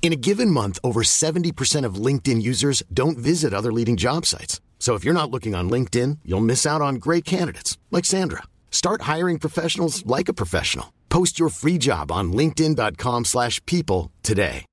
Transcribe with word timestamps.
In 0.00 0.10
a 0.12 0.16
given 0.16 0.50
month, 0.50 0.78
over 0.82 1.02
70% 1.02 1.84
of 1.84 1.96
LinkedIn 2.06 2.40
users 2.40 2.82
don't 2.90 3.18
visit 3.18 3.52
other 3.52 3.70
leading 3.70 3.96
job 3.96 4.24
sites. 4.24 4.62
So 4.78 4.94
if 4.94 5.04
you're 5.04 5.12
not 5.12 5.30
looking 5.30 5.54
on 5.54 5.68
LinkedIn, 5.68 6.20
you'll 6.24 6.40
miss 6.40 6.64
out 6.64 6.80
on 6.80 6.94
great 6.94 7.26
candidates 7.26 7.76
like 7.90 8.06
Sandra. 8.06 8.44
Start 8.70 9.02
hiring 9.02 9.38
professionals 9.38 10.06
like 10.06 10.30
a 10.30 10.32
professional. 10.32 10.94
Post 11.10 11.38
your 11.38 11.50
free 11.50 11.76
job 11.78 12.10
on 12.10 12.32
linkedin.com/people 12.32 14.10
today. 14.22 14.64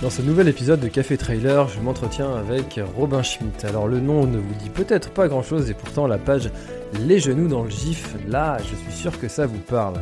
Dans 0.00 0.10
ce 0.10 0.22
nouvel 0.22 0.46
épisode 0.46 0.78
de 0.78 0.86
Café 0.86 1.16
Trailer, 1.16 1.66
je 1.68 1.80
m'entretiens 1.80 2.32
avec 2.36 2.78
Robin 2.96 3.24
Schmitt. 3.24 3.64
Alors 3.64 3.88
le 3.88 3.98
nom 3.98 4.26
ne 4.26 4.38
vous 4.38 4.54
dit 4.62 4.70
peut-être 4.70 5.10
pas 5.10 5.26
grand-chose 5.26 5.68
et 5.70 5.74
pourtant 5.74 6.06
la 6.06 6.18
page 6.18 6.52
Les 7.00 7.18
genoux 7.18 7.48
dans 7.48 7.64
le 7.64 7.70
gif, 7.70 8.14
là, 8.28 8.58
je 8.58 8.76
suis 8.76 8.92
sûr 8.92 9.18
que 9.18 9.26
ça 9.26 9.46
vous 9.46 9.58
parle. 9.58 10.00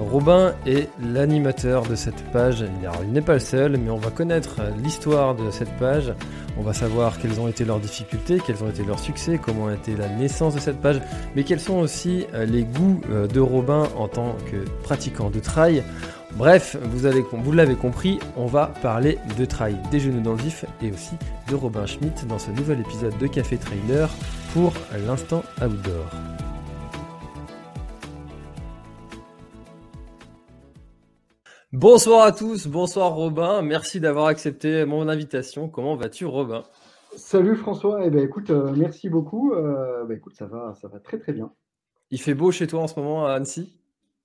Robin 0.00 0.54
est 0.66 0.88
l'animateur 1.00 1.82
de 1.82 1.94
cette 1.94 2.24
page. 2.32 2.64
Il 3.02 3.12
n'est 3.12 3.20
pas 3.20 3.34
le 3.34 3.38
seul, 3.40 3.76
mais 3.76 3.90
on 3.90 3.98
va 3.98 4.10
connaître 4.10 4.56
l'histoire 4.82 5.34
de 5.34 5.50
cette 5.50 5.76
page. 5.76 6.12
On 6.58 6.62
va 6.62 6.72
savoir 6.72 7.18
quelles 7.18 7.40
ont 7.40 7.48
été 7.48 7.64
leurs 7.64 7.80
difficultés, 7.80 8.40
quels 8.44 8.62
ont 8.62 8.68
été 8.68 8.84
leurs 8.84 8.98
succès, 8.98 9.38
comment 9.42 9.68
a 9.68 9.74
été 9.74 9.96
la 9.96 10.08
naissance 10.08 10.54
de 10.54 10.60
cette 10.60 10.80
page, 10.80 11.00
mais 11.34 11.44
quels 11.44 11.60
sont 11.60 11.78
aussi 11.78 12.26
euh, 12.34 12.44
les 12.44 12.62
goûts 12.62 13.00
euh, 13.10 13.26
de 13.26 13.40
Robin 13.40 13.88
en 13.96 14.08
tant 14.08 14.36
que 14.50 14.68
pratiquant 14.82 15.30
de 15.30 15.40
trail. 15.40 15.82
Bref, 16.36 16.76
vous, 16.82 17.08
vous 17.42 17.52
l'avez 17.52 17.74
compris, 17.74 18.18
on 18.36 18.46
va 18.46 18.66
parler 18.82 19.18
de 19.38 19.44
trail, 19.44 19.76
des 19.90 20.00
genoux 20.00 20.20
dans 20.20 20.32
le 20.32 20.42
vif 20.42 20.64
et 20.82 20.90
aussi 20.90 21.14
de 21.48 21.54
Robin 21.54 21.86
Schmitt 21.86 22.26
dans 22.26 22.38
ce 22.38 22.50
nouvel 22.50 22.80
épisode 22.80 23.16
de 23.18 23.26
Café 23.26 23.56
Trailer 23.56 24.08
pour 24.52 24.72
l'instant 25.06 25.42
outdoor. 25.62 26.06
Bonsoir 31.72 32.26
à 32.26 32.32
tous, 32.32 32.66
bonsoir 32.66 33.14
Robin, 33.14 33.62
merci 33.62 33.98
d'avoir 33.98 34.26
accepté 34.26 34.84
mon 34.84 35.08
invitation. 35.08 35.70
Comment 35.70 35.96
vas-tu 35.96 36.26
Robin? 36.26 36.64
Salut 37.16 37.56
François, 37.56 38.04
eh 38.04 38.10
ben, 38.10 38.22
écoute, 38.22 38.50
euh, 38.50 38.74
merci 38.76 39.08
beaucoup. 39.08 39.54
Euh, 39.54 40.04
bah, 40.04 40.12
écoute, 40.12 40.34
ça 40.34 40.44
va, 40.44 40.74
ça 40.74 40.88
va 40.88 40.98
très 40.98 41.18
très 41.18 41.32
bien. 41.32 41.50
Il 42.10 42.20
fait 42.20 42.34
beau 42.34 42.50
chez 42.50 42.66
toi 42.66 42.82
en 42.82 42.88
ce 42.88 43.00
moment 43.00 43.24
à 43.24 43.32
Annecy? 43.32 43.72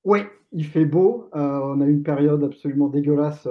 Oui, 0.04 0.24
il 0.52 0.66
fait 0.66 0.84
beau. 0.84 1.30
Euh, 1.36 1.62
on 1.64 1.80
a 1.80 1.86
eu 1.86 1.94
une 1.94 2.04
période 2.04 2.44
absolument 2.44 2.90
dégueulasse 2.90 3.48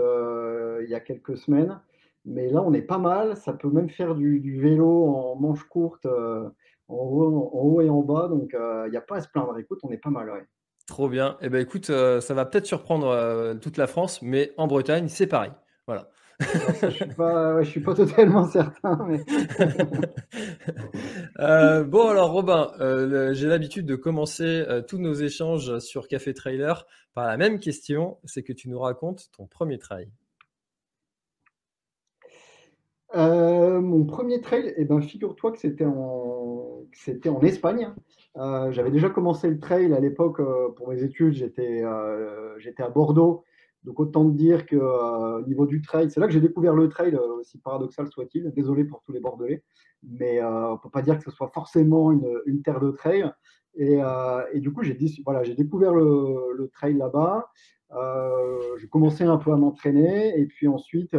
il 0.83 0.91
y 0.91 0.95
a 0.95 1.01
quelques 1.01 1.39
semaines, 1.39 1.81
mais 2.27 2.51
là 2.51 2.63
on 2.63 2.75
est 2.75 2.83
pas 2.83 2.99
mal. 2.99 3.35
Ça 3.39 3.55
peut 3.55 3.71
même 3.71 3.89
faire 3.89 4.15
du, 4.15 4.41
du 4.41 4.61
vélo 4.61 5.07
en 5.07 5.37
manche 5.37 5.65
courte 5.65 6.05
en, 6.05 6.95
haut, 6.95 7.51
en 7.51 7.61
haut 7.63 7.81
et 7.81 7.89
en 7.89 8.03
bas, 8.03 8.29
donc 8.29 8.55
il 8.55 8.91
n'y 8.91 8.97
a 8.99 9.01
pas 9.01 9.17
à 9.17 9.21
se 9.23 9.29
plaindre. 9.31 9.59
Écoute, 9.59 9.81
on 9.85 9.91
est 9.91 9.97
pas 9.97 10.11
mal. 10.11 10.29
ouais. 10.29 10.47
Trop 10.87 11.09
bien. 11.09 11.37
Eh 11.41 11.49
ben 11.49 11.61
écoute, 11.61 11.91
euh, 11.91 12.21
ça 12.21 12.35
va 12.35 12.45
peut-être 12.45 12.67
surprendre 12.67 13.09
euh, 13.09 13.55
toute 13.55 13.77
la 13.77 13.87
France, 13.87 14.23
mais 14.23 14.53
en 14.57 14.67
Bretagne, 14.67 15.09
c'est 15.09 15.27
pareil. 15.27 15.53
Voilà. 15.87 16.11
Je 16.41 16.91
suis 16.91 17.07
pas, 17.07 17.55
ouais, 17.55 17.65
je 17.65 17.71
suis 17.71 17.81
pas 17.81 17.95
totalement 17.95 18.47
certain, 18.49 19.07
mais 19.09 19.25
Euh, 21.39 21.85
bon 21.85 22.09
alors 22.09 22.33
Robin, 22.33 22.73
euh, 22.81 23.35
j'ai 23.35 23.47
l'habitude 23.47 23.85
de 23.87 23.97
commencer 23.97 24.65
euh, 24.69 24.81
tous 24.81 24.99
nos 24.99 25.13
échanges 25.13 25.79
sur 25.81 26.09
Café 26.09 26.33
Trailer 26.33 26.87
par 27.15 27.27
la 27.27 27.37
même 27.37 27.59
question, 27.59 28.19
c'est 28.25 28.43
que 28.43 28.53
tu 28.53 28.69
nous 28.71 28.79
racontes 28.79 29.31
ton 29.37 29.47
premier 29.47 29.79
trail. 29.79 30.11
Mon 33.15 34.05
premier 34.05 34.41
trail, 34.41 34.75
eh 34.77 34.85
ben, 34.85 35.01
figure-toi 35.01 35.53
que 35.53 35.59
c'était 35.59 35.87
en, 35.87 36.83
que 36.91 36.99
c'était 36.99 37.29
en 37.31 37.41
Espagne. 37.41 37.95
Euh, 38.37 38.71
j'avais 38.71 38.91
déjà 38.91 39.09
commencé 39.09 39.49
le 39.49 39.59
trail 39.59 39.93
à 39.95 40.01
l'époque 40.01 40.41
euh, 40.41 40.69
pour 40.77 40.89
mes 40.89 41.03
études. 41.03 41.33
J'étais 41.33 41.83
euh, 41.85 42.59
j'étais 42.59 42.83
à 42.83 42.91
Bordeaux. 42.91 43.45
Donc 43.85 44.01
autant 44.01 44.29
te 44.29 44.37
dire 44.37 44.67
que 44.67 44.77
au 44.77 45.47
niveau 45.47 45.65
du 45.65 45.81
trail, 45.81 46.11
c'est 46.11 46.19
là 46.19 46.27
que 46.27 46.33
j'ai 46.33 46.41
découvert 46.41 46.75
le 46.75 46.89
trail, 46.89 47.15
aussi 47.15 47.59
paradoxal 47.59 48.09
soit-il. 48.09 48.51
Désolé 48.51 48.85
pour 48.85 49.01
tous 49.03 49.13
les 49.13 49.21
Bordelais, 49.21 49.63
mais 50.03 50.43
on 50.43 50.77
peut 50.77 50.91
pas 50.91 51.03
dire 51.03 51.17
que 51.19 51.23
ce 51.23 51.31
soit 51.31 51.53
forcément 51.55 52.11
une, 52.11 52.27
une 52.47 52.63
terre 52.63 52.81
de 52.81 52.91
trail. 52.91 53.31
Et, 53.77 54.01
et 54.53 54.59
du 54.59 54.73
coup, 54.73 54.83
j'ai 54.83 54.99
voilà, 55.25 55.45
découvert 55.55 55.95
le, 55.95 56.53
le 56.57 56.67
trail 56.67 56.95
là-bas. 56.95 57.49
J'ai 58.81 58.89
commencé 58.89 59.23
un 59.23 59.37
peu 59.37 59.53
à 59.53 59.57
m'entraîner 59.57 60.37
et 60.37 60.47
puis 60.47 60.67
ensuite. 60.67 61.15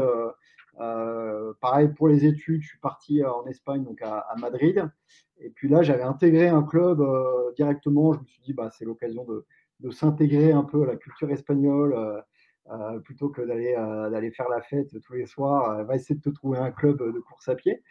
Euh, 0.80 1.54
pareil 1.62 1.90
pour 1.90 2.08
les 2.08 2.26
études, 2.26 2.62
je 2.62 2.68
suis 2.68 2.80
parti 2.80 3.24
euh, 3.24 3.32
en 3.32 3.46
Espagne, 3.48 3.84
donc 3.84 4.02
à, 4.02 4.20
à 4.20 4.36
Madrid. 4.38 4.90
Et 5.40 5.50
puis 5.50 5.70
là, 5.70 5.82
j'avais 5.84 6.04
intégré 6.04 6.48
un 6.48 6.64
club 6.64 7.02
euh, 7.02 7.52
directement. 7.56 8.14
Je 8.14 8.20
me 8.20 8.26
suis 8.26 8.42
dit, 8.42 8.54
bah, 8.54 8.70
c'est 8.72 8.86
l'occasion 8.86 9.24
de, 9.26 9.46
de 9.80 9.92
s'intégrer 9.92 10.52
un 10.52 10.64
peu 10.64 10.84
à 10.84 10.86
la 10.86 10.96
culture 10.96 11.30
espagnole 11.32 11.94
euh, 12.72 13.00
plutôt 13.00 13.30
que 13.30 13.42
d'aller 13.42 13.76
d'aller 14.12 14.32
faire 14.32 14.50
la 14.50 14.62
fête 14.62 14.90
tous 15.02 15.14
les 15.14 15.26
soirs. 15.26 15.86
Va 15.86 15.96
essayer 15.96 16.16
de 16.16 16.22
te 16.22 16.30
trouver 16.30 16.58
un 16.58 16.72
club 16.72 16.98
de 17.14 17.20
course 17.20 17.48
à 17.48 17.56
pied. 17.56 17.82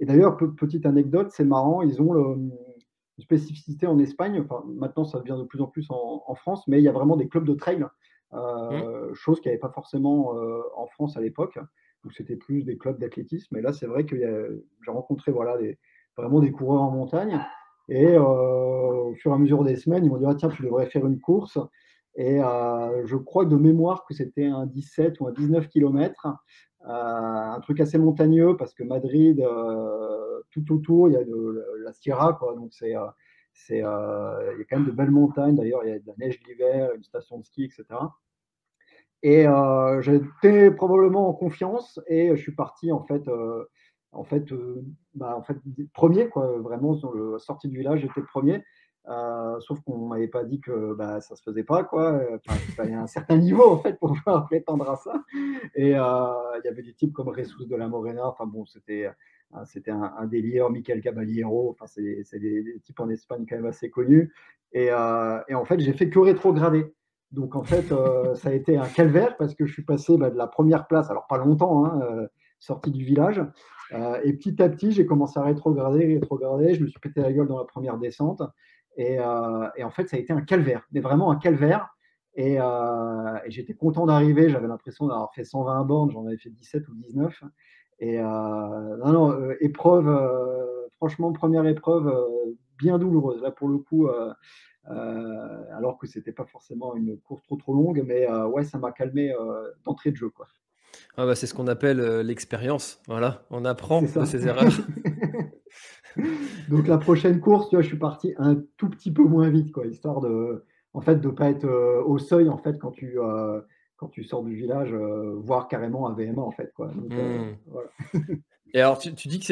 Et 0.00 0.06
d'ailleurs, 0.06 0.36
pe- 0.36 0.48
petite 0.48 0.86
anecdote, 0.86 1.30
c'est 1.30 1.44
marrant, 1.44 1.82
ils 1.82 2.02
ont 2.02 2.12
le- 2.12 2.34
une 2.34 3.22
spécificité 3.22 3.86
en 3.86 3.98
Espagne. 4.00 4.40
Enfin, 4.40 4.64
maintenant, 4.66 5.04
ça 5.04 5.20
devient 5.20 5.36
de 5.38 5.44
plus 5.44 5.60
en 5.60 5.68
plus 5.68 5.86
en, 5.90 6.24
en 6.26 6.34
France, 6.34 6.66
mais 6.66 6.80
il 6.80 6.84
y 6.84 6.88
a 6.88 6.92
vraiment 6.92 7.16
des 7.16 7.28
clubs 7.28 7.46
de 7.46 7.54
trail, 7.54 7.86
euh, 8.32 9.14
chose 9.14 9.40
qu'il 9.40 9.50
n'y 9.50 9.52
avait 9.52 9.60
pas 9.60 9.70
forcément 9.70 10.34
en 10.76 10.86
France 10.88 11.16
à 11.16 11.20
l'époque 11.20 11.58
où 12.04 12.10
c'était 12.10 12.36
plus 12.36 12.64
des 12.64 12.76
clubs 12.76 12.98
d'athlétisme. 12.98 13.56
Et 13.56 13.60
là, 13.60 13.72
c'est 13.72 13.86
vrai 13.86 14.04
que 14.04 14.16
a- 14.16 14.48
j'ai 14.84 14.90
rencontré 14.90 15.32
voilà, 15.32 15.56
vraiment 16.16 16.40
des 16.40 16.52
coureurs 16.52 16.82
en 16.82 16.90
montagne. 16.90 17.40
Et 17.88 18.06
euh, 18.16 18.20
au 18.22 19.14
fur 19.14 19.30
et 19.32 19.34
à 19.34 19.38
mesure 19.38 19.64
des 19.64 19.76
semaines, 19.76 20.04
ils 20.04 20.10
m'ont 20.10 20.16
dit 20.18 20.26
ah, 20.26 20.34
tiens, 20.34 20.48
tu 20.48 20.62
devrais 20.62 20.86
faire 20.86 21.06
une 21.06 21.20
course. 21.20 21.58
Et 22.16 22.40
euh, 22.42 23.06
je 23.06 23.16
crois 23.16 23.44
de 23.44 23.56
mémoire 23.56 24.04
que 24.06 24.14
c'était 24.14 24.46
un 24.46 24.66
17 24.66 25.20
ou 25.20 25.26
un 25.28 25.32
19 25.32 25.68
km, 25.68 26.28
un 26.86 27.60
truc 27.62 27.80
assez 27.80 27.98
montagneux 27.98 28.56
parce 28.56 28.74
que 28.74 28.84
Madrid, 28.84 29.40
euh, 29.40 30.40
tout 30.50 30.72
autour, 30.72 31.08
il 31.08 31.14
y 31.14 31.16
a 31.16 31.24
de, 31.24 31.64
la 31.82 31.92
Sierra, 31.92 32.34
quoi, 32.34 32.54
donc 32.54 32.72
c'est, 32.72 32.96
euh, 32.96 33.06
euh, 33.70 34.52
il 34.54 34.58
y 34.58 34.62
a 34.62 34.64
quand 34.68 34.76
même 34.78 34.86
de 34.86 34.92
belles 34.92 35.10
montagnes. 35.10 35.56
D'ailleurs, 35.56 35.84
il 35.84 35.90
y 35.90 35.92
a 35.92 35.98
de 35.98 36.06
la 36.06 36.14
neige 36.18 36.40
l'hiver, 36.46 36.90
une 36.94 37.02
station 37.02 37.38
de 37.38 37.44
ski, 37.44 37.64
etc. 37.64 37.84
Et 39.24 39.48
euh, 39.48 40.02
j'étais 40.02 40.70
probablement 40.70 41.30
en 41.30 41.32
confiance 41.32 41.98
et 42.08 42.36
je 42.36 42.42
suis 42.42 42.54
parti 42.54 42.92
en 42.92 43.02
fait, 43.04 43.26
euh, 43.26 43.64
en 44.12 44.22
fait, 44.22 44.52
euh, 44.52 44.84
bah, 45.14 45.34
en 45.34 45.42
fait 45.42 45.56
premier 45.94 46.28
quoi, 46.28 46.58
vraiment 46.58 46.94
sur 46.94 47.14
le 47.14 47.38
sortie 47.38 47.68
du 47.68 47.78
village, 47.78 48.00
j'étais 48.00 48.20
premier. 48.20 48.62
Sauf 49.60 49.80
qu'on 49.80 50.08
m'avait 50.08 50.28
pas 50.28 50.44
dit 50.44 50.60
que 50.60 50.92
bah, 50.92 51.22
ça 51.22 51.36
se 51.36 51.42
faisait 51.42 51.64
pas 51.64 51.84
quoi. 51.84 52.20
Enfin, 52.34 52.58
il 52.68 52.74
fallait 52.74 52.92
un 52.92 53.06
certain 53.06 53.38
niveau 53.38 53.64
en 53.64 53.78
fait 53.78 53.98
pour 53.98 54.12
pouvoir 54.12 54.44
prétendre 54.46 54.90
à 54.90 54.96
ça. 54.96 55.24
Et 55.74 55.88
il 55.88 56.60
y 56.64 56.68
avait 56.68 56.82
des 56.82 56.92
types 56.92 57.14
comme 57.14 57.34
Jesus 57.34 57.64
de 57.64 57.76
la 57.76 57.88
Morena. 57.88 58.26
Enfin 58.26 58.44
bon, 58.44 58.66
c'était 58.66 59.08
c'était 59.64 59.90
un, 59.90 60.12
un 60.18 60.26
délire. 60.26 60.68
Michael 60.68 61.00
Caballero. 61.00 61.70
Enfin 61.70 61.86
c'est 61.86 62.38
des, 62.38 62.62
des 62.62 62.80
types 62.80 63.00
en 63.00 63.08
Espagne 63.08 63.46
quand 63.48 63.56
même 63.56 63.66
assez 63.66 63.88
connus. 63.88 64.34
Et, 64.72 64.88
et 64.88 65.54
en 65.54 65.64
fait 65.64 65.80
j'ai 65.80 65.94
fait 65.94 66.10
que 66.10 66.18
rétrograder. 66.18 66.92
Donc 67.34 67.56
en 67.56 67.64
fait, 67.64 67.90
euh, 67.90 68.34
ça 68.36 68.50
a 68.50 68.52
été 68.52 68.76
un 68.76 68.86
calvaire 68.86 69.36
parce 69.36 69.54
que 69.54 69.66
je 69.66 69.72
suis 69.72 69.82
passé 69.84 70.16
bah, 70.16 70.30
de 70.30 70.36
la 70.36 70.46
première 70.46 70.86
place, 70.86 71.10
alors 71.10 71.26
pas 71.26 71.36
longtemps, 71.36 71.84
hein, 71.84 72.00
euh, 72.02 72.28
sorti 72.60 72.92
du 72.92 73.04
village, 73.04 73.42
euh, 73.92 74.20
et 74.22 74.32
petit 74.32 74.62
à 74.62 74.68
petit, 74.68 74.92
j'ai 74.92 75.04
commencé 75.04 75.38
à 75.40 75.42
rétrograder, 75.42 76.06
rétrograder, 76.06 76.74
je 76.74 76.82
me 76.82 76.86
suis 76.86 77.00
pété 77.00 77.20
la 77.20 77.32
gueule 77.32 77.48
dans 77.48 77.58
la 77.58 77.64
première 77.64 77.98
descente, 77.98 78.42
et, 78.96 79.18
en 79.20 79.90
fait, 79.90 80.08
ça 80.08 80.16
a 80.16 80.20
été 80.20 80.32
un 80.32 80.42
calvaire, 80.42 80.86
mais 80.92 81.00
vraiment 81.00 81.32
un 81.32 81.36
calvaire. 81.36 81.88
Et, 82.36 82.58
et 82.58 83.50
j'étais 83.50 83.74
content 83.74 84.06
d'arriver, 84.06 84.48
j'avais 84.48 84.68
l'impression 84.68 85.08
d'avoir 85.08 85.34
fait 85.34 85.42
120 85.42 85.84
bornes, 85.84 86.12
j'en 86.12 86.24
avais 86.26 86.36
fait 86.36 86.50
17 86.50 86.86
ou 86.88 86.94
19. 86.94 87.42
Et 87.98 88.20
non, 88.20 89.12
non, 89.12 89.50
épreuve, 89.58 90.16
franchement, 90.92 91.32
première 91.32 91.66
épreuve 91.66 92.08
bien 92.78 92.98
douloureuse. 92.98 93.42
Là, 93.42 93.50
pour 93.50 93.66
le 93.66 93.78
coup, 93.78 94.08
alors 94.86 95.98
que 95.98 96.06
c'était 96.06 96.32
pas 96.32 96.44
forcément 96.44 96.94
une 96.96 97.18
course 97.18 97.42
trop 97.42 97.56
trop 97.56 97.74
longue, 97.74 98.02
mais 98.06 98.28
euh, 98.28 98.46
ouais, 98.46 98.64
ça 98.64 98.78
m'a 98.78 98.92
calmé 98.92 99.32
euh, 99.32 99.70
d'entrée 99.84 100.10
de 100.10 100.16
jeu, 100.16 100.30
quoi. 100.30 100.46
Ah 101.16 101.26
bah, 101.26 101.34
c'est 101.34 101.46
ce 101.46 101.54
qu'on 101.54 101.66
appelle 101.66 102.00
euh, 102.00 102.22
l'expérience. 102.22 103.00
Voilà, 103.08 103.42
on 103.50 103.64
apprend 103.64 104.02
de 104.02 104.24
ses 104.24 104.46
erreurs. 104.46 104.72
Donc 106.68 106.86
la 106.86 106.98
prochaine 106.98 107.40
course, 107.40 107.68
tu 107.68 107.76
vois, 107.76 107.82
je 107.82 107.88
suis 107.88 107.98
parti 107.98 108.34
un 108.38 108.62
tout 108.76 108.88
petit 108.88 109.12
peu 109.12 109.24
moins 109.24 109.50
vite, 109.50 109.72
quoi, 109.72 109.86
histoire 109.86 110.20
de 110.20 110.64
en 110.92 111.00
fait, 111.00 111.16
de 111.16 111.26
ne 111.26 111.32
pas 111.32 111.50
être 111.50 111.66
au 112.06 112.18
seuil, 112.18 112.48
en 112.48 112.56
fait, 112.56 112.78
quand 112.78 112.92
tu, 112.92 113.18
quand 113.96 114.08
tu 114.10 114.22
sors 114.22 114.44
du 114.44 114.54
village, 114.54 114.94
voire 114.94 115.66
carrément 115.66 116.06
à 116.06 116.14
VMA, 116.14 116.40
en 116.40 116.52
fait. 116.52 116.72
Quoi. 116.72 116.86
Mmh. 116.86 117.56
Et 118.74 118.80
alors, 118.80 118.98
tu, 118.98 119.10
dis 119.10 119.40
que 119.40 119.46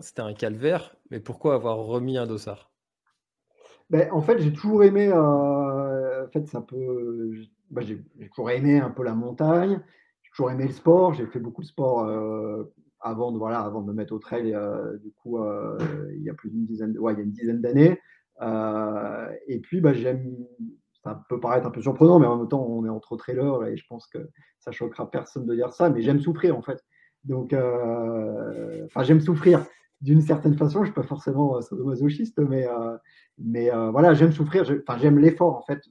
c'était 0.00 0.22
un, 0.22 0.32
calvaire, 0.32 0.96
mais 1.10 1.20
pourquoi 1.20 1.54
avoir 1.54 1.76
remis 1.76 2.16
un 2.16 2.26
dossard? 2.26 2.70
Ben, 3.90 4.10
En 4.12 4.22
fait, 4.22 4.38
j'ai 4.38 4.52
toujours 4.52 4.84
aimé, 4.84 5.12
en 5.12 6.26
fait, 6.32 6.44
ben, 7.70 7.82
j'ai 7.82 8.04
toujours 8.30 8.50
aimé 8.50 8.80
un 8.80 8.90
peu 8.90 9.02
la 9.04 9.14
montagne, 9.14 9.80
j'ai 10.22 10.30
toujours 10.30 10.50
aimé 10.50 10.66
le 10.66 10.72
sport, 10.72 11.14
j'ai 11.14 11.26
fait 11.26 11.40
beaucoup 11.40 11.62
de 11.62 11.66
sport 11.66 12.06
avant 13.00 13.32
de 13.32 13.38
voilà 13.38 13.60
avant 13.60 13.82
de 13.82 13.88
me 13.88 13.92
mettre 13.92 14.12
au 14.12 14.18
trail 14.18 14.54
euh, 14.54 14.96
du 14.98 15.12
coup 15.12 15.38
euh, 15.38 15.78
il 16.16 16.22
y 16.22 16.30
a 16.30 16.34
plus 16.34 16.50
d'une 16.50 16.66
dizaine 16.66 16.96
ouais, 16.98 17.14
il 17.14 17.20
y 17.20 17.22
une 17.22 17.30
dizaine 17.30 17.60
d'années. 17.60 18.00
Euh, 18.40 19.28
et 19.48 19.58
puis 19.58 19.80
bah, 19.80 19.92
j'aime 19.92 20.36
ça 21.02 21.24
peut 21.28 21.40
paraître 21.40 21.66
un 21.66 21.70
peu 21.70 21.82
surprenant 21.82 22.18
mais 22.18 22.26
en 22.26 22.38
même 22.38 22.48
temps 22.48 22.64
on 22.64 22.84
est 22.84 22.88
entre 22.88 23.16
trailers 23.16 23.64
et 23.66 23.76
je 23.76 23.84
pense 23.88 24.06
que 24.06 24.18
ça 24.58 24.72
choquera 24.72 25.10
personne 25.10 25.46
de 25.46 25.54
dire 25.54 25.72
ça 25.72 25.90
mais 25.90 26.02
j'aime 26.02 26.20
souffrir 26.20 26.56
en 26.56 26.62
fait. 26.62 26.84
Donc 27.24 27.52
enfin 27.52 29.02
j'aime 29.02 29.20
souffrir 29.20 29.64
d'une 30.00 30.20
certaine 30.20 30.56
façon. 30.56 30.80
Je 30.80 30.86
suis 30.86 30.94
pas 30.94 31.02
forcément 31.02 31.60
sadomasochiste 31.60 32.38
mais 32.38 32.66
mais 33.38 33.70
voilà 33.90 34.14
j'aime 34.14 34.32
souffrir 34.32 34.62
enfin 34.62 34.98
j'aime 34.98 35.18
l'effort 35.18 35.56
en 35.56 35.62
fait 35.62 35.82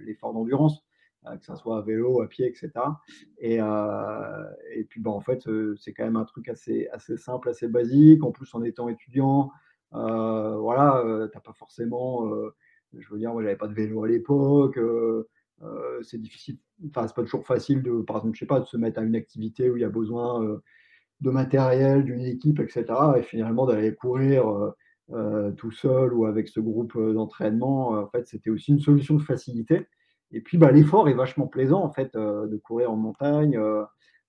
l'effort 0.00 0.32
d'endurance 0.32 0.86
euh, 1.28 1.36
que 1.36 1.44
ce 1.44 1.56
soit 1.56 1.78
à 1.78 1.80
vélo, 1.82 2.20
à 2.22 2.28
pied, 2.28 2.46
etc. 2.46 2.70
Et, 3.38 3.60
euh, 3.60 4.44
et 4.74 4.84
puis, 4.84 5.00
bah, 5.00 5.10
en 5.10 5.20
fait, 5.20 5.46
euh, 5.48 5.74
c'est 5.76 5.92
quand 5.92 6.04
même 6.04 6.16
un 6.16 6.24
truc 6.24 6.48
assez, 6.48 6.88
assez 6.92 7.16
simple, 7.16 7.48
assez 7.48 7.68
basique. 7.68 8.22
En 8.24 8.30
plus, 8.30 8.52
en 8.54 8.62
étant 8.62 8.88
étudiant, 8.88 9.50
voilà, 9.92 11.02
tu 11.04 11.36
n'as 11.36 11.40
pas 11.40 11.52
forcément. 11.54 12.30
je 12.92 13.08
veux 13.10 13.18
dire, 13.18 13.32
moi, 13.32 13.42
j'avais 13.42 13.56
pas 13.56 13.68
de 13.68 13.74
vélo 13.74 14.04
à 14.04 14.08
l'époque. 14.08 14.78
c'est 16.02 16.20
difficile, 16.20 16.58
enfin, 16.88 17.06
c'est 17.08 17.14
pas 17.14 17.22
toujours 17.22 17.46
facile 17.46 17.82
de, 17.82 18.02
par 18.02 18.16
exemple, 18.16 18.34
je 18.34 18.40
sais 18.40 18.46
pas, 18.46 18.60
de 18.60 18.66
se 18.66 18.76
mettre 18.76 19.00
à 19.00 19.02
une 19.02 19.16
activité 19.16 19.70
où 19.70 19.76
il 19.76 19.80
y 19.80 19.84
a 19.84 19.88
besoin 19.88 20.60
de 21.22 21.30
matériel, 21.30 22.04
d'une 22.04 22.20
équipe, 22.20 22.60
etc. 22.60 22.84
Et 23.16 23.22
finalement, 23.22 23.66
d'aller 23.66 23.94
courir 23.94 24.74
tout 25.56 25.70
seul 25.70 26.12
ou 26.12 26.26
avec 26.26 26.48
ce 26.48 26.60
groupe 26.60 26.98
d'entraînement, 26.98 27.90
en 27.90 28.08
fait, 28.08 28.26
c'était 28.26 28.50
aussi 28.50 28.72
une 28.72 28.80
solution 28.80 29.14
de 29.14 29.22
facilité. 29.22 29.86
Et 30.32 30.40
puis, 30.40 30.58
bah, 30.58 30.72
l'effort 30.72 31.08
est 31.08 31.14
vachement 31.14 31.46
plaisant, 31.46 31.82
en 31.82 31.90
fait, 31.90 32.14
euh, 32.16 32.46
de 32.46 32.56
courir 32.56 32.90
en 32.90 32.96
montagne, 32.96 33.56
euh, 33.56 33.84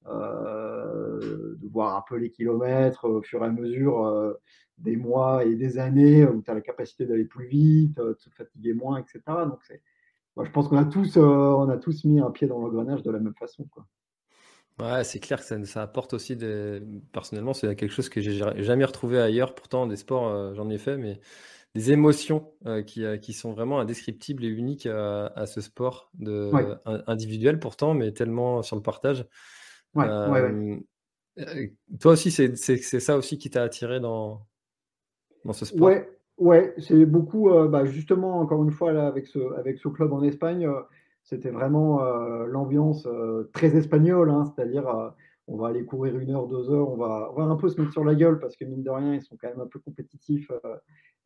euh, 0.07 1.55
de 1.57 1.67
voir 1.67 1.97
un 1.97 2.03
peu 2.07 2.15
les 2.17 2.29
kilomètres 2.29 3.05
au 3.07 3.21
fur 3.21 3.43
et 3.43 3.47
à 3.47 3.51
mesure 3.51 4.35
des 4.77 4.95
mois 4.95 5.43
et 5.43 5.55
des 5.55 5.79
années 5.79 6.23
où 6.25 6.41
tu 6.41 6.51
as 6.51 6.53
la 6.53 6.61
capacité 6.61 7.05
d'aller 7.05 7.25
plus 7.25 7.47
vite, 7.47 7.97
de 7.97 8.15
se 8.19 8.29
fatiguer 8.29 8.73
moins, 8.73 8.99
etc. 8.99 9.21
Donc, 9.27 9.59
moi, 10.35 10.45
je 10.45 10.51
pense 10.51 10.67
qu'on 10.67 10.77
a, 10.77 10.85
tous, 10.85 11.17
a 11.17 11.77
tous 11.77 12.05
mis 12.05 12.19
un 12.19 12.31
pied 12.31 12.47
dans 12.47 12.59
l'engrenage 12.59 13.01
de 13.01 13.11
la 13.11 13.19
même 13.19 13.35
façon. 13.35 13.65
Quoi. 13.71 13.85
Ouais, 14.79 15.03
c'est 15.03 15.19
clair 15.19 15.39
que 15.39 15.45
ça, 15.45 15.63
ça, 15.65 15.81
apporte 15.81 16.13
aussi 16.13 16.35
des. 16.35 16.81
Personnellement, 17.11 17.53
c'est 17.53 17.75
quelque 17.75 17.91
chose 17.91 18.09
que 18.09 18.21
j'ai 18.21 18.39
jamais 18.63 18.85
retrouvé 18.85 19.19
ailleurs. 19.19 19.55
Pourtant, 19.55 19.87
des 19.87 19.95
sports, 19.95 20.53
j'en 20.53 20.69
ai 20.69 20.77
fait, 20.77 20.97
mais 20.97 21.19
des 21.77 21.91
émotions 21.91 22.51
euh, 22.65 22.81
qui, 22.81 23.05
euh, 23.05 23.17
qui, 23.17 23.33
sont 23.33 23.53
vraiment 23.53 23.79
indescriptibles 23.79 24.43
et 24.43 24.47
uniques 24.47 24.87
à, 24.87 25.45
ce 25.45 25.61
sport 25.61 26.09
de, 26.15 26.51
individuel 27.07 27.59
pourtant, 27.59 27.93
mais 27.93 28.11
tellement 28.11 28.63
sur 28.63 28.75
le 28.75 28.81
partage. 28.81 29.25
Euh, 29.95 30.77
toi 31.99 32.13
aussi, 32.13 32.31
c'est 32.31 32.55
ça 32.55 33.15
aussi 33.15 33.37
qui 33.37 33.51
t'a 33.51 33.61
attiré 33.61 33.99
dans, 33.99 34.41
dans 35.45 35.53
ce 35.53 35.65
sport? 35.65 35.87
Ouais, 35.87 36.09
ouais 36.37 36.73
c'est 36.79 37.05
beaucoup, 37.05 37.49
bah, 37.67 37.85
justement, 37.85 38.39
encore 38.39 38.63
une 38.63 38.71
fois, 38.71 38.91
là, 38.91 39.07
avec, 39.07 39.27
ce, 39.27 39.39
avec 39.57 39.77
ce 39.77 39.87
club 39.87 40.13
en 40.13 40.23
Espagne, 40.23 40.67
c'était 41.27 41.49
vraiment 41.49 41.99
l'ambiance 42.45 43.05
très 43.51 43.75
espagnole, 43.75 44.29
hein, 44.29 44.45
c'est-à-dire 44.45 45.13
on 45.47 45.57
va 45.57 45.67
aller 45.67 45.85
courir 45.85 46.17
une 46.17 46.31
heure, 46.31 46.47
deux 46.47 46.69
heures, 46.69 46.89
on 46.89 46.97
va, 46.97 47.31
on 47.31 47.35
va 47.35 47.43
un 47.43 47.55
peu 47.55 47.69
se 47.69 47.79
mettre 47.79 47.93
sur 47.93 48.03
la 48.03 48.15
gueule 48.15 48.39
parce 48.39 48.57
que 48.57 48.65
mine 48.65 48.83
de 48.83 48.89
rien, 48.89 49.15
ils 49.15 49.21
sont 49.21 49.37
quand 49.37 49.47
même 49.47 49.61
un 49.61 49.67
peu 49.67 49.79
compétitifs 49.79 50.51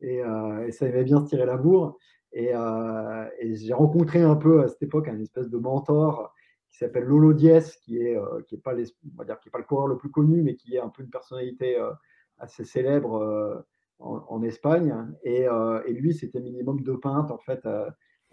euh, 0.02 0.66
et, 0.66 0.72
ça 0.72 0.86
aimait 0.86 1.04
bien 1.04 1.20
se 1.20 1.26
tirer 1.26 1.44
la 1.44 1.56
bourre. 1.56 1.98
Euh, 2.36 3.26
et, 3.40 3.54
j'ai 3.54 3.72
rencontré 3.72 4.22
un 4.22 4.36
peu 4.36 4.62
à 4.62 4.68
cette 4.68 4.82
époque 4.82 5.08
un 5.08 5.20
espèce 5.20 5.48
de 5.50 5.58
mentor 5.58 6.32
qui 6.70 6.78
s'appelle 6.78 7.04
Lolo 7.04 7.32
Diez, 7.32 7.60
qui 7.82 7.98
est, 7.98 8.16
euh, 8.16 8.40
qui 8.46 8.54
est 8.54 8.62
pas 8.62 8.74
on 8.74 9.18
va 9.18 9.24
dire, 9.24 9.38
qui 9.40 9.48
est 9.48 9.52
pas 9.52 9.58
le 9.58 9.64
coureur 9.64 9.88
le 9.88 9.96
plus 9.96 10.10
connu, 10.10 10.42
mais 10.42 10.54
qui 10.54 10.76
est 10.76 10.80
un 10.80 10.88
peu 10.88 11.02
une 11.02 11.10
personnalité 11.10 11.76
assez 12.38 12.64
célèbre 12.64 13.64
en, 13.98 14.42
Espagne. 14.42 14.94
Et, 15.24 15.46
et 15.86 15.92
lui, 15.92 16.14
c'était 16.14 16.40
minimum 16.40 16.80
deux 16.80 16.98
pintes 16.98 17.30
en 17.30 17.38
fait 17.38 17.66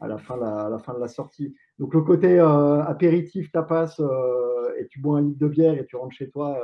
à 0.02 0.08
la 0.08 0.18
fin, 0.18 0.38
la, 0.38 0.70
la 0.70 0.80
fin 0.80 0.94
de 0.94 1.00
la 1.00 1.08
sortie. 1.08 1.56
Donc 1.78 1.94
le 1.94 2.02
côté 2.02 2.40
apéritif, 2.40 3.52
tapas, 3.52 3.98
et 4.80 4.88
tu 4.88 5.00
bois 5.00 5.20
un 5.20 5.22
litre 5.22 5.40
de 5.40 5.48
bière 5.48 5.74
et 5.74 5.86
tu 5.86 5.96
rentres 5.96 6.16
chez 6.16 6.30
toi 6.30 6.58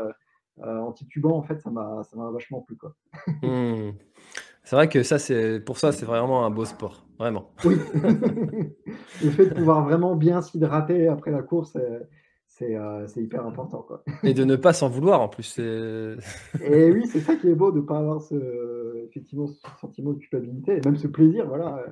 en 0.62 0.92
titubant, 0.94 1.38
en 1.38 1.44
fait, 1.44 1.60
ça 1.62 1.70
m'a 1.70 2.32
vachement 2.32 2.62
plu. 2.62 2.78
Quoi. 2.78 2.96
Mmh. 3.42 3.92
C'est 4.66 4.76
vrai 4.76 4.90
que 4.90 5.04
ça, 5.04 5.20
c'est 5.20 5.60
pour 5.60 5.78
ça, 5.78 5.92
c'est 5.92 6.08
vraiment 6.08 6.44
un 6.44 6.50
beau 6.50 6.66
sport, 6.66 7.06
vraiment. 7.20 7.52
Oui. 7.66 7.76
le 9.24 9.30
fait 9.30 9.46
de 9.46 9.54
pouvoir 9.54 9.84
vraiment 9.84 10.16
bien 10.16 10.42
s'hydrater 10.42 11.08
après 11.08 11.30
la 11.30 11.44
course, 11.44 11.78
c'est 12.48 12.76
euh, 12.76 13.06
hyper 13.16 13.46
important. 13.46 13.84
Quoi. 13.84 14.04
Et 14.24 14.34
de 14.34 14.44
ne 14.44 14.56
pas 14.56 14.74
s'en 14.74 14.90
vouloir 14.90 15.22
en 15.22 15.28
plus. 15.28 15.60
Et 15.60 16.16
oui, 16.92 17.06
c'est 17.06 17.20
ça 17.20 17.36
qui 17.36 17.48
est 17.48 17.56
beau 17.56 17.72
de 17.72 17.80
ne 17.80 17.86
pas 17.86 18.00
avoir 18.00 18.22
ce, 18.24 19.06
effectivement, 19.06 19.46
ce 19.46 19.56
sentiment 19.80 20.14
de 20.14 20.18
culpabilité 20.18 20.78
et 20.78 20.81
même 20.84 20.98
ce 20.98 21.08
plaisir. 21.08 21.48
Voilà. 21.48 21.86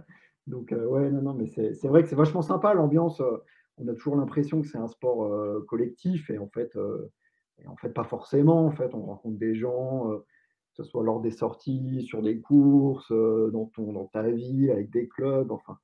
Donc, 0.47 0.71
euh, 0.71 0.85
ouais, 0.85 1.09
non, 1.09 1.21
non, 1.21 1.33
mais 1.33 1.47
c'est 1.47 1.87
vrai 1.87 2.03
que 2.03 2.09
c'est 2.09 2.15
vachement 2.15 2.41
sympa 2.41 2.73
l'ambiance. 2.73 3.21
Euh, 3.21 3.37
on 3.77 3.87
a 3.87 3.93
toujours 3.93 4.15
l'impression 4.15 4.61
que 4.61 4.67
c'est 4.67 4.77
un 4.77 4.87
sport 4.87 5.65
collectif 5.65 6.29
et 6.29 6.37
en 6.37 6.47
fait, 6.47 6.77
et 7.57 7.67
en 7.67 7.75
fait, 7.75 7.89
pas 7.89 8.03
forcément. 8.03 8.67
En 8.67 8.71
fait, 8.71 8.93
on 8.93 9.01
rencontre 9.01 9.39
des 9.39 9.55
gens 9.55 10.21
que 10.75 10.83
ce 10.83 10.89
soit 10.89 11.03
lors 11.03 11.21
des 11.21 11.31
sorties, 11.31 12.01
sur 12.01 12.21
des 12.21 12.39
courses, 12.39 13.11
euh, 13.11 13.51
dans, 13.51 13.65
ton, 13.65 13.93
dans 13.93 14.05
ta 14.05 14.23
vie, 14.23 14.71
avec 14.71 14.89
des 14.89 15.07
clubs. 15.07 15.51
Enfin, 15.51 15.77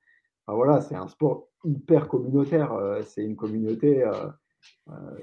voilà, 0.48 0.82
c'est 0.82 0.96
un 0.96 1.08
sport 1.08 1.48
hyper 1.64 2.08
communautaire. 2.08 2.74
Euh, 2.74 3.02
c'est 3.04 3.24
une 3.24 3.36
communauté, 3.36 4.04
euh, 4.04 4.30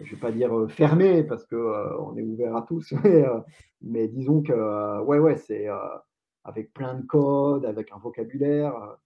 je 0.03 0.15
vais 0.15 0.21
pas 0.21 0.31
dire 0.31 0.71
fermée 0.71 1.25
parce 1.25 1.45
qu'on 1.47 2.17
est 2.17 2.23
ouvert 2.23 2.57
à 2.57 2.63
tous, 2.63 2.95
mais, 3.83 4.09
disons 4.09 4.43
que 4.43 5.01
ouais, 5.03 5.19
ouais, 5.19 5.37
c'est 5.37 5.67
avec 6.45 6.73
plein 6.73 6.95
de 6.95 7.05
codes, 7.05 7.65
avec 7.65 7.91
un 7.93 7.99
vocabulaire. 7.99 8.97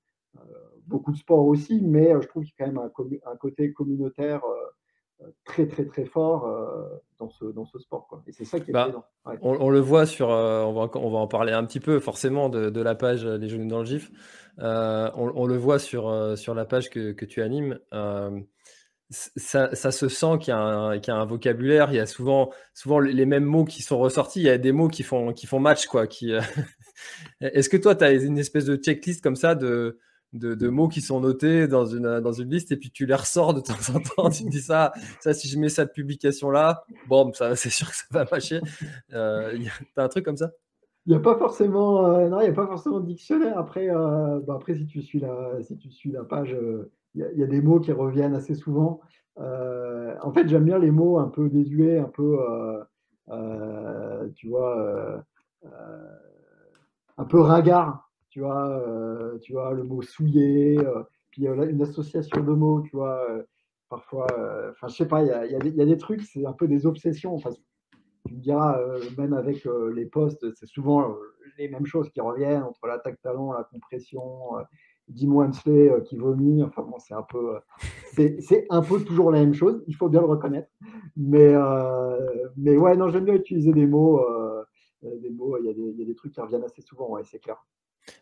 Beaucoup 0.86 1.12
de 1.12 1.16
sport 1.16 1.46
aussi, 1.46 1.80
mais 1.82 2.12
je 2.20 2.26
trouve 2.28 2.44
qu'il 2.44 2.54
y 2.58 2.62
a 2.62 2.66
quand 2.66 2.72
même 2.72 2.78
un, 2.78 3.30
un 3.32 3.36
côté 3.36 3.72
communautaire 3.72 4.42
très 5.44 5.66
très 5.66 5.84
très 5.84 6.04
fort 6.04 6.46
euh, 6.46 6.86
dans, 7.18 7.30
ce, 7.30 7.44
dans 7.44 7.66
ce 7.66 7.78
sport. 7.78 8.06
Quoi. 8.08 8.22
Et 8.26 8.32
c'est 8.32 8.44
ça 8.44 8.60
qui 8.60 8.70
est 8.70 8.72
bah, 8.72 8.90
on, 9.42 9.70
le 9.70 9.80
voit 9.80 10.06
sur, 10.06 10.30
euh, 10.30 10.62
on, 10.62 10.72
va, 10.72 10.90
on 10.94 11.10
va 11.10 11.18
en 11.18 11.26
parler 11.26 11.52
un 11.52 11.64
petit 11.64 11.80
peu 11.80 12.00
forcément 12.00 12.48
de, 12.48 12.70
de 12.70 12.80
la 12.80 12.94
page 12.94 13.24
Les 13.24 13.48
Genoux 13.48 13.68
dans 13.68 13.80
le 13.80 13.84
GIF. 13.84 14.10
Euh, 14.58 15.10
on, 15.14 15.46
le 15.46 15.56
voit 15.56 15.78
sur, 15.78 16.36
sur 16.36 16.54
la 16.54 16.64
page 16.64 16.90
que, 16.90 17.12
que 17.12 17.24
tu 17.24 17.42
animes. 17.42 17.78
Ça, 19.12 19.74
ça, 19.74 19.90
se 19.90 20.08
sent 20.08 20.38
qu'il 20.40 20.54
y, 20.54 21.00
qu 21.00 21.08
y, 21.08 21.10
a 21.10 21.16
un 21.16 21.24
vocabulaire. 21.24 21.90
Il 21.90 21.96
y 21.96 22.00
a 22.00 22.06
souvent, 22.06 22.50
souvent 22.74 23.00
les 23.00 23.26
mêmes 23.26 23.44
mots 23.44 23.64
qui 23.64 23.82
sont 23.82 23.98
ressortis. 23.98 24.40
Il 24.40 24.46
y 24.46 24.50
a 24.50 24.58
des 24.58 24.70
mots 24.70 24.88
qui 24.88 25.02
font, 25.02 25.32
qui 25.32 25.46
font 25.46 25.58
match. 25.58 25.86
Quoi, 25.86 26.06
qui, 26.06 26.32
Est-ce 27.40 27.68
que 27.68 27.76
toi, 27.76 27.96
tu 27.96 28.04
as 28.04 28.12
une 28.12 28.38
espèce 28.38 28.66
de 28.66 28.76
checklist 28.76 29.22
comme 29.22 29.34
ça 29.34 29.56
de 29.56 29.98
de, 30.32 30.68
mots 30.68 30.88
qui 30.88 31.00
sont 31.00 31.20
notés 31.20 31.66
dans 31.66 31.86
une, 31.86 32.20
dans 32.20 32.32
une 32.32 32.50
liste 32.50 32.72
et 32.72 32.76
puis 32.76 32.90
tu 32.90 33.06
les 33.06 33.14
ressors 33.14 33.54
de 33.54 33.60
temps 33.60 33.94
en 33.94 34.00
temps. 34.00 34.30
tu 34.30 34.44
te 34.44 34.48
dis 34.48 34.60
ça, 34.60 34.92
ça, 35.20 35.34
si 35.34 35.48
je 35.48 35.58
mets 35.58 35.68
cette 35.68 35.92
publication-là, 35.92 36.84
bon, 37.08 37.32
c'est 37.54 37.70
sûr 37.70 37.88
que 37.90 37.96
ça 37.96 38.04
va 38.10 38.24
marcher. 38.30 38.60
Euh, 39.12 39.58
T'as 39.94 40.04
un 40.04 40.08
truc 40.08 40.24
comme 40.24 40.36
ça? 40.36 40.50
Il 41.06 41.12
n'y 41.12 41.16
a 41.16 41.20
pas 41.20 41.36
forcément, 41.36 42.06
euh, 42.06 42.30
a 42.30 42.52
pas 42.52 42.66
forcément 42.66 43.00
de 43.00 43.06
dictionnaire. 43.06 43.58
Après, 43.58 43.88
euh, 43.88 44.40
après 44.48 44.74
si 44.74 44.86
tu 44.86 45.00
suis 45.02 45.18
la, 45.18 45.62
si 45.62 45.76
tu 45.76 45.90
suis 45.90 46.12
la 46.12 46.24
page, 46.24 46.52
euh, 46.54 46.92
il 47.14 47.26
y, 47.36 47.42
a 47.42 47.46
des 47.46 47.60
mots 47.60 47.80
qui 47.80 47.90
reviennent 47.90 48.34
assez 48.34 48.54
souvent. 48.54 49.00
en 49.36 50.32
fait, 50.32 50.46
j'aime 50.46 50.64
bien 50.64 50.78
les 50.78 50.92
mots 50.92 51.18
un 51.18 51.28
peu 51.28 51.48
désuets, 51.48 51.98
un 51.98 52.04
peu, 52.04 52.38
tu 54.36 54.48
vois, 54.48 55.24
un 57.16 57.24
peu 57.24 57.40
ringard 57.40 58.09
tu 58.30 58.40
vois, 58.40 58.70
euh, 58.70 59.38
tu 59.38 59.52
le 59.52 59.82
mot 59.82 60.02
souillé, 60.02 60.78
euh, 60.78 61.02
puis 61.30 61.48
euh, 61.48 61.68
une 61.68 61.82
association 61.82 62.42
de 62.42 62.52
mots, 62.52 62.80
tu 62.82 62.96
vois, 62.96 63.26
parfois, 63.88 64.26
enfin, 64.70 64.86
je 64.88 64.94
sais 64.94 65.08
pas, 65.08 65.22
il 65.22 65.28
y 65.28 65.32
a, 65.32 65.46
y, 65.46 65.80
a 65.80 65.84
des 65.84 65.96
trucs, 65.98 66.22
c'est 66.22 66.46
un 66.46 66.52
peu 66.52 66.68
des 66.68 66.86
obsessions. 66.86 67.36
Tu 68.26 68.34
me 68.34 68.40
diras, 68.40 68.78
même 69.18 69.32
avec 69.32 69.66
les 69.94 70.06
postes, 70.06 70.46
c'est 70.54 70.66
souvent 70.66 71.16
les 71.58 71.68
mêmes 71.68 71.86
choses 71.86 72.08
qui 72.10 72.20
reviennent 72.20 72.62
entre 72.62 72.86
l'attaque 72.86 73.20
talon, 73.20 73.52
la 73.52 73.64
compression, 73.64 74.28
Jim 75.12 75.32
Wamsley 75.32 75.90
qui 76.04 76.16
vomit. 76.16 76.62
Enfin 76.62 76.82
bon, 76.82 76.98
c'est 76.98 77.14
un 77.14 77.24
peu, 77.24 77.58
c'est 78.14 78.66
un 78.70 78.82
peu 78.82 79.02
toujours 79.02 79.32
la 79.32 79.40
même 79.40 79.54
chose. 79.54 79.82
Il 79.88 79.96
faut 79.96 80.08
bien 80.08 80.20
le 80.20 80.26
reconnaître. 80.26 80.68
Mais, 81.16 81.52
mais 82.56 82.76
ouais, 82.76 82.96
non, 82.96 83.08
j'aime 83.08 83.24
bien 83.24 83.34
utiliser 83.34 83.72
des 83.72 83.86
mots. 83.86 84.24
des 85.02 85.30
mots, 85.30 85.58
il 85.58 85.64
y, 85.64 85.98
y, 85.98 86.02
a 86.02 86.06
des 86.06 86.14
trucs 86.14 86.32
qui 86.32 86.40
reviennent 86.40 86.64
assez 86.64 86.82
souvent, 86.82 87.10
ouais, 87.10 87.24
c'est 87.24 87.40
clair. 87.40 87.64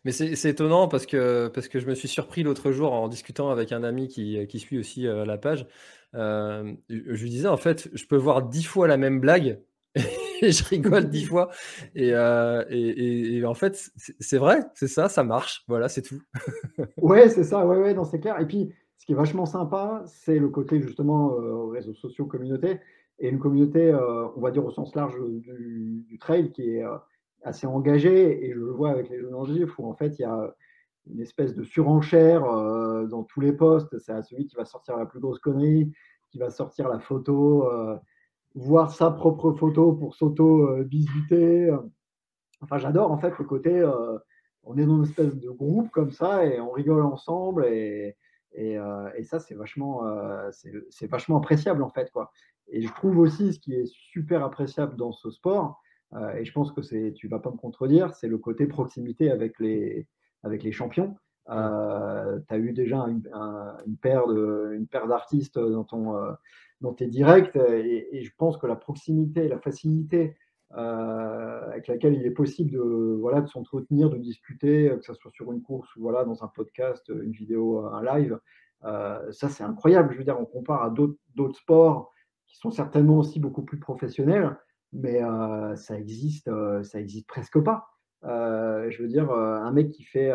Mais 0.05 0.11
c'est 0.11 0.49
étonnant 0.49 0.87
parce 0.87 1.05
que, 1.05 1.47
parce 1.47 1.67
que 1.67 1.79
je 1.79 1.87
me 1.87 1.95
suis 1.95 2.07
surpris 2.07 2.43
l'autre 2.43 2.71
jour 2.71 2.93
en 2.93 3.07
discutant 3.07 3.49
avec 3.49 3.71
un 3.71 3.83
ami 3.83 4.07
qui, 4.07 4.45
qui 4.47 4.59
suit 4.59 4.77
aussi 4.77 5.03
la 5.03 5.37
page. 5.37 5.67
je 6.13 6.75
lui 6.89 7.29
disais, 7.29 7.47
en 7.47 7.57
fait, 7.57 7.89
je 7.93 8.05
peux 8.05 8.17
voir 8.17 8.43
dix 8.43 8.63
fois 8.63 8.87
la 8.87 8.97
même 8.97 9.19
blague 9.19 9.61
et 10.41 10.51
je 10.51 10.63
rigole 10.65 11.09
dix 11.09 11.25
fois. 11.25 11.49
Et, 11.95 12.09
et, 12.09 13.45
en 13.45 13.53
fait, 13.53 13.91
c'est 14.19 14.37
vrai, 14.37 14.61
c'est 14.75 14.87
ça, 14.87 15.09
ça 15.09 15.23
marche. 15.23 15.63
Voilà, 15.67 15.89
c'est 15.89 16.01
tout. 16.01 16.21
ouais, 16.97 17.29
c'est 17.29 17.43
ça, 17.43 17.65
ouais, 17.65 17.77
ouais, 17.77 17.93
non, 17.93 18.03
c'est 18.03 18.19
clair. 18.19 18.39
Et 18.39 18.45
puis, 18.45 18.73
ce 18.97 19.05
qui 19.05 19.13
est 19.13 19.15
vachement 19.15 19.45
sympa, 19.45 20.03
c'est 20.05 20.39
le 20.39 20.49
côté 20.49 20.81
justement 20.81 21.35
réseaux 21.69 21.95
sociaux, 21.95 22.25
communauté, 22.25 22.79
et 23.19 23.29
une 23.29 23.39
communauté, 23.39 23.93
on 24.35 24.41
va 24.41 24.51
dire 24.51 24.65
au 24.65 24.71
sens 24.71 24.93
large 24.95 25.15
du 25.19 26.17
trail, 26.19 26.51
qui 26.51 26.75
est 26.75 26.83
assez 27.43 27.67
engagé, 27.67 28.45
et 28.45 28.53
je 28.53 28.59
le 28.59 28.71
vois 28.71 28.91
avec 28.91 29.09
les 29.09 29.19
jeunes 29.19 29.45
GIF, 29.45 29.77
où 29.79 29.85
en 29.87 29.95
fait 29.95 30.19
il 30.19 30.23
y 30.23 30.25
a 30.25 30.53
une 31.09 31.21
espèce 31.21 31.55
de 31.55 31.63
surenchère 31.63 32.45
euh, 32.45 33.07
dans 33.07 33.23
tous 33.23 33.41
les 33.41 33.51
postes. 33.53 33.97
C'est 33.99 34.11
à 34.11 34.21
celui 34.21 34.47
qui 34.47 34.55
va 34.55 34.65
sortir 34.65 34.97
la 34.97 35.05
plus 35.05 35.19
grosse 35.19 35.39
connerie, 35.39 35.91
qui 36.29 36.37
va 36.37 36.49
sortir 36.49 36.89
la 36.89 36.99
photo, 36.99 37.67
euh, 37.71 37.97
voir 38.55 38.91
sa 38.91 39.11
propre 39.11 39.51
photo 39.53 39.93
pour 39.93 40.15
s'auto-visiter. 40.15 41.75
Enfin, 42.61 42.77
j'adore 42.77 43.11
en 43.11 43.17
fait 43.17 43.37
le 43.37 43.45
côté, 43.45 43.79
euh, 43.79 44.17
on 44.63 44.77
est 44.77 44.85
dans 44.85 44.97
une 44.97 45.03
espèce 45.03 45.35
de 45.35 45.49
groupe 45.49 45.89
comme 45.91 46.11
ça 46.11 46.45
et 46.45 46.59
on 46.59 46.71
rigole 46.71 47.03
ensemble 47.03 47.65
et, 47.65 48.15
et, 48.53 48.77
et 49.15 49.23
ça 49.23 49.39
c'est 49.39 49.55
vachement, 49.55 50.03
c'est 50.51 51.07
vachement 51.07 51.37
appréciable 51.37 51.81
en 51.81 51.89
fait 51.89 52.11
quoi. 52.11 52.31
Et 52.67 52.81
je 52.81 52.93
trouve 52.93 53.19
aussi 53.19 53.53
ce 53.53 53.59
qui 53.59 53.73
est 53.73 53.85
super 53.85 54.43
appréciable 54.43 54.95
dans 54.95 55.11
ce 55.11 55.31
sport, 55.31 55.81
euh, 56.13 56.33
et 56.35 56.45
je 56.45 56.51
pense 56.51 56.71
que 56.71 56.81
c'est, 56.81 57.13
tu 57.13 57.27
vas 57.27 57.39
pas 57.39 57.51
me 57.51 57.57
contredire, 57.57 58.13
c'est 58.15 58.27
le 58.27 58.37
côté 58.37 58.65
proximité 58.65 59.31
avec 59.31 59.59
les, 59.59 60.07
avec 60.43 60.63
les 60.63 60.71
champions. 60.71 61.15
Euh, 61.49 62.39
tu 62.47 62.53
as 62.53 62.57
eu 62.57 62.73
déjà 62.73 63.07
une, 63.07 63.23
paire 64.01 64.27
de, 64.27 64.73
une 64.75 64.87
paire 64.87 65.07
d'artistes 65.07 65.59
dans, 65.59 65.83
ton, 65.83 66.15
euh, 66.15 66.31
dans 66.81 66.93
tes 66.93 67.07
directs 67.07 67.55
et, 67.55 68.23
je 68.23 68.31
pense 68.37 68.57
que 68.57 68.67
la 68.67 68.75
proximité, 68.75 69.47
la 69.47 69.59
facilité 69.59 70.35
avec 70.71 71.87
laquelle 71.87 72.13
il 72.13 72.23
est 72.27 72.31
possible 72.31 72.69
de, 72.69 73.17
voilà, 73.19 73.41
de 73.41 73.47
s'entretenir, 73.47 74.11
de 74.11 74.17
discuter, 74.17 74.93
que 74.99 75.03
ce 75.03 75.15
soit 75.15 75.31
sur 75.31 75.51
une 75.51 75.63
course 75.63 75.95
ou 75.95 76.01
voilà, 76.01 76.23
dans 76.23 76.43
un 76.43 76.47
podcast, 76.47 77.09
une 77.09 77.31
vidéo, 77.31 77.87
un 77.87 78.03
live, 78.03 78.39
ça 78.83 79.49
c'est 79.49 79.63
incroyable. 79.63 80.13
Je 80.13 80.19
veux 80.19 80.23
dire, 80.23 80.39
on 80.39 80.45
compare 80.45 80.83
à 80.83 80.91
d'autres, 80.91 81.17
d'autres 81.33 81.57
sports 81.57 82.11
qui 82.45 82.55
sont 82.57 82.69
certainement 82.69 83.17
aussi 83.17 83.39
beaucoup 83.39 83.63
plus 83.63 83.79
professionnels 83.79 84.55
mais 84.93 85.21
ça 85.75 85.97
existe, 85.97 86.49
ça 86.83 86.99
existe 86.99 87.27
presque 87.27 87.59
pas. 87.59 87.87
je 88.23 89.01
veux 89.01 89.07
dire, 89.07 89.31
un 89.31 89.71
mec 89.71 89.91
qui 89.91 90.03
fait, 90.03 90.31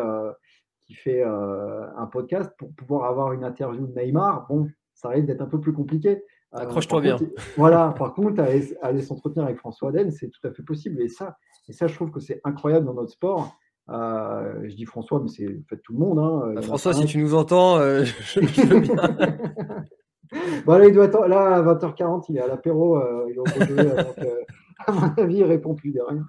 qui 0.85 0.93
fait 0.93 1.23
un 1.23 2.05
podcast 2.11 2.51
pour 2.57 2.73
pouvoir 2.73 3.09
avoir 3.09 3.33
une 3.33 3.43
interview 3.43 3.87
de 3.87 3.99
Neymar, 3.99 4.47
bon, 4.47 4.69
ça 4.93 5.09
risque 5.09 5.27
d'être 5.27 5.41
un 5.41 5.47
peu 5.47 5.59
plus 5.59 5.73
compliqué. 5.73 6.23
Accroche-toi 6.51 7.01
bien. 7.01 7.17
voilà, 7.57 7.93
par 7.97 8.13
contre, 8.13 8.41
aller, 8.41 9.01
s'entretenir 9.01 9.45
avec 9.45 9.57
François 9.57 9.89
Aden, 9.89 10.11
c'est 10.11 10.29
tout 10.29 10.47
à 10.47 10.51
fait 10.51 10.63
possible. 10.63 11.01
Et 11.01 11.09
ça, 11.09 11.37
et 11.67 11.73
ça, 11.73 11.87
je 11.87 11.95
trouve 11.95 12.11
que 12.11 12.21
c'est 12.21 12.39
incroyable 12.45 12.85
dans 12.85 12.93
notre 12.93 13.11
sport. 13.11 13.57
je 13.89 14.75
dis 14.75 14.85
François, 14.85 15.19
mais 15.21 15.27
c'est 15.27 15.47
fait 15.69 15.77
tout 15.83 15.93
le 15.93 15.99
monde. 15.99 16.19
Hein. 16.19 16.53
Bah, 16.55 16.61
François, 16.61 16.93
si 16.93 17.05
tu 17.05 17.17
nous 17.17 17.33
entends, 17.33 17.79
je, 18.03 18.65
veux 18.65 18.79
bien. 18.79 18.95
bon, 20.65 20.77
là, 20.77 20.85
il 20.85 20.93
doit 20.93 21.05
être, 21.05 21.27
là, 21.27 21.55
à 21.55 21.61
20h40, 21.61 22.25
il 22.29 22.37
est 22.37 22.41
à 22.41 22.47
l'apéro, 22.47 22.97
euh, 22.97 23.25
il 23.29 23.35
est 23.35 23.39
au 23.39 23.43
donc, 23.43 24.17
euh, 24.19 24.41
à 24.87 24.91
mon 24.91 25.23
avis, 25.23 25.37
il 25.37 25.43
répond 25.43 25.75
plus 25.75 25.91
de 25.91 26.01
rien. 26.01 26.25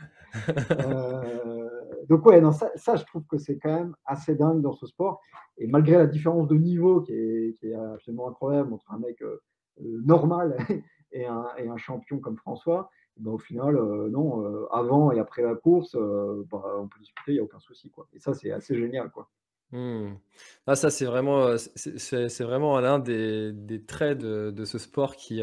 Euh, 0.71 1.69
donc, 2.09 2.27
ouais, 2.27 2.41
non, 2.41 2.53
ça, 2.53 2.71
ça, 2.77 2.97
je 2.97 3.05
trouve 3.05 3.25
que 3.27 3.39
c'est 3.39 3.59
quand 3.59 3.75
même 3.75 3.95
assez 4.05 4.35
dingue 4.35 4.61
dans 4.61 4.73
ce 4.73 4.87
sport. 4.87 5.21
Et 5.59 5.67
malgré 5.67 5.97
la 5.97 6.07
différence 6.07 6.49
de 6.49 6.57
niveau 6.57 7.01
qui 7.01 7.13
est, 7.13 7.59
qui 7.59 7.69
est 7.69 7.75
absolument 7.75 8.29
incroyable 8.29 8.73
entre 8.73 8.93
un 8.93 8.99
mec 8.99 9.23
euh, 9.23 9.41
normal 9.81 10.57
et 11.13 11.27
un, 11.27 11.47
et 11.59 11.69
un, 11.69 11.77
champion 11.77 12.19
comme 12.19 12.37
François, 12.37 12.91
ben, 13.17 13.33
au 13.33 13.39
final, 13.39 13.77
non, 14.11 14.67
avant 14.71 15.11
et 15.11 15.19
après 15.19 15.43
la 15.43 15.55
course, 15.55 15.97
bah, 15.97 16.63
on 16.79 16.87
peut 16.87 17.01
discuter, 17.01 17.33
il 17.33 17.35
n'y 17.35 17.41
a 17.41 17.45
aucun 17.45 17.61
souci. 17.61 17.91
Quoi. 17.91 18.07
Et 18.13 18.19
ça, 18.19 18.35
c'est 18.35 18.51
assez 18.51 18.77
génial. 18.77 19.11
Quoi. 19.11 19.29
Mmh. 19.73 20.15
Ah, 20.67 20.77
ça, 20.77 20.91
c'est 20.91 21.05
vraiment, 21.05 21.57
c'est 21.57 22.45
vraiment 22.45 22.79
l'un 22.81 22.99
des, 22.99 23.53
des 23.53 23.83
traits 23.85 24.19
de, 24.19 24.51
de 24.51 24.65
ce 24.65 24.79
sport 24.79 25.17
qui, 25.17 25.43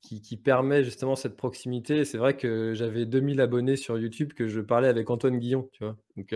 qui, 0.00 0.20
qui 0.20 0.36
permet 0.36 0.82
justement 0.82 1.14
cette 1.14 1.36
proximité. 1.36 2.04
C'est 2.04 2.18
vrai 2.18 2.36
que 2.36 2.74
j'avais 2.74 3.06
2000 3.06 3.40
abonnés 3.40 3.76
sur 3.76 3.98
YouTube 3.98 4.32
que 4.32 4.48
je 4.48 4.60
parlais 4.60 4.88
avec 4.88 5.08
Antoine 5.10 5.38
Guillon, 5.38 5.68
tu 5.72 5.84
vois. 5.84 5.96
Donc, 6.16 6.34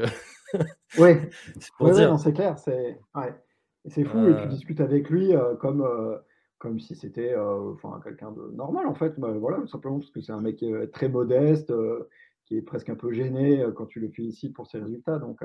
Oui, 0.98 1.10
c'est 1.58 2.32
clair. 2.32 2.58
C'est 2.58 2.98
ouais. 3.14 3.34
c'est 3.86 4.04
fou. 4.04 4.28
Et 4.28 4.36
tu 4.42 4.48
discutes 4.48 4.80
avec 4.80 5.10
lui 5.10 5.32
comme, 5.60 5.84
comme 6.58 6.78
si 6.78 6.94
c'était 6.94 7.34
enfin, 7.36 8.00
quelqu'un 8.04 8.30
de 8.30 8.52
normal, 8.54 8.86
en 8.86 8.94
fait. 8.94 9.18
Bah, 9.18 9.32
voilà, 9.32 9.66
simplement 9.66 9.98
parce 9.98 10.10
que 10.10 10.20
c'est 10.20 10.32
un 10.32 10.40
mec 10.40 10.64
très 10.92 11.08
modeste, 11.08 11.72
qui 12.44 12.56
est 12.56 12.62
presque 12.62 12.88
un 12.88 12.94
peu 12.94 13.12
gêné 13.12 13.64
quand 13.74 13.86
tu 13.86 13.98
le 13.98 14.10
félicites 14.10 14.54
pour 14.54 14.68
ses 14.68 14.78
résultats. 14.78 15.18
Donc, 15.18 15.40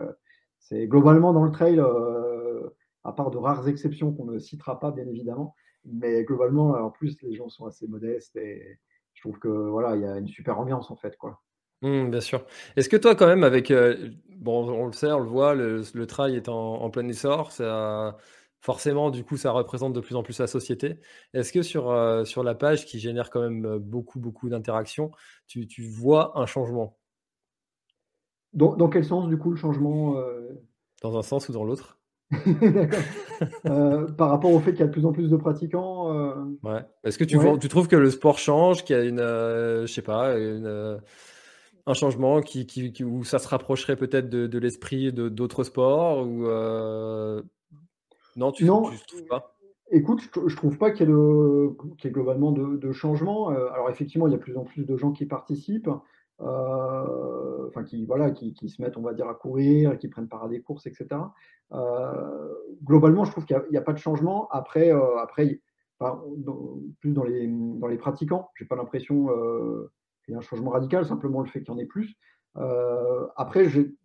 c'est 0.61 0.87
globalement 0.87 1.33
dans 1.33 1.43
le 1.43 1.51
trail, 1.51 1.79
euh, 1.79 2.69
à 3.03 3.11
part 3.11 3.31
de 3.31 3.37
rares 3.37 3.67
exceptions 3.67 4.13
qu'on 4.13 4.25
ne 4.25 4.39
citera 4.39 4.79
pas 4.79 4.91
bien 4.91 5.07
évidemment, 5.07 5.55
mais 5.85 6.23
globalement, 6.23 6.69
en 6.73 6.91
plus, 6.91 7.19
les 7.23 7.33
gens 7.35 7.49
sont 7.49 7.65
assez 7.65 7.87
modestes 7.87 8.35
et 8.35 8.79
je 9.13 9.21
trouve 9.21 9.39
que 9.39 9.49
voilà, 9.49 9.95
il 9.95 10.03
y 10.03 10.05
a 10.05 10.17
une 10.17 10.27
super 10.27 10.59
ambiance 10.59 10.91
en 10.91 10.95
fait. 10.95 11.17
Mmh, 11.81 12.11
bien 12.11 12.21
sûr. 12.21 12.45
Est-ce 12.75 12.89
que 12.89 12.97
toi, 12.97 13.15
quand 13.15 13.25
même, 13.25 13.43
avec 13.43 13.71
euh, 13.71 14.11
bon, 14.29 14.69
on 14.69 14.85
le 14.85 14.93
sait, 14.93 15.11
on 15.11 15.19
le 15.19 15.27
voit, 15.27 15.55
le, 15.55 16.05
trail 16.05 16.35
est 16.35 16.47
en, 16.47 16.89
plein 16.91 17.07
essor, 17.07 17.51
forcément, 18.61 19.09
du 19.09 19.23
coup, 19.23 19.37
ça 19.37 19.51
représente 19.51 19.93
de 19.93 19.99
plus 19.99 20.15
en 20.15 20.21
plus 20.21 20.39
la 20.39 20.45
société. 20.45 20.99
Est-ce 21.33 21.51
que 21.51 21.63
sur, 21.63 21.89
euh, 21.89 22.23
la 22.43 22.55
page 22.55 22.85
qui 22.85 22.99
génère 22.99 23.31
quand 23.31 23.41
même 23.41 23.79
beaucoup, 23.79 24.19
beaucoup 24.19 24.47
d'interactions, 24.47 25.09
tu 25.47 25.65
vois 25.89 26.39
un 26.39 26.45
changement? 26.45 27.00
Dans, 28.53 28.89
quel 28.89 29.05
sens, 29.05 29.27
du 29.27 29.38
coup, 29.38 29.51
le 29.51 29.55
changement 29.55 30.17
euh 30.17 30.50
Dans 31.01 31.17
un 31.17 31.22
sens 31.22 31.50
ou 31.50 31.53
dans 31.53 31.63
l'autre 31.63 31.98
euh, 33.65 34.08
par 34.08 34.29
rapport 34.29 34.53
au 34.53 34.60
fait 34.62 34.72
qu'il 34.72 34.79
y 34.79 34.84
a 34.84 34.88
de 34.88 34.91
plus 34.91 35.05
en 35.05 35.12
plus 35.12 35.29
de 35.29 35.36
pratiquants. 35.36 36.15
Euh 36.15 36.34
ouais. 36.63 36.79
Est-ce 37.03 37.17
que 37.17 37.25
tu, 37.25 37.38
tu, 37.60 37.67
trouves 37.67 37.89
que 37.89 37.98
le 37.98 38.10
sport 38.10 38.38
change, 38.38 38.86
qu'il 38.86 38.96
y 38.96 39.00
a 39.00 39.03
une, 39.03 39.17
je 39.17 39.91
sais 39.91 40.01
pas, 40.01 40.34
un 40.34 41.93
changement 41.93 42.39
qui, 42.39 42.65
qui, 42.65 43.03
où 43.03 43.25
ça 43.25 43.38
se 43.38 43.50
rapprocherait 43.50 43.98
peut-être 43.98 44.29
de, 44.29 44.60
l'esprit 44.60 45.12
de 45.12 45.27
d'autres 45.27 45.65
sports 45.65 46.25
ou 46.25 46.46
non, 48.38 48.53
tu, 48.53 48.63
non. 48.63 48.84
trouves 48.84 49.25
pas? 49.27 49.58
Écoute, 49.91 50.22
je, 50.34 50.39
ne 50.39 50.55
trouve 50.55 50.77
pas 50.77 50.91
qu'il 50.91 51.10
y, 51.10 51.12
ait 51.12 52.12
globalement 52.12 52.53
de, 52.53 52.77
de 52.77 52.91
changement. 52.93 53.50
alors 53.50 53.89
effectivement, 53.89 54.27
il 54.27 54.31
y 54.31 54.36
a 54.36 54.38
de 54.38 54.41
plus 54.41 54.55
en 54.55 54.63
plus 54.63 54.86
de 54.86 54.96
gens 54.96 55.12
qui 55.12 55.25
participent. 55.25 55.89
Euh, 56.43 57.67
enfin 57.67 57.83
qui 57.83 58.05
voilà, 58.05 58.31
qui, 58.31 58.53
qui, 58.53 58.69
se 58.69 58.81
mettent, 58.81 58.98
on 58.98 59.01
va 59.01 59.13
dire, 59.13 59.27
à 59.27 59.36
courir, 59.36 59.98
qui 59.98 60.07
prennent 60.07 60.27
part 60.27 60.43
à 60.43 60.48
des 60.48 60.62
courses, 60.62 60.88
etc. 60.88 61.07
Euh, 61.71 62.53
globalement, 62.83 63.25
je 63.25 63.31
trouve 63.31 63.45
qu'il 63.45 63.62
n'y 63.69 63.77
a, 63.77 63.81
pas 63.81 63.93
de 63.93 64.00
changement. 64.00 64.50
Après, 64.50 64.91
euh, 64.91 65.17
après, 65.19 65.62
plus 67.00 67.13
dans 67.13 67.24
les, 67.24 67.48
dans 67.48 67.88
les 67.88 67.98
pratiquants, 67.98 68.50
j'ai 68.55 68.65
pas 68.65 68.75
l'impression 68.75 69.27
qu'il 70.25 70.33
y 70.33 70.36
a 70.36 70.39
un 70.39 70.41
changement 70.41 70.71
radical, 70.71 71.05
simplement 71.05 71.41
le 71.41 71.48
fait 71.48 71.62
qu'il 71.62 71.74
y 71.74 71.77
en 71.77 71.79
ait 71.79 71.86
plus. 71.86 72.15
après, 73.36 73.69
j'ai 73.69 73.95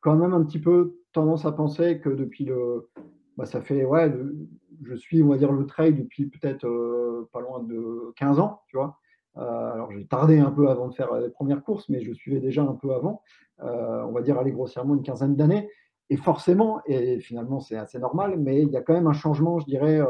quand 0.00 0.16
même 0.16 0.32
un 0.32 0.42
petit 0.42 0.60
peu 0.60 1.00
tendance 1.12 1.44
à 1.44 1.52
penser 1.52 2.00
que 2.00 2.08
depuis 2.08 2.46
le, 2.46 2.88
bah, 3.36 3.44
ça 3.44 3.60
fait 3.60 3.84
ouais, 3.84 4.10
je 4.84 4.94
suis, 4.94 5.22
on 5.22 5.28
va 5.28 5.36
dire, 5.36 5.52
le 5.52 5.66
trail 5.66 5.92
depuis 5.92 6.28
peut-être 6.28 6.66
pas 7.30 7.40
loin 7.40 7.62
de 7.62 8.14
15 8.16 8.38
ans, 8.38 8.62
tu 8.68 8.78
vois. 8.78 8.98
Euh, 9.38 9.72
alors 9.72 9.92
j'ai 9.92 10.04
tardé 10.06 10.38
un 10.38 10.50
peu 10.50 10.68
avant 10.68 10.88
de 10.88 10.94
faire 10.94 11.14
les 11.14 11.30
premières 11.30 11.62
courses, 11.62 11.88
mais 11.88 12.00
je 12.00 12.12
suivais 12.12 12.40
déjà 12.40 12.62
un 12.62 12.74
peu 12.74 12.92
avant, 12.94 13.22
euh, 13.62 14.02
on 14.02 14.12
va 14.12 14.22
dire 14.22 14.38
aller 14.38 14.52
grossièrement 14.52 14.94
une 14.94 15.02
quinzaine 15.02 15.36
d'années. 15.36 15.68
Et 16.10 16.16
forcément, 16.16 16.80
et 16.86 17.20
finalement 17.20 17.60
c'est 17.60 17.76
assez 17.76 17.98
normal, 17.98 18.38
mais 18.38 18.62
il 18.62 18.70
y 18.70 18.76
a 18.76 18.82
quand 18.82 18.94
même 18.94 19.06
un 19.06 19.12
changement, 19.12 19.58
je 19.58 19.66
dirais. 19.66 20.00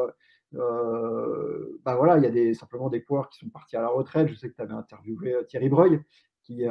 Euh, 0.54 1.80
bah 1.84 1.96
voilà, 1.96 2.18
il 2.18 2.24
y 2.24 2.26
a 2.26 2.30
des, 2.30 2.54
simplement 2.54 2.88
des 2.88 3.02
coureurs 3.02 3.28
qui 3.28 3.40
sont 3.40 3.48
partis 3.48 3.76
à 3.76 3.82
la 3.82 3.88
retraite. 3.88 4.28
Je 4.28 4.34
sais 4.34 4.48
que 4.48 4.54
tu 4.54 4.62
avais 4.62 4.74
interviewé 4.74 5.34
Thierry 5.48 5.68
Breuil, 5.68 6.00
qui, 6.42 6.64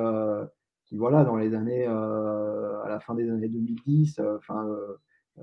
voilà, 0.93 1.25
dans 1.25 1.35
les 1.35 1.53
années, 1.55 1.85
à 1.85 2.85
la 2.87 2.99
fin 3.01 3.15
des 3.15 3.29
années 3.29 3.49
2010, 3.49 4.21
enfin, 4.37 4.65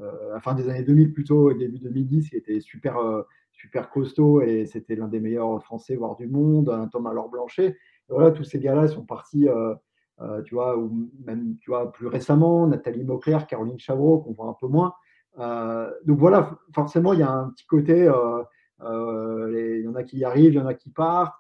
à 0.01 0.33
la 0.33 0.41
fin 0.41 0.55
des 0.55 0.69
années 0.71 0.83
2000 0.83 1.13
plutôt, 1.13 1.53
début 1.53 1.79
2010, 1.79 2.31
qui 2.31 2.37
était 2.37 2.61
super 2.61 2.97
super 3.65 3.89
costaud 3.89 4.43
et 4.43 4.67
c'était 4.67 4.95
l'un 4.95 5.09
des 5.09 5.21
meilleurs 5.21 5.63
Français, 5.63 5.97
voire 5.97 6.17
du 6.17 6.27
monde, 6.27 6.69
un 6.69 6.87
Thomas 6.87 7.15
Laure 7.15 7.31
Blanchet. 7.31 7.79
voilà, 8.11 8.31
tous 8.31 8.45
ces 8.45 8.59
gars-là 8.59 8.89
sont 8.89 9.07
partis, 9.07 9.49
euh, 9.49 9.75
euh, 10.21 10.43
tu 10.43 10.55
vois, 10.55 10.77
ou 10.77 11.11
même, 11.25 11.57
tu 11.61 11.71
vois, 11.71 11.91
plus 11.91 12.07
récemment, 12.07 12.67
Nathalie 12.67 13.05
Mauclair, 13.05 13.47
Caroline 13.47 13.79
Chavreau, 13.79 14.19
qu'on 14.19 14.33
voit 14.33 14.49
un 14.49 14.57
peu 14.61 14.67
moins. 14.67 14.93
Euh, 15.39 15.91
donc 16.05 16.19
voilà, 16.19 16.59
forcément, 16.75 17.15
il 17.15 17.21
y 17.21 17.23
a 17.23 17.31
un 17.31 17.49
petit 17.51 17.65
côté, 17.65 18.01
il 18.01 19.83
y 19.83 19.89
en 19.89 19.95
a 19.95 20.03
qui 20.03 20.19
y 20.19 20.25
arrivent, 20.25 20.53
il 20.53 20.57
y 20.57 20.61
en 20.61 20.67
a 20.67 20.75
qui 20.75 20.91
partent. 20.91 21.35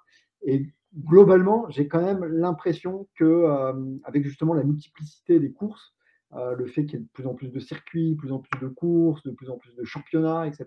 Et 0.47 0.67
globalement, 0.97 1.67
j'ai 1.69 1.89
quand 1.89 2.01
même 2.01 2.25
l'impression 2.25 3.07
que, 3.19 4.01
avec 4.05 4.25
justement 4.25 4.55
la 4.55 4.65
multiplicité 4.65 5.41
des 5.41 5.53
courses, 5.53 5.95
le 6.33 6.67
fait 6.67 6.87
qu'il 6.87 6.95
y 6.99 7.03
ait 7.03 7.05
de 7.05 7.11
plus 7.13 7.27
en 7.27 7.35
plus 7.35 7.53
de 7.53 7.61
circuits, 7.61 8.13
de 8.13 8.17
plus 8.17 8.33
en 8.33 8.39
plus 8.39 8.59
de 8.61 8.69
courses, 8.69 9.23
de 9.25 9.31
plus 9.31 9.51
en 9.51 9.59
plus 9.59 9.77
de 9.77 9.85
championnats, 9.85 10.47
etc. 10.47 10.67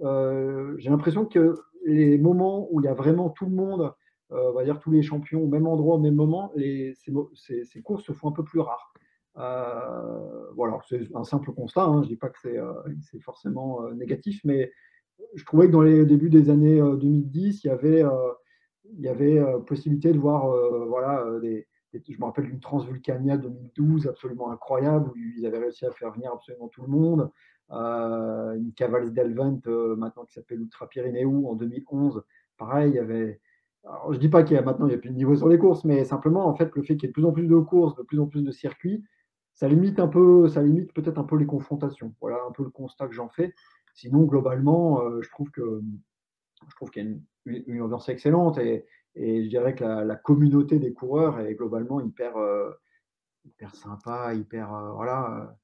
J'ai 0.00 0.90
l'impression 0.90 1.26
que 1.26 1.54
les 1.84 2.18
moments 2.18 2.68
où 2.70 2.80
il 2.80 2.84
y 2.84 2.88
a 2.88 2.94
vraiment 2.94 3.30
tout 3.30 3.46
le 3.46 3.54
monde, 3.54 3.92
on 4.30 4.52
va 4.52 4.64
dire 4.64 4.78
tous 4.78 4.90
les 4.90 5.02
champions 5.02 5.42
au 5.42 5.48
même 5.48 5.66
endroit, 5.66 5.96
au 5.96 6.00
même 6.00 6.14
moment, 6.14 6.52
ces, 6.56 7.82
courses 7.82 8.04
se 8.04 8.12
font 8.12 8.28
un 8.28 8.32
peu 8.32 8.44
plus 8.44 8.60
rares. 8.60 8.92
voilà, 10.54 10.78
c'est 10.88 11.08
un 11.14 11.24
simple 11.24 11.52
constat, 11.52 11.84
hein, 11.84 12.02
je 12.02 12.08
ne 12.08 12.12
dis 12.14 12.16
pas 12.16 12.28
que 12.28 12.38
c'est 12.40 13.20
forcément 13.20 13.90
négatif, 13.92 14.40
mais 14.44 14.70
je 15.34 15.44
trouvais 15.44 15.66
que 15.66 15.72
dans 15.72 15.82
les 15.82 16.04
débuts 16.04 16.30
des 16.30 16.50
années 16.50 16.80
2010, 16.80 17.64
il 17.64 17.66
y 17.66 19.08
avait, 19.08 19.42
possibilité 19.66 20.12
de 20.12 20.18
voir 20.18 20.46
voilà, 20.86 21.24
je 21.92 22.18
me 22.18 22.24
rappelle 22.24 22.46
d'une 22.46 22.60
Transvulcania 22.60 23.36
2012 23.36 24.06
absolument 24.06 24.50
incroyable 24.50 25.10
où 25.10 25.16
ils 25.16 25.46
avaient 25.46 25.58
réussi 25.58 25.86
à 25.86 25.90
faire 25.90 26.12
venir 26.12 26.32
absolument 26.32 26.68
tout 26.68 26.82
le 26.82 26.88
monde. 26.88 27.30
Euh, 27.70 28.54
une 28.54 28.72
Cavals 28.72 29.12
d'Elvent 29.12 29.60
euh, 29.66 29.94
maintenant 29.94 30.24
qui 30.24 30.32
s'appelle 30.32 30.60
Ultra 30.60 30.88
Pyrénéo 30.88 31.48
en 31.48 31.54
2011. 31.54 32.22
Pareil, 32.56 32.92
il 32.92 32.96
y 32.96 32.98
avait. 32.98 33.40
Je 34.10 34.18
dis 34.18 34.28
pas 34.28 34.42
qu'il 34.42 34.56
y 34.56 34.58
a 34.58 34.62
maintenant 34.62 34.86
il 34.86 34.90
n'y 34.90 34.94
a 34.94 34.98
plus 34.98 35.10
de 35.10 35.14
niveau 35.14 35.36
sur 35.36 35.48
les 35.48 35.58
courses, 35.58 35.84
mais 35.84 36.04
simplement 36.04 36.46
en 36.46 36.54
fait 36.54 36.74
le 36.74 36.82
fait 36.82 36.96
qu'il 36.96 37.04
y 37.04 37.06
ait 37.06 37.08
de 37.08 37.12
plus 37.12 37.24
en 37.24 37.32
plus 37.32 37.46
de 37.46 37.56
courses, 37.56 37.94
de 37.96 38.02
plus 38.02 38.18
en 38.20 38.26
plus 38.26 38.42
de 38.42 38.50
circuits, 38.50 39.04
ça 39.54 39.68
limite 39.68 39.98
un 40.00 40.08
peu, 40.08 40.48
ça 40.48 40.62
limite 40.62 40.92
peut-être 40.92 41.18
un 41.18 41.24
peu 41.24 41.36
les 41.36 41.46
confrontations. 41.46 42.14
Voilà 42.20 42.38
un 42.48 42.52
peu 42.52 42.64
le 42.64 42.70
constat 42.70 43.06
que 43.06 43.14
j'en 43.14 43.28
fais. 43.28 43.54
Sinon 43.94 44.24
globalement, 44.24 45.02
euh, 45.02 45.22
je 45.22 45.30
trouve 45.30 45.50
que 45.50 45.82
je 46.68 46.74
trouve 46.74 46.90
qu'il 46.90 47.04
y 47.04 47.06
a 47.06 47.10
une, 47.46 47.82
ambiance 47.82 48.08
excellente 48.08 48.58
et, 48.58 48.84
et, 49.14 49.44
je 49.44 49.48
dirais 49.48 49.74
que 49.74 49.84
la, 49.84 50.16
communauté 50.16 50.78
des 50.78 50.92
coureurs 50.92 51.38
est 51.40 51.54
globalement 51.54 52.00
hyper 52.00 52.34
hyper 53.44 53.74
sympa, 53.74 54.34
hyper 54.34 54.68
voilà 54.94 55.56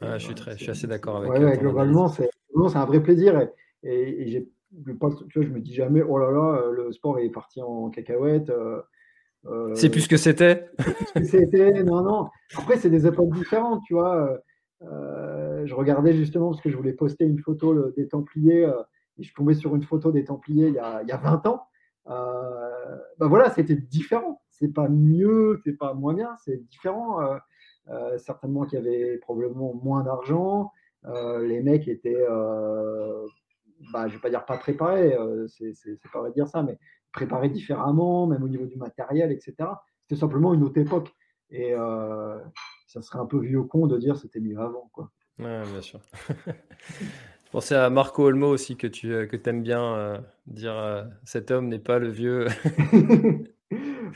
je, 0.00 0.18
suis 0.18 0.34
très, 0.34 0.52
je 0.52 0.62
suis 0.62 0.70
assez 0.70 0.86
d'accord 0.86 1.16
avec 1.16 1.30
ouais, 1.30 1.58
Globalement, 1.58 2.08
c'est 2.08 2.28
un 2.54 2.84
vrai 2.84 3.02
plaisir. 3.02 3.48
Et, 3.82 4.22
et, 4.22 4.28
j'ai 4.28 4.48
pas, 4.94 5.08
tu 5.10 5.38
vois, 5.38 5.46
je 5.46 5.52
me 5.52 5.60
dis 5.60 5.74
jamais, 5.74 6.02
oh 6.02 6.18
là 6.18 6.30
là, 6.30 6.60
euh, 6.62 6.72
le 6.72 6.92
sport 6.92 7.18
est 7.18 7.30
parti 7.30 7.62
en 7.62 7.90
cacahuète. 7.90 8.50
Euh, 8.50 8.80
euh, 9.46 9.74
c'est 9.74 9.90
plus 9.90 10.02
ce 10.02 10.08
que 10.08 10.16
c'était. 10.16 10.70
c'était, 11.22 11.82
non, 11.84 12.02
non. 12.02 12.28
Après, 12.56 12.76
c'est 12.78 12.90
des 12.90 13.06
époques 13.06 13.34
différentes, 13.34 13.82
tu 13.86 13.94
vois. 13.94 14.38
je 14.80 15.74
regardais 15.74 16.14
justement 16.14 16.50
parce 16.50 16.62
que 16.62 16.70
je 16.70 16.76
voulais 16.76 16.92
poster 16.92 17.24
une 17.24 17.38
photo 17.38 17.90
des 17.90 18.08
Templiers 18.08 18.70
et 19.18 19.22
je 19.22 19.34
tombais 19.34 19.54
sur 19.54 19.76
une 19.76 19.82
photo 19.82 20.10
des 20.10 20.24
Templiers 20.24 20.68
il 20.68 20.74
y 20.74 20.78
a, 20.78 21.02
il 21.02 21.08
y 21.08 21.12
a 21.12 21.18
20 21.18 21.46
ans. 21.46 21.66
ben 22.06 23.28
voilà, 23.28 23.50
c'était 23.50 23.76
différent. 23.76 24.40
C'est 24.50 24.72
pas 24.72 24.88
mieux, 24.88 25.60
c'est 25.64 25.76
pas 25.76 25.94
moins 25.94 26.14
bien, 26.14 26.34
c'est 26.44 26.64
différent. 26.68 27.18
Euh, 27.90 28.16
certainement 28.18 28.64
qu'il 28.64 28.78
y 28.78 28.82
avait 28.82 29.18
probablement 29.18 29.74
moins 29.74 30.02
d'argent. 30.02 30.72
Euh, 31.04 31.46
les 31.46 31.60
mecs 31.60 31.86
étaient, 31.86 32.24
euh, 32.28 33.26
bah, 33.92 34.08
je 34.08 34.12
ne 34.12 34.16
vais 34.16 34.22
pas 34.22 34.30
dire 34.30 34.46
pas 34.46 34.56
préparés, 34.56 35.16
c'est 35.48 35.98
pas 36.12 36.20
vrai 36.20 36.30
de 36.30 36.34
dire 36.34 36.48
ça, 36.48 36.62
mais 36.62 36.78
préparés 37.12 37.50
différemment, 37.50 38.26
même 38.26 38.42
au 38.42 38.48
niveau 38.48 38.66
du 38.66 38.76
matériel, 38.76 39.32
etc. 39.32 39.54
C'était 40.02 40.18
simplement 40.18 40.54
une 40.54 40.62
autre 40.62 40.78
époque. 40.78 41.12
Et 41.50 41.74
ça 42.86 43.02
serait 43.02 43.18
un 43.18 43.26
peu 43.26 43.38
vieux 43.38 43.62
con 43.62 43.86
de 43.86 43.98
dire 43.98 44.16
c'était 44.16 44.40
mieux 44.40 44.58
avant. 44.58 44.90
Quoi. 44.92 45.10
Ouais, 45.38 45.62
bien 45.70 45.80
sûr. 45.80 46.00
Je 47.44 47.50
pensais 47.60 47.76
à 47.76 47.88
Marco 47.90 48.24
Olmo 48.24 48.48
aussi, 48.48 48.76
que 48.76 48.86
tu 48.88 49.08
que 49.28 49.48
aimes 49.48 49.62
bien 49.62 50.24
dire 50.46 51.06
cet 51.24 51.50
homme 51.50 51.68
n'est 51.68 51.78
pas 51.78 51.98
le 51.98 52.08
vieux. 52.08 52.46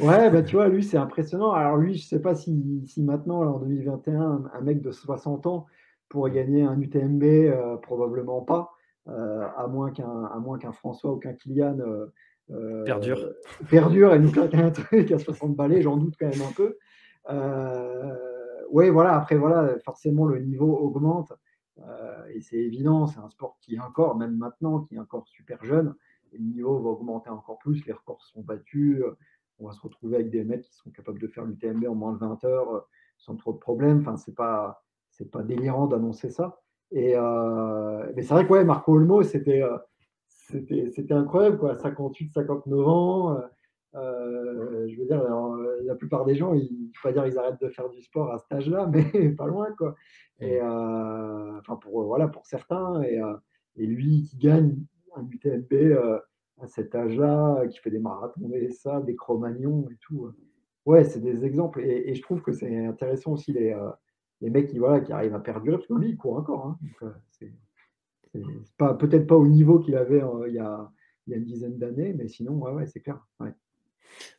Ouais, 0.00 0.30
bah, 0.30 0.42
tu 0.42 0.54
vois, 0.56 0.68
lui, 0.68 0.84
c'est 0.84 0.96
impressionnant. 0.96 1.52
Alors 1.52 1.76
lui, 1.76 1.94
je 1.94 2.06
sais 2.06 2.20
pas 2.20 2.34
si, 2.34 2.84
si 2.86 3.02
maintenant, 3.02 3.42
en 3.42 3.58
2021, 3.58 4.44
un, 4.52 4.60
mec 4.60 4.80
de 4.80 4.92
60 4.92 5.46
ans 5.46 5.66
pourrait 6.08 6.30
gagner 6.30 6.62
un 6.62 6.80
UTMB, 6.80 7.22
euh, 7.22 7.76
probablement 7.78 8.42
pas, 8.42 8.70
euh, 9.08 9.46
à 9.56 9.66
moins 9.66 9.90
qu'un 9.90 10.24
à 10.24 10.38
moins 10.38 10.58
qu'un 10.58 10.72
François 10.72 11.12
ou 11.12 11.16
qu'un 11.16 11.34
Kylian 11.34 11.78
euh, 12.50 12.84
perdure. 12.84 13.32
perdure 13.68 14.14
et 14.14 14.18
nous 14.20 14.30
claque 14.30 14.54
un 14.54 14.70
truc 14.70 15.10
à 15.10 15.18
60 15.18 15.56
balais, 15.56 15.82
j'en 15.82 15.96
doute 15.96 16.14
quand 16.18 16.28
même 16.28 16.42
un 16.42 16.52
peu. 16.52 16.76
ouais, 18.70 18.90
voilà, 18.90 19.16
après, 19.16 19.36
voilà, 19.36 19.78
forcément, 19.84 20.26
le 20.26 20.38
niveau 20.38 20.76
augmente. 20.76 21.32
et 22.32 22.40
c'est 22.40 22.56
évident, 22.56 23.08
c'est 23.08 23.18
un 23.18 23.28
sport 23.30 23.58
qui 23.60 23.74
est 23.74 23.80
encore, 23.80 24.16
même 24.16 24.36
maintenant, 24.36 24.80
qui 24.80 24.94
est 24.94 25.00
encore 25.00 25.26
super 25.26 25.64
jeune. 25.64 25.94
Et 26.32 26.38
le 26.38 26.44
niveau 26.44 26.78
va 26.78 26.90
augmenter 26.90 27.30
encore 27.30 27.58
plus, 27.58 27.84
les 27.86 27.92
records 27.92 28.22
sont 28.22 28.42
battus 28.42 29.02
on 29.58 29.66
va 29.66 29.72
se 29.72 29.80
retrouver 29.80 30.16
avec 30.16 30.30
des 30.30 30.44
mecs 30.44 30.62
qui 30.62 30.74
sont 30.74 30.90
capables 30.90 31.20
de 31.20 31.28
faire 31.28 31.44
l'UTMB 31.44 31.84
en 31.88 31.94
moins 31.94 32.12
de 32.12 32.18
20 32.18 32.44
heures 32.44 32.74
euh, 32.74 32.80
sans 33.16 33.36
trop 33.36 33.52
de 33.52 33.58
problèmes. 33.58 34.00
Enfin, 34.00 34.16
c'est 34.16 34.34
pas, 34.34 34.82
c'est 35.10 35.30
pas 35.30 35.42
délirant 35.42 35.86
d'annoncer 35.86 36.30
ça. 36.30 36.60
Et 36.90 37.14
euh, 37.16 38.10
mais 38.14 38.22
c'est 38.22 38.34
vrai 38.34 38.46
que 38.46 38.52
ouais, 38.52 38.64
Marco 38.64 38.92
Olmo, 38.94 39.22
c'était, 39.22 39.62
euh, 39.62 39.76
c'était, 40.26 40.90
c'était 40.90 41.14
incroyable, 41.14 41.58
quoi. 41.58 41.74
58, 41.74 42.32
59 42.32 42.88
ans. 42.88 43.40
je 43.94 44.98
veux 44.98 45.06
dire, 45.06 45.22
la 45.84 45.94
plupart 45.96 46.24
des 46.24 46.34
gens, 46.34 46.54
ils, 46.54 46.90
ne 46.94 47.02
pas 47.02 47.12
dire 47.12 47.26
ils 47.26 47.38
arrêtent 47.38 47.60
de 47.60 47.68
faire 47.68 47.88
du 47.90 48.00
sport 48.02 48.32
à 48.32 48.38
cet 48.38 48.52
âge-là, 48.52 48.86
mais 49.14 49.30
pas 49.30 49.46
loin, 49.46 49.70
quoi. 49.76 49.96
Et 50.40 50.62
enfin 50.62 51.76
pour 51.76 52.04
voilà 52.04 52.28
pour 52.28 52.46
certains, 52.46 53.02
et, 53.02 53.20
et, 53.76 53.86
lui 53.86 54.22
qui 54.22 54.38
gagne 54.38 54.76
un 55.16 55.26
UTMB 55.28 56.20
à 56.60 56.66
cet 56.66 56.94
âge-là, 56.94 57.66
qui 57.68 57.78
fait 57.78 57.90
des 57.90 57.98
marathons 57.98 58.50
et 58.52 58.70
ça, 58.70 59.00
des 59.00 59.14
cro-magnons 59.14 59.88
et 59.90 59.96
tout. 60.00 60.26
Euh. 60.26 60.36
Ouais, 60.86 61.04
c'est 61.04 61.20
des 61.20 61.44
exemples. 61.44 61.80
Et, 61.80 62.14
je 62.14 62.22
trouve 62.22 62.42
que 62.42 62.52
c'est 62.52 62.86
intéressant 62.86 63.32
aussi 63.32 63.52
les, 63.52 63.72
euh, 63.72 63.90
les 64.40 64.50
mecs 64.50 64.68
qui, 64.68 64.78
voilà, 64.78 65.00
qui 65.00 65.12
arrivent 65.12 65.34
à 65.34 65.40
perdurer, 65.40 65.76
parce 65.76 65.86
que 65.86 65.94
lui, 65.94 66.10
il 66.10 66.16
court 66.16 66.36
encore. 66.36 66.66
Hein. 66.66 66.78
Euh, 67.02 68.40
pas, 68.76 68.94
peut-être 68.94 69.26
pas 69.26 69.36
au 69.36 69.46
niveau 69.46 69.78
qu'il 69.78 69.96
avait 69.96 70.22
il, 70.46 70.54
y 70.54 70.58
a, 70.58 70.90
il, 71.26 71.32
y 71.32 71.34
a, 71.34 71.38
une 71.38 71.44
dizaine 71.44 71.78
d'années, 71.78 72.14
mais 72.16 72.28
sinon, 72.28 72.54
ouais, 72.54 72.72
ouais 72.72 72.86
c'est 72.86 73.00
clair. 73.00 73.24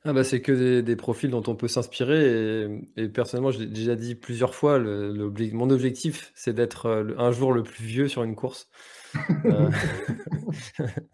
Ah 0.04 0.14
bah 0.14 0.24
c'est 0.24 0.42
que 0.42 0.82
des, 0.82 0.96
profils 0.96 1.30
dont 1.30 1.44
on 1.48 1.56
peut 1.56 1.68
s'inspirer 1.68 2.82
et, 2.98 3.08
personnellement 3.08 3.52
je 3.52 3.60
l'ai 3.60 3.68
déjà 3.68 3.96
dit 3.96 4.16
plusieurs 4.16 4.56
fois, 4.56 4.80
mon 4.80 5.70
objectif 5.70 6.32
c'est 6.36 6.54
d'être 6.54 6.90
un 7.18 7.32
jour 7.32 7.54
le 7.54 7.64
plus 7.64 7.84
vieux 7.84 8.08
sur 8.08 8.24
une 8.24 8.36
course. 8.36 8.68
Euh. 9.46 9.70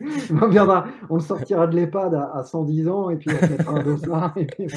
on, 0.42 0.48
viendra, 0.48 0.88
on 1.10 1.20
sortira 1.20 1.68
de 1.68 1.76
l'EHPAD 1.76 2.14
à, 2.16 2.44
110 2.44 2.88
ans 2.90 3.10
et 3.10 3.18
puis 3.18 3.30
on 3.30 3.48
mettra 3.50 3.72
un 3.72 3.84
dossard. 3.84 4.34
Puis 4.34 4.68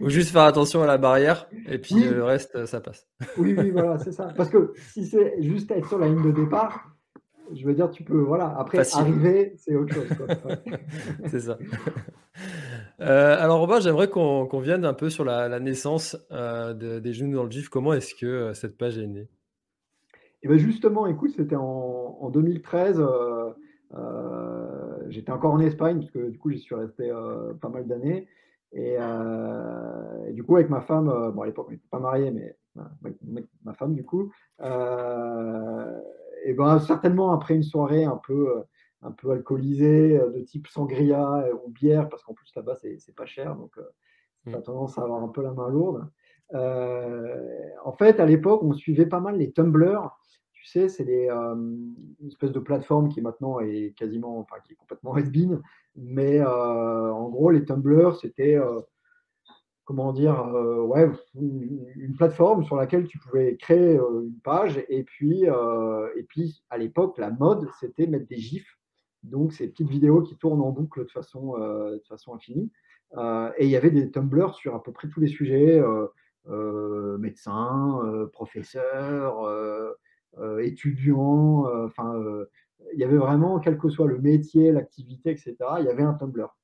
Ou 0.00 0.08
juste 0.10 0.30
faire 0.30 0.42
attention 0.42 0.82
à 0.82 0.86
la 0.86 0.98
barrière 0.98 1.48
et 1.66 1.78
puis 1.78 2.04
le 2.04 2.24
reste, 2.24 2.66
ça 2.66 2.80
passe. 2.80 3.06
oui, 3.36 3.54
oui, 3.56 3.70
voilà, 3.70 3.98
c'est 3.98 4.12
ça. 4.12 4.32
Parce 4.36 4.50
que 4.50 4.72
si 4.92 5.06
c'est 5.06 5.42
juste 5.42 5.70
être 5.70 5.88
sur 5.88 5.98
la 5.98 6.08
ligne 6.08 6.22
de 6.22 6.32
départ, 6.32 6.98
je 7.54 7.64
veux 7.64 7.74
dire, 7.74 7.90
tu 7.90 8.02
peux, 8.02 8.20
voilà, 8.20 8.54
après 8.58 8.78
arriver, 8.94 9.54
c'est 9.56 9.74
autre 9.74 9.94
chose. 9.94 10.08
c'est 11.26 11.40
ça. 11.40 11.58
Euh, 13.00 13.36
alors, 13.38 13.60
Robin, 13.60 13.80
j'aimerais 13.80 14.08
qu'on 14.08 14.60
vienne 14.60 14.84
un 14.84 14.94
peu 14.94 15.10
sur 15.10 15.24
la, 15.24 15.58
naissance 15.60 16.16
euh, 16.30 16.74
des 16.74 17.12
genoux 17.12 17.34
dans 17.34 17.44
le 17.44 17.50
GIF. 17.50 17.68
Comment 17.68 17.92
est-ce 17.94 18.14
que 18.14 18.52
cette 18.54 18.76
page 18.76 18.98
est 18.98 19.06
née? 19.06 19.28
Et 20.42 20.48
bien 20.48 20.56
justement, 20.56 21.06
écoute, 21.06 21.32
c'était 21.36 21.56
en, 21.56 22.30
2013. 22.30 23.00
Euh, 23.00 23.50
euh, 23.94 24.98
j'étais 25.08 25.32
encore 25.32 25.54
en 25.54 25.60
Espagne, 25.60 26.00
parce 26.00 26.10
que 26.10 26.28
du 26.30 26.38
coup, 26.38 26.50
j'y 26.50 26.58
suis 26.58 26.74
resté 26.74 27.10
euh, 27.10 27.54
pas 27.54 27.68
mal 27.68 27.86
d'années. 27.86 28.28
Et, 28.72 28.98
du 30.32 30.44
coup, 30.44 30.56
avec 30.56 30.68
ma 30.68 30.82
femme, 30.82 31.32
bon, 31.34 31.42
à 31.42 31.46
l'époque, 31.46 31.66
on 31.68 31.72
n'était 31.72 31.88
pas 31.90 31.98
mariés, 32.00 32.30
mais 32.30 32.54
ma 33.64 33.72
femme, 33.72 33.94
du 33.94 34.04
coup, 34.04 34.30
et 34.60 36.52
ben, 36.52 36.78
certainement 36.78 37.32
après 37.32 37.54
une 37.54 37.62
soirée 37.62 38.04
un 38.04 38.20
peu, 38.24 38.62
un 39.02 39.10
peu 39.10 39.30
alcoolisée, 39.30 40.18
de 40.18 40.40
type 40.42 40.66
sangria 40.68 41.46
ou 41.64 41.70
bière, 41.70 42.10
parce 42.10 42.22
qu'en 42.22 42.34
plus 42.34 42.52
là-bas, 42.54 42.74
c'est 42.74 43.14
pas 43.16 43.24
cher, 43.24 43.56
donc 43.56 43.74
ça 44.46 44.56
a 44.56 44.60
mmh. 44.60 44.62
tendance 44.62 44.98
à 44.98 45.02
avoir 45.02 45.22
un 45.22 45.28
peu 45.28 45.42
la 45.42 45.52
main 45.52 45.70
lourde. 45.70 46.06
En 46.54 47.92
fait, 47.98 48.20
à 48.20 48.26
l'époque, 48.26 48.62
on 48.62 48.72
suivait 48.72 49.06
pas 49.06 49.20
mal 49.20 49.36
les 49.36 49.52
tumblers 49.52 50.10
tu 50.58 50.66
sais, 50.66 50.88
c'est 50.88 51.30
euh, 51.30 51.54
une 51.54 52.26
espèce 52.26 52.52
de 52.52 52.58
plateforme 52.58 53.08
qui 53.08 53.22
maintenant 53.22 53.60
est 53.60 53.94
quasiment, 53.96 54.38
enfin 54.38 54.56
qui 54.64 54.72
est 54.72 54.76
complètement 54.76 55.14
has 55.16 55.22
mais 55.96 56.40
euh, 56.40 57.12
en 57.12 57.28
gros, 57.28 57.50
les 57.50 57.64
Tumblr, 57.64 58.16
c'était, 58.16 58.56
euh, 58.56 58.80
comment 59.84 60.12
dire, 60.12 60.46
ouais, 60.84 61.10
une, 61.34 62.14
plateforme 62.16 62.64
sur 62.64 62.76
laquelle 62.76 63.06
tu 63.06 63.18
pouvais 63.18 63.56
créer 63.56 63.94
une 63.94 64.38
page, 64.42 64.84
et 64.88 65.04
puis, 65.04 65.44
et 65.44 66.22
puis 66.24 66.62
à 66.68 66.76
l'époque, 66.76 67.16
la 67.18 67.30
mode, 67.30 67.66
c'était 67.80 68.06
mettre 68.06 68.26
des 68.26 68.36
gifs, 68.36 68.78
donc 69.22 69.52
ces 69.52 69.68
petites 69.68 69.88
vidéos 69.88 70.22
qui 70.22 70.36
tournent 70.36 70.60
en 70.60 70.70
boucle 70.70 71.04
de 71.04 71.10
façon, 71.10 71.56
de 71.58 72.02
façon 72.06 72.34
infinie. 72.34 72.70
et 73.16 73.64
il 73.64 73.70
y 73.70 73.76
avait 73.76 73.90
des 73.90 74.10
Tumblr 74.10 74.54
sur 74.54 74.74
à 74.74 74.82
peu 74.82 74.92
près 74.92 75.08
tous 75.08 75.20
les 75.20 75.28
sujets, 75.28 75.80
médecins, 76.46 78.28
professeurs, 78.32 79.46
euh, 80.40 80.58
étudiants, 80.58 81.66
euh, 81.66 81.86
enfin, 81.86 82.14
euh, 82.14 82.48
il 82.92 83.00
y 83.00 83.04
avait 83.04 83.16
vraiment, 83.16 83.58
quel 83.58 83.76
que 83.76 83.88
soit 83.88 84.06
le 84.06 84.18
métier, 84.18 84.70
l'activité, 84.70 85.30
etc., 85.30 85.56
il 85.80 85.86
y 85.86 85.88
avait 85.88 86.02
un 86.02 86.14
Tumblr. 86.14 86.54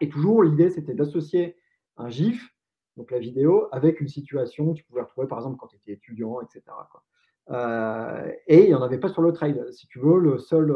Et 0.00 0.08
toujours, 0.08 0.42
l'idée, 0.42 0.70
c'était 0.70 0.94
d'associer 0.94 1.56
un 1.96 2.08
GIF 2.08 2.52
donc 2.96 3.10
la 3.10 3.18
vidéo, 3.18 3.68
avec 3.72 4.00
une 4.00 4.08
situation 4.08 4.72
que 4.72 4.78
tu 4.78 4.84
pouvais 4.84 5.02
retrouver 5.02 5.26
par 5.26 5.36
exemple 5.36 5.58
quand 5.58 5.66
tu 5.66 5.76
étais 5.76 5.92
étudiant, 5.92 6.40
etc. 6.40 6.62
et 8.46 8.62
il 8.62 8.68
n'y 8.68 8.74
en 8.74 8.80
avait 8.80 8.96
pas 8.96 9.10
sur 9.10 9.20
le 9.20 9.34
trail. 9.34 9.62
Si 9.70 9.86
tu 9.86 9.98
veux, 9.98 10.18
le 10.18 10.38
seul, 10.38 10.74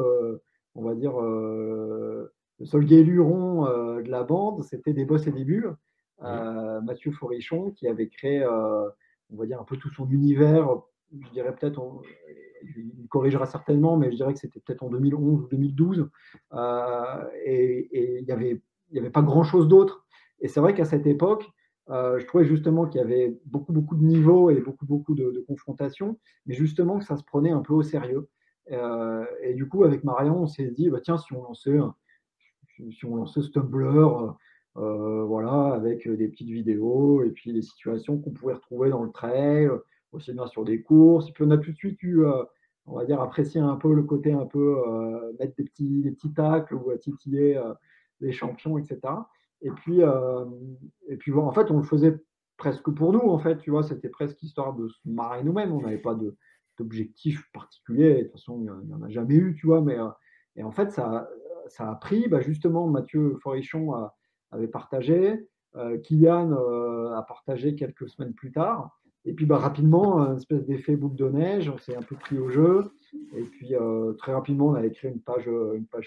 on 0.74 0.82
va 0.82 0.94
dire, 0.94 1.18
le 1.18 2.30
seul 2.64 2.84
guéluron 2.84 3.64
de 4.02 4.10
la 4.10 4.22
bande, 4.22 4.62
c'était 4.64 4.92
des 4.92 5.06
boss 5.06 5.26
et 5.26 5.32
des 5.32 5.44
bulles. 5.44 5.74
Mathieu 6.22 7.12
Forichon 7.12 7.70
qui 7.72 7.86
avait 7.86 8.08
créé, 8.08 8.44
on 8.46 9.36
va 9.36 9.46
dire, 9.46 9.60
un 9.60 9.64
peu 9.64 9.76
tout 9.76 9.90
son 9.90 10.08
univers. 10.10 10.68
Je 11.12 11.30
dirais 11.30 11.54
peut-être, 11.54 12.02
il 12.76 13.08
corrigera 13.08 13.46
certainement, 13.46 13.96
mais 13.96 14.10
je 14.10 14.16
dirais 14.16 14.32
que 14.32 14.38
c'était 14.38 14.60
peut-être 14.60 14.82
en 14.82 14.90
2011 14.90 15.44
ou 15.44 15.48
2012. 15.48 16.08
et 17.44 18.18
il 18.18 18.24
n'y 18.24 18.32
avait, 18.32 18.62
y 18.92 18.98
avait 18.98 19.10
pas 19.10 19.22
grand-chose 19.22 19.68
d'autre. 19.68 20.06
Et 20.40 20.48
c'est 20.48 20.60
vrai 20.60 20.74
qu'à 20.74 20.84
cette 20.84 21.06
époque, 21.06 21.46
je 21.88 22.24
trouvais 22.26 22.44
justement 22.44 22.86
qu'il 22.86 23.00
y 23.00 23.04
avait 23.04 23.38
beaucoup, 23.46 23.72
beaucoup 23.72 23.96
de 23.96 24.04
niveaux 24.04 24.50
et 24.50 24.60
beaucoup, 24.60 24.86
beaucoup 24.86 25.14
de, 25.14 25.44
confrontations, 25.46 26.18
mais 26.46 26.54
justement 26.54 26.98
que 26.98 27.04
ça 27.04 27.16
se 27.16 27.24
prenait 27.24 27.50
un 27.50 27.62
peu 27.62 27.74
au 27.74 27.82
sérieux. 27.82 28.28
et 28.68 29.54
du 29.54 29.68
coup, 29.68 29.84
avec 29.84 30.04
Marion, 30.04 30.42
on 30.42 30.46
s'est 30.46 30.70
dit, 30.70 30.90
bah, 30.90 31.00
tiens, 31.02 31.18
si 31.18 31.32
on 31.32 31.42
lançait, 31.42 31.78
si 32.90 33.04
on 33.04 33.16
lançait 33.16 33.42
ce 33.42 33.50
Tumblr, 33.50 33.86
euh, 33.86 34.30
voilà, 34.74 35.74
avec 35.74 36.08
des 36.08 36.28
petites 36.28 36.50
vidéos 36.50 37.22
et 37.22 37.30
puis 37.30 37.52
les 37.52 37.62
situations 37.62 38.18
qu'on 38.18 38.30
pouvait 38.30 38.54
retrouver 38.54 38.90
dans 38.90 39.02
le 39.02 39.10
trail, 39.10 39.68
aussi 40.12 40.32
bien 40.32 40.46
sur 40.46 40.64
des 40.64 40.82
courses. 40.82 41.28
Et 41.28 41.32
puis 41.32 41.44
on 41.44 41.50
a 41.50 41.58
tout 41.58 41.70
de 41.70 41.76
suite 41.76 42.02
eu, 42.02 42.24
on 42.86 42.96
va 42.96 43.04
dire, 43.04 43.20
apprécié 43.20 43.60
un 43.60 43.76
peu 43.76 43.94
le 43.94 44.02
côté 44.02 44.32
un 44.32 44.46
peu 44.46 44.76
mettre 45.38 45.54
des 45.56 45.64
petits, 45.64 46.02
des 46.02 46.12
petits 46.12 46.32
tacles 46.32 46.74
ou 46.74 46.96
titiller 46.96 47.60
les 48.20 48.32
champions, 48.32 48.78
etc. 48.78 49.00
Et 49.62 49.70
puis, 49.70 50.00
et 51.08 51.16
puis 51.16 51.32
en 51.32 51.52
fait, 51.52 51.70
on 51.70 51.78
le 51.78 51.84
faisait 51.84 52.18
presque 52.56 52.90
pour 52.90 53.12
nous, 53.12 53.20
en 53.20 53.38
fait, 53.38 53.58
tu 53.58 53.70
vois, 53.70 53.82
c'était 53.82 54.08
presque 54.08 54.42
histoire 54.42 54.74
de 54.74 54.88
se 54.88 54.98
marrer 55.04 55.42
nous-mêmes. 55.44 55.72
On 55.72 55.80
n'avait 55.80 55.98
pas 55.98 56.16
d'objectif 56.78 57.50
particulier. 57.52 58.16
De 58.16 58.22
toute 58.24 58.32
façon, 58.32 58.58
il 58.58 58.86
n'y 58.86 58.94
en 58.94 59.02
a 59.02 59.08
jamais 59.08 59.34
eu, 59.34 59.54
tu 59.54 59.66
vois. 59.66 59.80
Mais 59.80 59.96
et 60.56 60.62
en 60.62 60.70
fait, 60.72 60.90
ça, 60.90 61.28
ça 61.68 61.90
a 61.90 61.94
pris, 61.94 62.28
bah, 62.28 62.40
justement, 62.40 62.86
Mathieu 62.86 63.36
Forichon 63.42 63.94
a, 63.94 64.14
avait 64.50 64.68
partagé, 64.68 65.48
euh, 65.76 65.98
Kylian 65.98 66.52
euh, 66.52 67.14
a 67.14 67.22
partagé 67.22 67.74
quelques 67.74 68.08
semaines 68.08 68.34
plus 68.34 68.52
tard. 68.52 68.98
Et 69.24 69.34
puis 69.34 69.46
bah, 69.46 69.58
rapidement, 69.58 70.18
une 70.18 70.36
espèce 70.36 70.64
d'effet 70.64 70.96
boucle 70.96 71.16
de 71.16 71.28
neige, 71.28 71.68
on 71.68 71.78
s'est 71.78 71.96
un 71.96 72.02
peu 72.02 72.16
pris 72.16 72.38
au 72.38 72.48
jeu. 72.48 72.90
Et 73.36 73.42
puis 73.42 73.74
euh, 73.74 74.12
très 74.14 74.32
rapidement, 74.32 74.68
on 74.68 74.74
a 74.74 74.88
créé 74.88 75.10
une 75.10 75.20
page, 75.20 75.48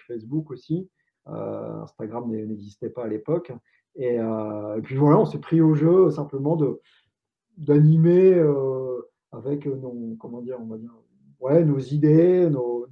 Facebook 0.08 0.52
aussi. 0.52 0.90
Instagram 1.26 2.30
n'existait 2.30 2.90
pas 2.90 3.06
à 3.06 3.08
l'époque. 3.08 3.54
Et, 3.96 4.18
puis 4.84 4.96
voilà, 4.96 5.20
on 5.20 5.26
s'est 5.26 5.40
pris 5.40 5.62
au 5.62 5.74
jeu 5.74 6.10
simplement 6.10 6.56
de 6.56 6.82
d'animer 7.58 8.44
avec 9.32 9.68
nos, 9.68 10.18
comment 10.20 10.42
dire, 10.42 10.60
ouais, 11.40 11.64
nos 11.64 11.78
idées, 11.78 12.50
nos, 12.50 12.88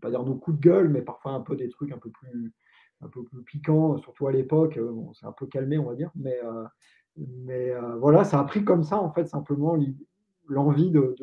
pas 0.00 0.10
dire 0.10 0.22
nos 0.22 0.36
coups 0.36 0.56
de 0.56 0.62
gueule, 0.62 0.88
mais 0.88 1.02
parfois 1.02 1.32
un 1.32 1.40
peu 1.40 1.56
des 1.56 1.68
trucs 1.68 1.92
un 1.92 1.98
peu 1.98 2.10
plus, 2.10 2.52
un 3.00 3.08
peu 3.08 3.24
plus 3.24 3.42
piquant, 3.42 3.98
surtout 3.98 4.26
à 4.26 4.32
l'époque. 4.32 4.76
Euh, 4.76 4.92
c'est 5.14 5.26
un 5.26 5.32
peu 5.32 5.46
calmé, 5.46 5.78
on 5.78 5.84
va 5.84 5.94
dire. 5.94 6.10
Mais, 6.14 6.38
euh, 6.42 6.64
mais 7.16 7.70
euh, 7.70 7.96
voilà, 7.96 8.24
ça 8.24 8.40
a 8.40 8.44
pris 8.44 8.64
comme 8.64 8.82
ça, 8.82 8.98
en 8.98 9.12
fait, 9.12 9.26
simplement 9.26 9.76
l'envie 10.46 10.90
de, 10.90 11.14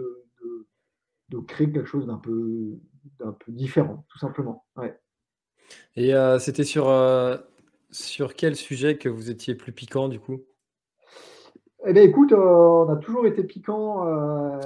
de, 1.29 1.39
créer 1.47 1.69
quelque 1.69 1.85
chose 1.85 2.07
d'un 2.07 2.17
peu, 2.17 2.79
peu 3.17 3.51
différent, 3.51 4.05
tout 4.09 4.17
simplement. 4.17 4.65
Ouais. 4.77 4.97
Et 5.95 6.13
c'était 6.39 6.63
sur, 6.63 6.89
sur 7.91 8.35
quel 8.35 8.55
sujet 8.55 8.97
que 8.97 9.09
vous 9.09 9.29
étiez 9.29 9.53
plus 9.53 9.73
piquant, 9.73 10.07
du 10.07 10.19
coup? 10.19 10.41
Eh 11.86 11.93
bien, 11.93 12.04
écoute, 12.04 12.34
on 12.34 12.89
a 12.89 12.95
toujours 12.98 13.28
été 13.28 13.43
piquant. 13.43 14.06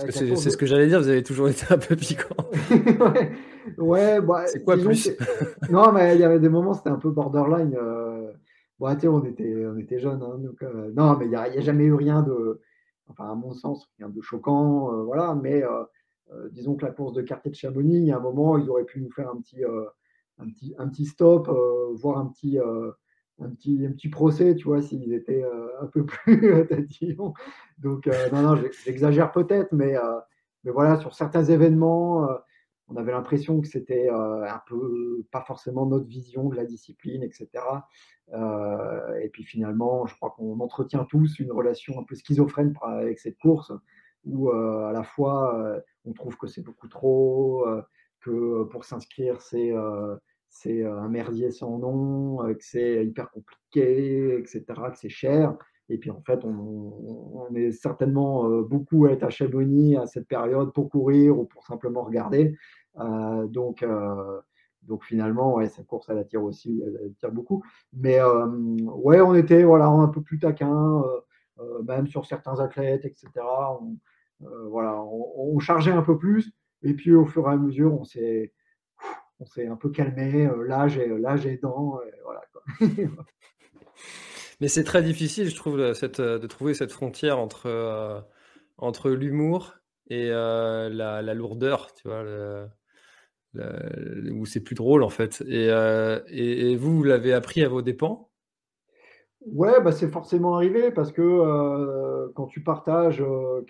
c'est 0.09 0.37
ce 0.37 0.57
que 0.57 0.65
j'allais 0.65 0.87
dire, 0.87 0.99
vous 0.99 1.09
avez 1.09 1.23
toujours 1.23 1.49
été 1.49 1.65
un 1.69 1.77
peu 1.77 1.95
piquant. 1.95 2.35
ouais, 2.99 3.31
Ouais, 3.77 4.21
bah, 4.21 4.47
c'est 4.47 4.63
quoi 4.63 4.77
plus 4.77 5.11
Non, 5.69 5.91
mais 5.91 6.15
il 6.15 6.21
y 6.21 6.23
avait 6.23 6.39
des 6.39 6.49
moments, 6.49 6.73
c'était 6.73 6.89
un 6.89 6.97
peu 6.97 7.09
borderline. 7.09 7.75
Euh... 7.75 8.31
Bon, 8.79 8.87
on 8.87 9.25
était, 9.25 9.65
on 9.65 9.77
était 9.77 9.99
jeunes, 9.99 10.23
hein, 10.23 10.37
donc, 10.37 10.63
euh, 10.63 10.89
non, 10.95 11.17
mais 11.17 11.25
il 11.25 11.31
n'y 11.31 11.35
a, 11.35 11.41
a, 11.41 11.59
jamais 11.59 11.83
eu 11.83 11.93
rien 11.93 12.21
de, 12.21 12.61
enfin, 13.09 13.29
à 13.29 13.35
mon 13.35 13.51
sens, 13.51 13.89
rien 13.97 14.07
de 14.07 14.21
choquant, 14.21 14.93
euh, 14.93 15.03
voilà. 15.03 15.35
Mais 15.35 15.63
euh, 15.63 15.83
disons 16.51 16.75
que 16.75 16.85
la 16.85 16.91
course 16.91 17.11
de 17.13 17.21
quartier 17.21 17.51
de 17.51 17.55
Chamonix, 17.55 17.97
il 17.97 18.05
y 18.05 18.11
a 18.11 18.17
un 18.17 18.21
moment, 18.21 18.57
ils 18.57 18.69
auraient 18.69 18.85
pu 18.85 19.01
nous 19.01 19.11
faire 19.11 19.29
un 19.29 19.41
petit, 19.41 19.63
un 20.37 20.49
petit, 20.49 20.73
un 20.77 20.87
petit 20.87 21.05
stop, 21.05 21.49
voire 21.95 22.19
un 22.19 22.27
petit, 22.27 22.57
un 23.41 23.49
petit, 23.49 23.85
un 23.85 23.91
petit 23.91 24.09
procès, 24.09 24.55
tu 24.55 24.65
vois, 24.65 24.81
s'ils 24.81 25.13
étaient 25.13 25.43
un 25.81 25.87
peu 25.87 26.05
plus 26.05 26.67
tatillons. 26.67 27.33
Donc, 27.77 28.07
non, 28.31 28.41
non, 28.41 28.61
j'exagère 28.85 29.31
peut-être, 29.31 29.71
mais, 29.71 29.95
mais 30.63 30.71
voilà, 30.71 30.99
sur 30.99 31.13
certains 31.13 31.43
événements 31.43 32.27
on 32.89 32.95
avait 32.97 33.11
l'impression 33.11 33.61
que 33.61 33.67
c'était 33.67 34.09
euh, 34.09 34.43
un 34.43 34.61
peu 34.67 35.23
pas 35.31 35.41
forcément 35.41 35.85
notre 35.85 36.07
vision 36.07 36.49
de 36.49 36.55
la 36.55 36.65
discipline, 36.65 37.23
etc. 37.23 37.47
Euh, 38.33 39.19
et 39.21 39.29
puis 39.29 39.43
finalement, 39.43 40.07
je 40.07 40.15
crois 40.15 40.31
qu'on 40.31 40.59
entretient 40.59 41.05
tous 41.05 41.39
une 41.39 41.51
relation 41.51 41.99
un 41.99 42.03
peu 42.03 42.15
schizophrène 42.15 42.73
avec 42.81 43.19
cette 43.19 43.37
course, 43.37 43.71
où 44.25 44.49
euh, 44.49 44.87
à 44.87 44.91
la 44.91 45.03
fois 45.03 45.81
on 46.05 46.13
trouve 46.13 46.37
que 46.37 46.47
c'est 46.47 46.61
beaucoup 46.61 46.87
trop, 46.87 47.65
que 48.21 48.63
pour 48.63 48.85
s'inscrire 48.85 49.41
c'est 49.41 49.71
c'est 50.49 50.83
un 50.85 51.07
merdier 51.07 51.51
sans 51.51 51.77
nom, 51.77 52.37
que 52.53 52.63
c'est 52.63 53.05
hyper 53.05 53.29
compliqué, 53.31 54.37
etc., 54.39 54.63
que 54.91 54.97
c'est 54.97 55.09
cher. 55.09 55.55
Et 55.89 55.97
puis 55.97 56.11
en 56.11 56.21
fait, 56.21 56.43
on, 56.43 57.47
est 57.55 57.71
certainement 57.71 58.47
beaucoup 58.61 59.05
à 59.05 59.11
être 59.11 59.23
à 59.23 59.29
Chabonny 59.29 59.95
à 59.95 60.05
cette 60.05 60.27
période 60.27 60.71
pour 60.73 60.89
courir 60.89 61.39
ou 61.39 61.45
pour 61.45 61.65
simplement 61.65 62.03
regarder. 62.03 62.55
Euh, 62.99 63.47
donc, 63.47 63.83
euh, 63.83 64.41
donc 64.83 65.03
finalement, 65.05 65.55
ouais, 65.55 65.67
cette 65.69 65.87
course, 65.87 66.09
elle 66.09 66.17
attire 66.17 66.43
aussi, 66.43 66.81
elle 66.85 67.11
attire 67.11 67.31
beaucoup. 67.31 67.63
Mais 67.93 68.19
euh, 68.19 68.45
ouais, 68.47 69.21
on 69.21 69.35
était 69.35 69.63
voilà, 69.63 69.87
un 69.87 70.07
peu 70.07 70.21
plus 70.21 70.39
taquin, 70.39 71.03
même 71.85 72.07
sur 72.07 72.25
certains 72.25 72.59
athlètes, 72.59 73.05
etc. 73.05 73.29
On, 73.81 73.97
voilà, 74.69 75.01
on, 75.03 75.59
chargeait 75.59 75.91
un 75.91 76.01
peu 76.01 76.17
plus. 76.17 76.51
Et 76.83 76.93
puis 76.93 77.13
au 77.13 77.25
fur 77.25 77.49
et 77.49 77.53
à 77.53 77.57
mesure, 77.57 77.93
on 77.99 78.05
s'est, 78.05 78.53
on 79.39 79.45
s'est 79.45 79.67
un 79.67 79.75
peu 79.75 79.89
calmé. 79.89 80.49
l'âge, 80.65 80.97
aidant. 80.97 81.99
voilà, 82.23 82.41
Mais 84.61 84.67
c'est 84.67 84.83
très 84.83 85.01
difficile, 85.01 85.49
je 85.49 85.55
trouve, 85.55 85.93
cette, 85.93 86.19
de 86.19 86.47
trouver 86.47 86.73
cette 86.73 86.91
frontière 86.91 87.39
entre, 87.39 88.25
entre 88.77 89.09
l'humour 89.09 89.75
et 90.09 90.29
la, 90.29 90.89
la, 90.89 91.33
lourdeur, 91.33 91.93
tu 91.93 92.07
vois. 92.07 92.23
Le 92.23 92.69
où 93.53 94.45
c'est 94.45 94.61
plus 94.61 94.75
drôle 94.75 95.03
en 95.03 95.09
fait. 95.09 95.43
Euh, 95.47 96.21
et, 96.27 96.71
et, 96.71 96.75
vous, 96.75 96.97
vous 96.97 97.03
l'avez 97.03 97.33
appris 97.33 97.63
à 97.63 97.69
vos 97.69 97.81
dépens? 97.81 98.29
Ouais, 99.45 99.81
bah 99.81 99.91
c'est 99.91 100.09
forcément 100.09 100.55
arrivé 100.55 100.91
parce 100.91 101.11
que 101.11 101.21
euh, 101.21 102.29
quand 102.35 102.47
tu 102.47 102.61
partages 102.61 103.21
euh, 103.21 103.65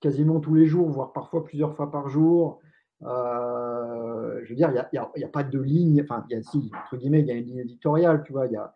quasiment 0.00 0.38
tous 0.40 0.54
les 0.54 0.66
jours, 0.66 0.90
voire 0.90 1.12
parfois 1.12 1.44
plusieurs 1.44 1.74
fois 1.74 1.90
par 1.90 2.08
jour, 2.08 2.60
je 3.04 4.48
veux 4.48 4.54
dire, 4.54 4.70
il 4.70 4.88
n'y 4.92 4.98
a, 4.98 5.10
a, 5.26 5.28
pas 5.30 5.44
de 5.44 5.60
ligne, 5.60 6.02
enfin, 6.02 6.24
il 6.28 6.36
y 6.36 6.38
a 6.38 6.42
si, 6.42 6.70
entre 6.84 6.96
guillemets, 6.96 7.20
il 7.20 7.26
y 7.26 7.30
a 7.30 7.34
une 7.34 7.44
ligne 7.44 7.58
éditoriale, 7.58 8.22
tu 8.24 8.32
vois, 8.32 8.46
il 8.46 8.52
y 8.52 8.56
a 8.56 8.72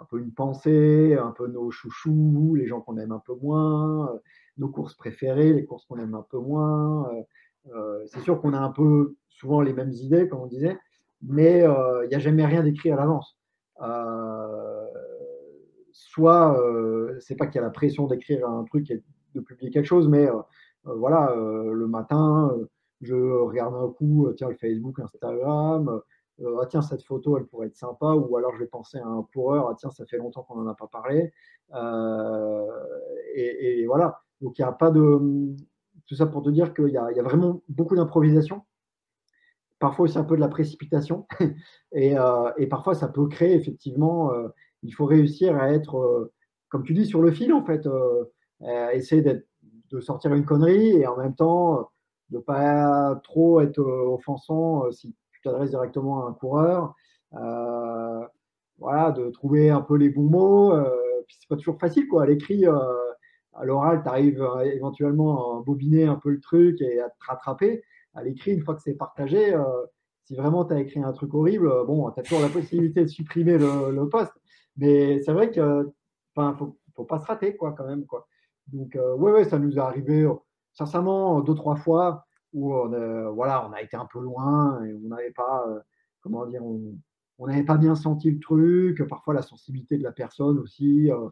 un 0.00 0.04
peu 0.04 0.18
une 0.18 0.32
pensée, 0.32 1.14
un 1.14 1.32
peu 1.32 1.46
nos 1.48 1.70
chouchous, 1.70 2.54
les 2.56 2.66
gens 2.66 2.80
qu'on 2.80 2.96
aime 2.98 3.12
un 3.12 3.22
peu 3.24 3.34
moins, 3.34 4.20
nos 4.58 4.68
courses 4.68 4.94
préférées, 4.94 5.52
les 5.52 5.64
courses 5.64 5.84
qu'on 5.86 5.98
aime 5.98 6.14
un 6.14 6.26
peu 6.28 6.38
moins. 6.38 7.10
Euh, 7.74 8.04
c'est 8.06 8.20
sûr 8.20 8.40
qu'on 8.40 8.52
a 8.52 8.58
un 8.58 8.70
peu 8.70 9.16
souvent 9.28 9.60
les 9.60 9.72
mêmes 9.72 9.92
idées, 9.92 10.28
comme 10.28 10.40
on 10.40 10.46
disait, 10.46 10.78
mais 11.22 11.62
euh, 11.62 12.04
il 12.04 12.08
n'y 12.08 12.14
a 12.14 12.18
jamais 12.18 12.46
rien 12.46 12.62
d'écrit 12.62 12.90
à 12.90 12.96
l'avance. 12.96 13.38
Euh, 13.82 14.86
soit, 15.92 16.58
c'est 17.20 17.36
pas 17.36 17.46
qu'il 17.46 17.56
y 17.56 17.58
a 17.58 17.62
la 17.62 17.70
pression 17.70 18.06
d'écrire 18.06 18.48
un 18.48 18.64
truc 18.64 18.90
et 18.90 19.02
de 19.34 19.40
publier 19.40 19.70
quelque 19.70 19.86
chose, 19.86 20.08
mais 20.08 20.28
voilà, 20.84 21.34
le 21.34 21.86
matin, 21.86 22.54
je 23.00 23.14
regarde 23.14 23.74
un 23.74 23.88
coup, 23.88 24.28
tiens, 24.36 24.48
le 24.48 24.56
Facebook, 24.56 24.98
Instagram, 25.00 26.00
ah 26.44 26.66
tiens, 26.68 26.82
cette 26.82 27.02
photo, 27.02 27.38
elle 27.38 27.46
pourrait 27.46 27.68
être 27.68 27.76
sympa, 27.76 28.12
ou 28.12 28.36
alors 28.36 28.54
je 28.54 28.60
vais 28.60 28.66
penser 28.66 28.98
à 28.98 29.06
un 29.06 29.22
coureur, 29.32 29.68
ah 29.70 29.74
tiens, 29.78 29.90
ça 29.90 30.04
fait 30.06 30.18
longtemps 30.18 30.42
qu'on 30.42 30.56
n'en 30.56 30.68
a 30.70 30.74
pas 30.74 30.86
parlé. 30.86 31.32
et, 33.34 33.80
et, 33.80 33.86
voilà, 33.86 34.20
donc 34.40 34.58
il 34.58 34.62
n'y 34.62 34.68
a 34.68 34.72
pas 34.72 34.90
de, 34.90 35.56
tout 36.06 36.14
ça 36.14 36.26
pour 36.26 36.42
te 36.42 36.50
dire 36.50 36.74
qu'il 36.74 36.88
y, 36.88 36.98
a 36.98 37.22
vraiment 37.22 37.62
beaucoup 37.68 37.96
d'improvisation, 37.96 38.62
parfois 39.78 40.04
aussi 40.04 40.18
un 40.18 40.24
peu 40.24 40.36
de 40.36 40.40
la 40.40 40.48
précipitation, 40.48 41.26
euh, 41.96 42.52
et, 42.56 42.66
parfois 42.66 42.94
ça 42.94 43.08
peut 43.08 43.26
créer 43.28 43.54
effectivement, 43.54 44.32
euh, 44.32 44.48
il 44.82 44.94
faut 44.94 45.04
réussir 45.04 45.56
à 45.56 45.72
être, 45.72 45.98
euh, 45.98 46.32
comme 46.68 46.84
tu 46.84 46.94
dis, 46.94 47.06
sur 47.06 47.22
le 47.22 47.30
fil 47.30 47.52
en 47.52 47.64
fait, 47.64 47.88
essayer 48.92 49.22
de 49.22 50.00
sortir 50.00 50.32
une 50.34 50.44
connerie 50.44 50.96
et 50.96 51.06
en 51.06 51.16
même 51.16 51.34
temps 51.34 51.90
de 52.30 52.38
pas 52.38 53.20
trop 53.24 53.60
être 53.60 53.80
offensant 53.80 54.90
si 54.90 55.14
tu 55.32 55.40
t'adresses 55.42 55.70
directement 55.70 56.26
à 56.26 56.30
un 56.30 56.32
coureur. 56.32 56.94
voilà, 58.78 59.10
de 59.12 59.30
trouver 59.30 59.70
un 59.70 59.80
peu 59.80 59.96
les 59.96 60.10
bons 60.10 60.30
mots 60.30 60.72
c'est 61.28 61.48
pas 61.48 61.56
toujours 61.56 61.78
facile, 61.78 62.08
quoi. 62.08 62.22
À 62.24 62.26
l'écrit, 62.26 62.64
à 62.66 63.64
l'oral, 63.64 64.02
tu 64.02 64.08
arrives 64.08 64.46
éventuellement 64.64 65.58
à 65.58 65.62
bobiner 65.62 66.04
un 66.04 66.16
peu 66.16 66.30
le 66.30 66.40
truc 66.40 66.80
et 66.80 67.00
à 67.00 67.08
te 67.08 67.16
rattraper. 67.26 67.82
À 68.14 68.22
l'écrit, 68.22 68.52
une 68.52 68.62
fois 68.62 68.74
que 68.74 68.82
c'est 68.82 68.94
partagé, 68.94 69.56
si 70.24 70.34
vraiment 70.34 70.64
tu 70.64 70.74
as 70.74 70.80
écrit 70.80 71.02
un 71.02 71.12
truc 71.12 71.34
horrible, 71.34 71.68
bon, 71.86 72.10
tu 72.10 72.20
as 72.20 72.22
toujours 72.22 72.42
la 72.42 72.48
possibilité 72.48 73.02
de 73.02 73.08
supprimer 73.08 73.58
le, 73.58 73.90
le 73.90 74.08
poste. 74.08 74.32
Mais 74.76 75.20
c'est 75.22 75.32
vrai 75.32 75.50
que, 75.50 75.90
enfin, 76.34 76.54
faut, 76.56 76.76
faut 76.94 77.04
pas 77.04 77.18
se 77.18 77.26
rater, 77.26 77.56
quoi, 77.56 77.72
quand 77.72 77.86
même, 77.86 78.06
quoi. 78.06 78.26
Donc, 78.72 78.96
ouais, 78.96 79.32
ouais, 79.32 79.44
ça 79.44 79.58
nous 79.58 79.76
est 79.76 79.80
arrivé, 79.80 80.26
sincèrement, 80.76 81.40
deux, 81.40 81.54
trois 81.54 81.76
fois 81.76 82.26
où 82.52 82.74
on 82.74 82.92
a, 82.92 83.30
voilà, 83.30 83.66
on 83.68 83.72
a 83.72 83.82
été 83.82 83.96
un 83.96 84.06
peu 84.06 84.20
loin 84.20 84.82
et 84.84 84.94
on 84.94 85.08
n'avait 85.08 85.32
pas, 85.32 85.66
euh, 85.68 85.80
comment 86.20 86.46
dire, 86.46 86.62
on 86.64 87.46
n'avait 87.46 87.64
pas 87.64 87.76
bien 87.76 87.94
senti 87.94 88.30
le 88.30 88.38
truc, 88.38 89.06
parfois 89.08 89.34
la 89.34 89.42
sensibilité 89.42 89.98
de 89.98 90.02
la 90.02 90.12
personne 90.12 90.58
aussi, 90.58 91.10
euh, 91.10 91.28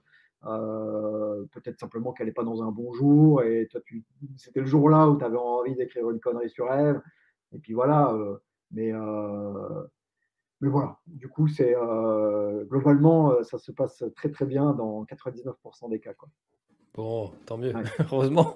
euh, 0.46 1.44
peut-être 1.52 1.78
simplement 1.78 2.12
qu'elle 2.12 2.26
n'est 2.26 2.32
pas 2.32 2.44
dans 2.44 2.62
un 2.62 2.70
bon 2.70 2.92
jour 2.92 3.42
et 3.42 3.68
toi, 3.70 3.80
tu, 3.84 4.04
c'était 4.36 4.60
le 4.60 4.66
jour-là 4.66 5.08
où 5.08 5.16
tu 5.18 5.24
avais 5.24 5.38
envie 5.38 5.74
d'écrire 5.74 6.10
une 6.10 6.20
connerie 6.20 6.50
sur 6.50 6.70
elle, 6.72 7.02
et 7.54 7.58
puis 7.58 7.74
voilà, 7.74 8.14
mais, 8.70 8.92
mais 10.60 10.68
voilà, 10.68 10.98
du 11.06 11.28
coup, 11.28 11.48
c'est 11.48 11.74
globalement, 12.64 13.42
ça 13.44 13.58
se 13.58 13.72
passe 13.72 14.04
très 14.16 14.30
très 14.30 14.46
bien 14.46 14.72
dans 14.72 15.04
99% 15.04 15.90
des 15.90 16.00
cas. 16.00 16.14
Quoi. 16.14 16.28
Bon, 16.94 17.32
tant 17.44 17.58
mieux, 17.58 17.72
heureusement. 18.12 18.54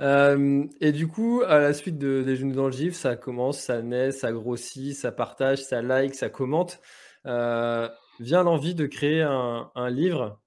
Euh, 0.00 0.64
et 0.80 0.90
du 0.90 1.06
coup, 1.06 1.42
à 1.46 1.58
la 1.58 1.72
suite 1.72 1.98
de, 1.98 2.22
des 2.22 2.34
genoux 2.34 2.54
dans 2.54 2.66
le 2.66 2.72
gif, 2.72 2.94
ça 2.94 3.16
commence, 3.16 3.60
ça 3.60 3.80
naît, 3.80 4.10
ça 4.10 4.32
grossit, 4.32 4.96
ça 4.96 5.12
partage, 5.12 5.58
ça 5.58 5.82
like, 5.82 6.14
ça 6.14 6.28
commente. 6.30 6.80
Euh, 7.26 7.88
vient 8.18 8.42
l'envie 8.42 8.74
de 8.74 8.86
créer 8.86 9.22
un, 9.22 9.90
livre, 9.90 10.40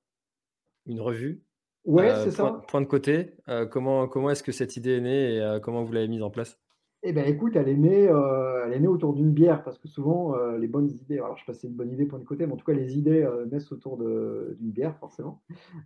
une 0.86 1.00
revue. 1.00 1.44
Ouais, 1.86 2.10
euh, 2.10 2.24
c'est 2.26 2.32
ça. 2.32 2.62
Point 2.68 2.82
de 2.82 2.88
côté. 2.88 3.36
comment 3.72 4.08
comment 4.08 4.30
est-ce 4.30 4.44
que 4.44 4.52
cette 4.52 4.76
idée 4.76 4.98
est 4.98 5.02
née 5.02 5.38
et 5.38 5.60
comment 5.62 5.84
vous 5.84 5.94
l'avez 5.94 6.08
mise 6.08 6.24
en 6.24 6.30
place? 6.30 6.60
Eh 7.06 7.12
bien, 7.12 7.26
écoute, 7.26 7.58
elle 7.58 7.68
est 7.68 7.76
née, 7.76 8.08
euh, 8.08 8.66
elle 8.66 8.74
est 8.74 8.80
née 8.80 8.88
autour 8.88 9.14
d'une 9.14 9.32
bière, 9.32 9.62
parce 9.64 9.78
que 9.78 9.90
souvent, 9.90 10.36
euh, 10.36 10.58
les 10.58 10.68
bonnes 10.68 10.90
idées, 10.90 11.18
alors 11.18 11.36
je 11.36 11.42
ne 11.42 11.46
sais 11.46 11.46
pas 11.46 11.54
si 11.54 11.62
c'est 11.62 11.68
une 11.68 11.74
bonne 11.74 11.92
idée 11.92 12.06
pour 12.06 12.18
le 12.18 12.24
côté, 12.24 12.46
mais 12.46 12.54
en 12.54 12.56
tout 12.56 12.66
cas, 12.66 12.74
les 12.74 12.98
idées 12.98 13.22
euh, 13.24 13.46
naissent 13.46 13.74
autour 13.74 13.98
d'une 13.98 14.72
bière, 14.72 14.98
forcément. 15.00 15.42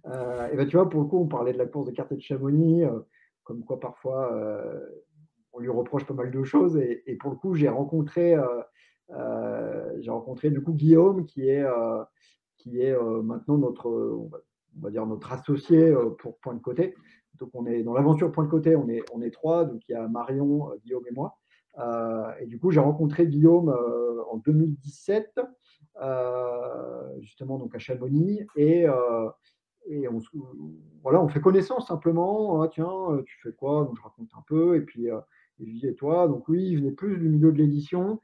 et 0.06 0.56
ben, 0.56 0.68
tu 0.68 0.78
vois, 0.78 0.88
pour 0.88 1.02
le 1.02 1.08
coup, 1.08 1.18
on 1.18 1.28
parlait 1.28 1.54
de 1.54 1.58
la 1.58 1.66
course 1.66 1.88
de 1.88 1.92
quartier 1.92 2.18
de 2.18 2.22
Chamonix, 2.22 2.84
comme 3.44 3.64
quoi 3.64 3.80
parfois, 3.80 4.32
on 5.54 5.60
lui 5.60 5.70
reproche 5.70 6.06
pas 6.06 6.14
mal 6.14 6.30
de 6.30 6.44
choses. 6.44 6.78
Et, 6.78 7.04
et 7.08 7.16
pour 7.16 7.32
le 7.32 7.38
coup, 7.38 7.56
j'ai 7.56 7.70
rencontré, 7.70 8.36
j'ai 9.10 10.12
rencontré 10.12 10.52
du 10.52 10.62
coup 10.62 10.74
Guillaume, 10.74 11.26
qui 11.26 11.50
est, 11.50 11.66
qui 12.58 12.80
est 12.80 12.96
maintenant 13.24 13.58
notre, 13.58 13.90
on 13.90 14.30
va, 14.80 14.92
dire 14.92 15.08
notre 15.08 15.32
associé 15.34 15.96
pour 16.20 16.38
Point 16.40 16.54
de 16.54 16.62
Côté. 16.62 16.94
Donc 17.40 17.50
on 17.54 17.66
est 17.66 17.84
dans 17.84 17.94
l'aventure 17.94 18.32
point 18.32 18.44
de 18.44 18.50
côté, 18.50 18.76
on 18.76 18.88
est, 18.90 19.04
on 19.14 19.22
est 19.22 19.32
trois, 19.32 19.66
donc 19.66 19.82
il 19.88 19.92
y 19.92 19.96
a 19.96 20.08
Marion, 20.08 20.72
euh, 20.72 20.76
Guillaume 20.84 21.04
et 21.08 21.14
moi. 21.14 21.38
Euh, 21.80 22.32
et 22.40 22.48
du 22.48 22.60
coup, 22.60 22.72
j'ai 22.72 22.80
rencontré 22.80 23.28
Guillaume 23.28 23.70
euh, 23.70 24.24
en 24.32 24.38
2017, 24.38 25.40
justement 27.20 27.70
à 27.74 27.78
Chamonix, 27.78 28.46
et, 28.56 28.86
et 29.88 30.08
on, 30.08 30.20
voilà, 31.04 31.22
on 31.22 31.28
fait 31.28 31.42
connaissance 31.42 31.88
simplement. 31.88 32.62
Ah, 32.62 32.68
tiens, 32.68 33.22
tu 33.26 33.40
fais 33.42 33.52
quoi? 33.52 33.86
Donc 33.86 33.98
je 33.98 34.02
raconte 34.02 34.30
un 34.38 34.44
peu, 34.48 34.76
et 34.76 34.82
puis 34.82 35.08
il 35.60 35.74
dit 35.74 35.88
et 35.88 35.96
toi 35.96 36.28
Donc 36.28 36.48
oui, 36.50 36.64
il 36.64 36.78
venait 36.78 36.92
plus 36.92 37.18
du 37.18 37.30
milieu 37.30 37.52
de 37.52 37.58
l'édition. 37.58 38.22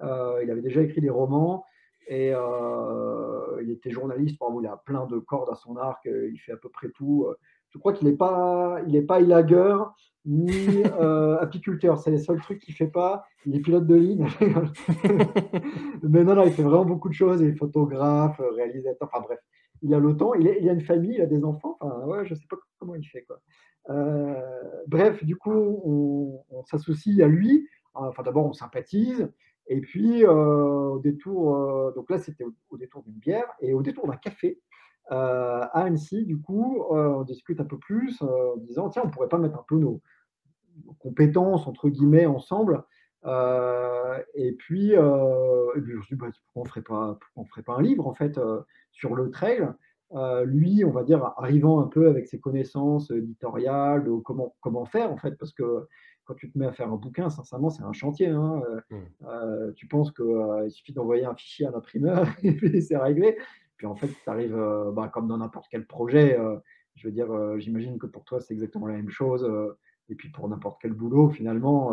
il 0.00 0.50
avait 0.50 0.62
déjà 0.62 0.82
écrit 0.82 1.00
des 1.00 1.10
romans. 1.10 1.64
Et 2.08 2.32
il 3.62 3.70
était 3.70 3.90
journaliste, 3.90 4.38
il 4.60 4.66
a 4.66 4.76
plein 4.76 5.06
de 5.06 5.18
cordes 5.18 5.50
à 5.50 5.56
son 5.56 5.76
arc, 5.76 6.04
il 6.04 6.38
fait 6.38 6.52
à 6.52 6.56
peu 6.56 6.68
près 6.68 6.90
tout 6.90 7.26
je 7.72 7.78
crois 7.78 7.92
qu'il 7.92 8.08
n'est 8.08 8.16
pas, 8.16 8.78
il 8.86 8.96
est 8.96 9.02
pas 9.02 9.20
élagueur 9.20 9.94
ni 10.26 10.82
euh, 10.84 11.38
apiculteur. 11.40 11.98
C'est 11.98 12.10
les 12.10 12.18
seuls 12.18 12.40
trucs 12.40 12.60
qu'il 12.60 12.72
ne 12.72 12.76
fait 12.76 12.92
pas. 12.92 13.24
Il 13.46 13.56
est 13.56 13.60
pilote 13.60 13.86
de 13.86 13.94
ligne. 13.94 14.26
Mais 16.02 16.22
non, 16.22 16.34
non, 16.34 16.44
il 16.44 16.52
fait 16.52 16.62
vraiment 16.62 16.84
beaucoup 16.84 17.08
de 17.08 17.14
choses. 17.14 17.40
Il 17.40 17.48
est 17.48 17.56
photographe, 17.56 18.40
réalisateur. 18.54 19.08
Enfin 19.10 19.24
bref, 19.24 19.38
il 19.80 19.94
a 19.94 19.98
le 19.98 20.16
temps. 20.16 20.34
Il, 20.34 20.46
il 20.60 20.68
a 20.68 20.72
une 20.72 20.82
famille, 20.82 21.14
il 21.14 21.22
a 21.22 21.26
des 21.26 21.44
enfants. 21.44 21.78
Enfin, 21.80 22.06
ouais, 22.06 22.26
je 22.26 22.34
ne 22.34 22.38
sais 22.38 22.46
pas 22.48 22.56
comment 22.78 22.94
il 22.94 23.04
fait. 23.04 23.22
Quoi. 23.22 23.40
Euh, 23.90 24.34
bref, 24.86 25.24
du 25.24 25.36
coup, 25.36 25.50
on, 25.50 26.64
s'associe 26.64 27.20
à 27.20 27.26
lui. 27.26 27.66
Enfin, 27.94 28.22
d'abord, 28.22 28.46
on 28.46 28.52
sympathise. 28.52 29.32
Et 29.66 29.80
puis, 29.80 30.24
euh, 30.24 30.90
au 30.90 30.98
détour, 30.98 31.92
donc 31.94 32.10
là, 32.10 32.18
c'était 32.18 32.44
au 32.68 32.76
détour 32.76 33.02
d'une 33.02 33.14
bière 33.14 33.46
et 33.60 33.72
au 33.72 33.82
détour 33.82 34.06
d'un 34.06 34.16
café. 34.16 34.60
Euh, 35.10 35.60
à 35.72 35.82
Annecy, 35.82 36.24
du 36.24 36.40
coup, 36.40 36.84
euh, 36.92 37.08
on 37.08 37.22
discute 37.22 37.60
un 37.60 37.64
peu 37.64 37.78
plus 37.78 38.22
euh, 38.22 38.54
en 38.54 38.56
disant 38.58 38.88
tiens, 38.88 39.02
on 39.04 39.10
pourrait 39.10 39.28
pas 39.28 39.38
mettre 39.38 39.58
un 39.58 39.64
peu 39.66 39.76
nos, 39.76 40.00
compétences 41.00 41.66
entre 41.66 41.90
guillemets 41.90 42.24
ensemble. 42.24 42.84
et 44.34 44.52
puis, 44.52 44.90
je 44.90 45.80
me 45.80 46.02
suis 46.02 46.16
dit 46.16 46.20
bah, 46.20 46.28
pourquoi 46.44 46.62
on 46.62 46.64
ferait 46.64 46.82
pas, 46.82 47.18
on 47.36 47.44
ferait 47.44 47.62
pas 47.62 47.74
un 47.74 47.82
livre 47.82 48.06
en 48.06 48.14
fait 48.14 48.40
sur 48.90 49.14
le 49.14 49.30
trail. 49.30 49.68
lui, 50.46 50.82
on 50.84 50.90
va 50.90 51.02
dire, 51.02 51.34
arrivant 51.36 51.80
un 51.80 51.88
peu 51.88 52.08
avec 52.08 52.26
ses 52.26 52.40
connaissances 52.40 53.10
éditoriales, 53.10 54.04
de 54.04 54.12
comment, 54.22 54.56
comment 54.60 54.86
faire 54.86 55.12
en 55.12 55.18
fait, 55.18 55.36
parce 55.38 55.52
que 55.52 55.86
quand 56.24 56.34
tu 56.34 56.50
te 56.50 56.58
mets 56.58 56.66
à 56.66 56.72
faire 56.72 56.90
un 56.90 56.96
bouquin, 56.96 57.28
sincèrement, 57.28 57.68
c'est 57.68 57.82
un 57.82 57.92
chantier. 57.92 58.28
Hein. 58.28 58.62
Mmh. 58.90 59.72
tu 59.76 59.86
penses 59.88 60.10
qu'il 60.10 60.70
suffit 60.70 60.94
d'envoyer 60.94 61.26
un 61.26 61.34
fichier 61.34 61.66
à 61.66 61.70
l'imprimeur 61.70 62.26
et 62.42 62.52
puis 62.52 62.80
c'est 62.80 62.96
réglé. 62.96 63.36
En 63.84 63.96
fait, 63.96 64.08
tu 64.08 64.30
arrives 64.30 64.56
euh, 64.56 64.90
bah, 64.92 65.08
comme 65.08 65.28
dans 65.28 65.38
n'importe 65.38 65.66
quel 65.70 65.86
projet. 65.86 66.38
Euh, 66.38 66.56
je 66.94 67.08
veux 67.08 67.12
dire, 67.12 67.32
euh, 67.32 67.58
j'imagine 67.58 67.98
que 67.98 68.06
pour 68.06 68.24
toi, 68.24 68.40
c'est 68.40 68.54
exactement 68.54 68.86
la 68.86 68.94
même 68.94 69.10
chose. 69.10 69.48
et 70.08 70.14
puis 70.14 70.30
pour 70.30 70.48
n'importe 70.48 70.80
quel 70.82 70.92
boulot, 70.92 71.30
finalement, 71.30 71.92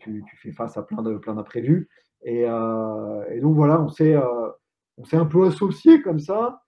tu, 0.00 0.24
fais 0.36 0.52
face 0.52 0.76
à 0.76 0.82
plein 0.82 1.02
de 1.02 1.16
plein 1.18 1.34
d'imprévus. 1.34 1.88
Et, 2.24 2.44
donc 2.44 3.54
voilà, 3.54 3.80
on 3.80 3.88
s'est 3.88 4.16
un 4.16 5.26
peu 5.26 5.46
associé 5.46 6.02
comme 6.02 6.18
ça. 6.18 6.62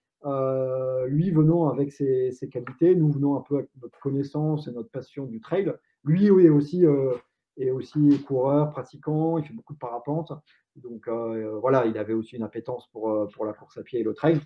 lui 1.09 1.31
venant 1.31 1.69
avec 1.69 1.93
ses, 1.93 2.49
qualités, 2.53 2.95
nous 2.95 3.11
venons 3.11 3.37
un 3.37 3.41
peu 3.41 3.57
avec 3.57 3.71
notre 3.83 3.99
connaissance 3.99 4.69
et 4.69 4.73
notre 4.73 4.91
passion 4.91 5.27
du 5.27 5.41
trail. 5.41 5.73
Lui 6.05 6.31
oui, 6.31 6.49
aussi, 6.49 6.85
est 7.57 7.71
aussi 7.71 8.23
coureur, 8.25 8.71
pratiquant, 8.71 9.39
il 9.39 9.45
fait 9.45 9.55
beaucoup 9.55 9.75
de 9.75 9.79
parapente. 9.79 10.33
Donc 10.77 11.09
euh, 11.09 11.59
voilà, 11.61 11.87
il 11.87 11.97
avait 11.99 12.15
aussi 12.15 12.37
une 12.37 12.43
appétence 12.43 12.89
pour, 12.89 13.11
euh, 13.11 13.27
pour 13.33 13.45
la 13.45 13.53
course 13.53 13.79
à 13.79 13.83
pied 13.83 14.01
et 14.01 14.03
le 14.03 14.15
trail. 14.15 14.41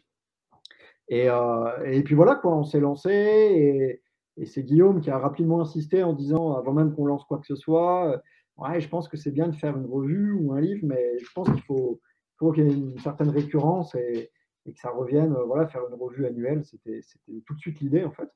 Et, 1.08 1.30
euh, 1.30 1.84
et 1.84 2.02
puis 2.02 2.14
voilà, 2.14 2.34
quoi, 2.34 2.54
on 2.54 2.64
s'est 2.64 2.80
lancé 2.80 3.10
et, 3.10 4.02
c'est 4.46 4.62
Guillaume 4.62 5.00
qui 5.00 5.10
a 5.10 5.18
rapidement 5.18 5.60
insisté 5.60 6.04
en 6.04 6.12
disant, 6.12 6.52
avant 6.52 6.72
même 6.72 6.94
qu'on 6.94 7.06
lance 7.06 7.24
quoi 7.24 7.38
que 7.38 7.46
ce 7.46 7.56
soit, 7.56 8.22
ouais, 8.56 8.80
je 8.80 8.88
pense 8.88 9.08
que 9.08 9.16
c'est 9.16 9.32
bien 9.32 9.48
de 9.48 9.54
faire 9.56 9.76
une 9.76 9.86
revue 9.86 10.32
ou 10.32 10.52
un 10.52 10.60
livre, 10.60 10.82
mais 10.84 11.18
je 11.18 11.26
pense 11.34 11.48
qu'il 11.50 11.62
faut, 11.62 12.00
faut 12.38 12.52
qu'il 12.52 12.68
y 12.68 12.70
ait 12.70 12.72
une 12.72 12.98
certaine 12.98 13.30
récurrence 13.30 13.96
et, 13.96 14.30
et, 14.66 14.72
que 14.72 14.78
ça 14.78 14.90
revienne, 14.90 15.34
voilà, 15.46 15.66
faire 15.66 15.82
une 15.88 15.94
revue 15.94 16.24
annuelle. 16.24 16.64
C'était 16.64 17.00
tout 17.46 17.54
de 17.54 17.58
suite 17.58 17.80
l'idée, 17.80 18.04
en 18.04 18.12
fait. 18.12 18.28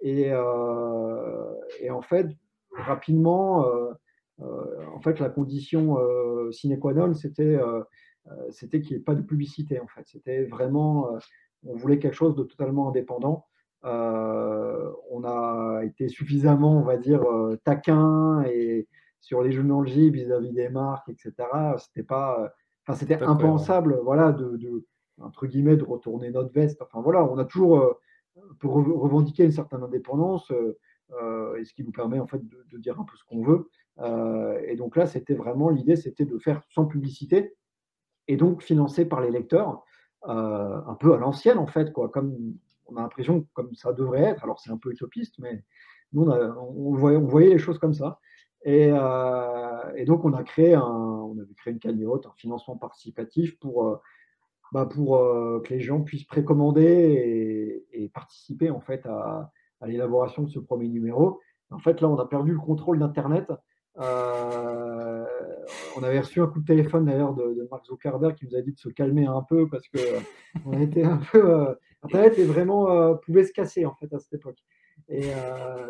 Et, 0.00 0.30
euh, 0.30 1.54
et, 1.80 1.90
en 1.90 2.02
fait, 2.02 2.26
rapidement, 2.72 3.66
euh, 3.66 3.92
en 4.40 5.00
fait, 5.00 5.18
la 5.20 5.28
condition 5.28 5.98
euh, 5.98 6.50
sine 6.52 6.78
qua 6.78 6.92
non, 6.92 7.14
c'était 7.14 7.56
euh, 7.56 7.82
c'était 8.50 8.80
qu'il 8.80 8.96
n'y 8.96 9.00
ait 9.00 9.04
pas 9.04 9.14
de 9.14 9.22
publicité. 9.22 9.80
En 9.80 9.86
fait, 9.86 10.06
c'était 10.06 10.44
vraiment, 10.44 11.08
on 11.64 11.76
voulait 11.76 11.98
quelque 11.98 12.14
chose 12.14 12.34
de 12.34 12.42
totalement 12.42 12.88
indépendant. 12.88 13.46
on 13.82 15.24
a 15.24 15.80
été 15.84 16.08
suffisamment, 16.08 16.78
on 16.78 16.82
va 16.82 16.98
dire, 16.98 17.24
taquin 17.64 18.42
et 18.42 18.86
sur 19.20 19.42
les 19.42 19.50
jeux 19.50 19.62
de 19.62 20.10
vis-à-vis 20.10 20.52
des 20.52 20.68
marques, 20.68 21.08
etc. 21.08 21.32
C'était 21.78 22.02
pas, 22.02 22.52
enfin, 22.86 22.98
c'était 22.98 23.22
impensable, 23.22 23.98
voilà, 24.04 24.32
de, 24.32 24.84
entre 25.20 25.46
guillemets, 25.46 25.76
de 25.76 25.84
retourner 25.84 26.30
notre 26.30 26.52
veste. 26.52 26.82
Enfin 26.82 27.00
voilà, 27.00 27.24
on 27.24 27.38
a 27.38 27.46
toujours 27.46 27.96
pour 28.58 28.74
revendiquer 28.74 29.44
une 29.44 29.52
certaine 29.52 29.82
indépendance, 29.82 30.52
et 31.58 31.64
ce 31.64 31.72
qui 31.72 31.82
nous 31.82 31.92
permet 31.92 32.20
en 32.20 32.26
fait 32.26 32.42
de 32.46 32.78
dire 32.78 33.00
un 33.00 33.04
peu 33.04 33.16
ce 33.16 33.24
qu'on 33.24 33.42
veut. 33.42 33.70
Euh, 34.00 34.60
et 34.66 34.76
donc 34.76 34.96
là, 34.96 35.06
c'était 35.06 35.34
vraiment 35.34 35.70
l'idée, 35.70 35.96
c'était 35.96 36.24
de 36.24 36.38
faire 36.38 36.62
sans 36.70 36.86
publicité 36.86 37.54
et 38.28 38.36
donc 38.36 38.62
financé 38.62 39.04
par 39.04 39.20
les 39.20 39.30
lecteurs, 39.30 39.82
euh, 40.28 40.80
un 40.86 40.94
peu 40.94 41.14
à 41.14 41.16
l'ancienne 41.16 41.58
en 41.58 41.66
fait, 41.66 41.92
quoi, 41.92 42.08
comme 42.08 42.36
on 42.86 42.96
a 42.96 43.02
l'impression 43.02 43.46
comme 43.54 43.74
ça 43.74 43.92
devrait 43.92 44.22
être. 44.22 44.44
Alors 44.44 44.60
c'est 44.60 44.70
un 44.70 44.78
peu 44.78 44.90
utopiste, 44.90 45.38
mais 45.38 45.64
nous 46.12 46.24
on, 46.28 46.94
voyait, 46.94 47.50
les 47.50 47.58
choses 47.58 47.78
comme 47.78 47.94
ça. 47.94 48.20
Et, 48.64 48.90
euh, 48.92 49.94
et, 49.94 50.04
donc 50.04 50.24
on 50.24 50.32
a 50.32 50.42
créé 50.42 50.74
un, 50.74 50.82
on 50.82 51.38
avait 51.38 51.54
créé 51.54 51.72
une 51.72 51.78
cagnotte, 51.78 52.26
un 52.26 52.32
financement 52.36 52.76
participatif 52.76 53.58
pour, 53.58 54.00
bah 54.72 54.86
pour 54.86 55.18
que 55.18 55.72
les 55.72 55.80
gens 55.80 56.02
puissent 56.02 56.24
précommander 56.24 57.84
et, 57.92 58.08
participer 58.14 58.70
en 58.70 58.80
fait 58.80 59.06
à 59.06 59.52
l'élaboration 59.86 60.42
de 60.42 60.48
ce 60.48 60.58
premier 60.58 60.88
numéro. 60.88 61.40
En 61.70 61.78
fait, 61.78 62.00
là, 62.00 62.08
on 62.08 62.18
a 62.18 62.26
perdu 62.26 62.52
le 62.52 62.58
contrôle 62.58 62.98
d'Internet. 62.98 63.50
Euh, 63.98 65.24
on 65.96 66.02
avait 66.02 66.20
reçu 66.20 66.40
un 66.40 66.46
coup 66.46 66.60
de 66.60 66.64
téléphone 66.64 67.04
d'ailleurs 67.04 67.34
de, 67.34 67.66
Mark 67.70 67.84
Zuckerberg 67.84 68.36
qui 68.36 68.46
nous 68.46 68.56
a 68.56 68.62
dit 68.62 68.72
de 68.72 68.78
se 68.78 68.88
calmer 68.88 69.26
un 69.26 69.42
peu 69.42 69.68
parce 69.68 69.88
que 69.88 69.98
on 70.64 70.80
était 70.80 71.04
un 71.04 71.18
peu. 71.18 71.76
Internet 72.02 72.38
est 72.38 72.44
vraiment 72.44 73.16
pouvait 73.16 73.44
se 73.44 73.52
casser 73.52 73.84
en 73.84 73.94
fait 73.94 74.12
à 74.12 74.18
cette 74.18 74.34
époque. 74.34 74.58
Et 75.08 75.26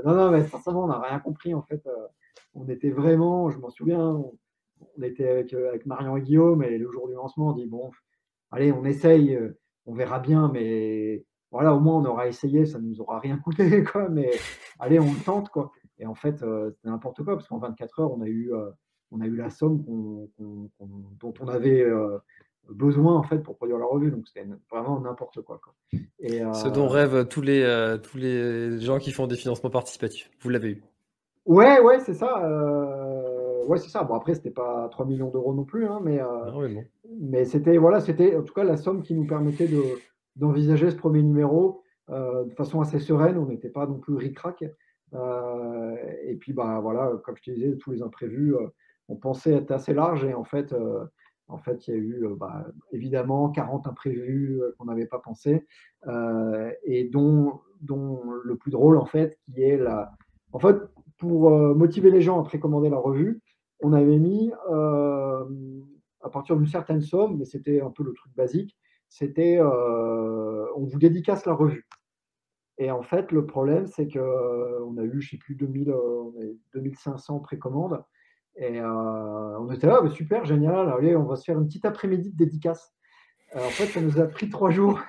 non, 0.04 0.14
non, 0.14 0.30
mais 0.30 0.42
sincèrement, 0.44 0.84
on 0.84 0.88
n'a 0.88 1.00
rien 1.00 1.18
compris 1.18 1.54
en 1.54 1.62
fait. 1.62 1.82
on 2.54 2.68
était 2.68 2.90
vraiment, 2.90 3.50
je 3.50 3.58
m'en 3.58 3.70
souviens, 3.70 4.00
on, 4.00 5.02
était 5.02 5.28
avec, 5.28 5.52
avec 5.52 5.86
Marion 5.86 6.16
et 6.16 6.22
Guillaume 6.22 6.62
et 6.62 6.78
le 6.78 6.90
jour 6.90 7.08
du 7.08 7.14
lancement, 7.14 7.48
on 7.48 7.52
dit 7.52 7.66
bon, 7.66 7.90
allez, 8.50 8.72
on 8.72 8.84
essaye, 8.84 9.38
on 9.86 9.94
verra 9.94 10.18
bien, 10.18 10.50
mais 10.52 11.24
voilà, 11.50 11.74
au 11.74 11.80
moins 11.80 11.96
on 11.96 12.04
aura 12.04 12.28
essayé, 12.28 12.66
ça 12.66 12.78
ne 12.78 12.86
nous 12.86 13.00
aura 13.00 13.20
rien 13.20 13.38
coûté, 13.38 13.82
quoi, 13.92 14.08
mais 14.08 14.30
allez, 14.78 14.98
on 14.98 15.12
le 15.12 15.24
tente, 15.24 15.48
quoi. 15.48 15.72
Et 15.98 16.06
en 16.06 16.14
fait, 16.14 16.42
euh, 16.42 16.70
c'était 16.70 16.88
n'importe 16.88 17.22
quoi, 17.24 17.34
parce 17.34 17.48
qu'en 17.48 17.58
24 17.58 18.00
heures, 18.00 18.12
on 18.12 18.22
a 18.22 18.26
eu, 18.26 18.52
euh, 18.52 18.70
on 19.10 19.20
a 19.20 19.26
eu 19.26 19.36
la 19.36 19.50
somme 19.50 19.82
dont 20.38 20.70
on 21.40 21.48
avait 21.48 21.82
euh, 21.82 22.18
besoin, 22.68 23.16
en 23.16 23.22
fait, 23.22 23.38
pour 23.38 23.56
produire 23.56 23.78
la 23.78 23.86
revue. 23.86 24.10
Donc, 24.10 24.26
c'était 24.28 24.46
vraiment 24.70 25.00
n'importe 25.00 25.42
quoi, 25.42 25.60
Et, 26.20 26.40
Ce 26.52 26.68
dont 26.68 26.88
rêvent 26.88 27.26
tous 27.26 27.40
les, 27.40 27.96
tous 28.02 28.16
les 28.16 28.80
gens 28.80 28.98
qui 28.98 29.12
font 29.12 29.26
des 29.26 29.36
financements 29.36 29.70
participatifs. 29.70 30.30
Vous 30.40 30.50
l'avez 30.50 30.70
eu 30.70 30.82
Ouais, 31.46 31.80
ouais, 31.80 31.98
c'est 32.00 32.14
ça. 32.14 32.46
ouais, 33.66 33.78
c'est 33.78 33.88
ça. 33.88 34.04
Bon, 34.04 34.14
après, 34.14 34.34
c'était 34.34 34.50
pas 34.50 34.88
3 34.90 35.06
millions 35.06 35.30
d'euros 35.30 35.54
non 35.54 35.64
plus, 35.64 35.86
hein, 35.86 36.00
mais, 36.02 36.20
mais 37.18 37.44
c'était, 37.44 37.78
voilà, 37.78 38.00
c'était 38.00 38.36
en 38.36 38.42
tout 38.42 38.54
cas 38.54 38.64
la 38.64 38.76
somme 38.76 39.02
qui 39.02 39.14
nous 39.14 39.26
permettait 39.26 39.68
de 39.68 39.82
d'envisager 40.38 40.90
ce 40.90 40.96
premier 40.96 41.22
numéro 41.22 41.82
euh, 42.10 42.44
de 42.44 42.54
façon 42.54 42.80
assez 42.80 42.98
sereine. 43.00 43.36
On 43.38 43.46
n'était 43.46 43.68
pas 43.68 43.86
non 43.86 43.98
plus 43.98 44.14
ric-rac. 44.14 44.64
Euh, 45.14 45.96
et 46.22 46.36
puis, 46.36 46.52
bah, 46.52 46.80
voilà, 46.80 47.12
comme 47.24 47.36
je 47.36 47.42
te 47.42 47.50
disais, 47.50 47.76
tous 47.76 47.92
les 47.92 48.02
imprévus, 48.02 48.54
euh, 48.54 48.68
on 49.08 49.16
pensait 49.16 49.52
être 49.52 49.70
assez 49.70 49.94
large 49.94 50.24
et 50.24 50.34
en 50.34 50.44
fait, 50.44 50.74
en 51.48 51.56
fait, 51.56 51.88
il 51.88 51.94
y 51.94 51.94
a 51.94 51.98
eu 51.98 52.26
bah, 52.36 52.66
évidemment 52.92 53.48
40 53.48 53.86
imprévus 53.86 54.60
qu'on 54.76 54.84
n'avait 54.84 55.06
pas 55.06 55.18
pensé 55.18 55.64
et 56.84 57.04
dont, 57.04 57.60
dont 57.80 58.20
le 58.44 58.56
plus 58.56 58.70
drôle, 58.70 58.98
en 58.98 59.06
fait, 59.06 59.38
qui 59.46 59.62
est 59.62 59.78
la. 59.78 60.12
En 60.52 60.58
fait, 60.58 60.76
pour 61.16 61.50
motiver 61.74 62.10
les 62.10 62.20
gens 62.20 62.38
à 62.38 62.44
précommander 62.44 62.90
la 62.90 62.98
revue, 62.98 63.40
on 63.80 63.94
avait 63.94 64.18
mis 64.18 64.52
à 66.20 66.28
partir 66.30 66.56
d'une 66.56 66.66
certaine 66.66 67.00
somme, 67.00 67.38
mais 67.38 67.46
c'était 67.46 67.80
un 67.80 67.90
peu 67.90 68.02
le 68.02 68.12
truc 68.12 68.34
basique, 68.36 68.76
c'était 69.08 69.58
euh, 69.58 70.66
on 70.76 70.84
vous 70.84 70.98
dédicace 70.98 71.46
la 71.46 71.54
revue. 71.54 71.86
Et 72.78 72.90
en 72.90 73.02
fait, 73.02 73.32
le 73.32 73.44
problème, 73.44 73.86
c'est 73.86 74.06
qu'on 74.08 74.20
euh, 74.20 75.00
a 75.00 75.02
eu, 75.02 75.20
je 75.20 75.26
ne 75.26 75.30
sais 75.30 75.36
plus, 75.36 75.54
2000, 75.54 75.94
2500 76.74 77.36
euh, 77.36 77.40
précommandes. 77.40 78.04
Et 78.56 78.80
on 78.80 79.70
était 79.70 79.86
là, 79.86 80.00
bah, 80.00 80.10
super, 80.10 80.44
génial, 80.44 80.88
allez, 80.88 81.14
on 81.14 81.24
va 81.24 81.36
se 81.36 81.44
faire 81.44 81.58
une 81.58 81.66
petite 81.66 81.84
après-midi 81.84 82.32
de 82.32 82.36
dédicace. 82.36 82.92
en 83.54 83.60
fait, 83.60 83.86
ça 83.86 84.00
nous 84.00 84.18
a 84.18 84.26
pris 84.26 84.48
trois 84.48 84.70
jours. 84.70 85.00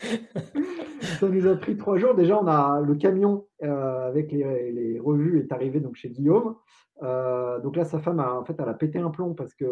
ça 1.20 1.28
nous 1.28 1.46
a 1.46 1.54
pris 1.56 1.76
trois 1.76 1.98
jours. 1.98 2.14
Déjà, 2.14 2.40
on 2.40 2.46
a 2.46 2.80
le 2.80 2.94
camion 2.94 3.46
avec 3.60 4.32
les, 4.32 4.98
revues 5.00 5.38
est 5.40 5.52
arrivé 5.52 5.80
donc 5.80 5.96
chez 5.96 6.08
Guillaume. 6.08 6.56
donc 7.02 7.76
là, 7.76 7.84
sa 7.84 7.98
femme 7.98 8.20
a 8.20 8.32
en 8.34 8.44
fait, 8.46 8.56
elle 8.58 8.70
a 8.70 8.74
pété 8.74 8.98
un 8.98 9.10
plomb 9.10 9.34
parce 9.34 9.52
que 9.52 9.66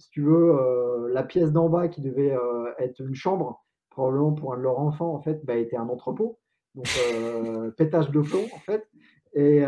si 0.00 0.10
tu 0.10 0.22
veux, 0.22 0.54
euh, 0.58 1.08
la 1.12 1.22
pièce 1.22 1.52
d'en 1.52 1.68
bas 1.68 1.88
qui 1.88 2.00
devait 2.00 2.32
euh, 2.32 2.72
être 2.78 3.00
une 3.00 3.14
chambre, 3.14 3.64
probablement 3.90 4.32
pour 4.32 4.54
un 4.54 4.56
de 4.56 4.62
leurs 4.62 4.78
enfants, 4.78 5.14
en 5.14 5.20
fait, 5.20 5.44
bah, 5.44 5.56
était 5.56 5.76
un 5.76 5.88
entrepôt. 5.88 6.38
Donc, 6.74 6.86
euh, 7.12 7.70
pétage 7.76 8.10
de 8.10 8.20
plomb, 8.20 8.44
en 8.54 8.58
fait. 8.60 8.88
Et, 9.34 9.60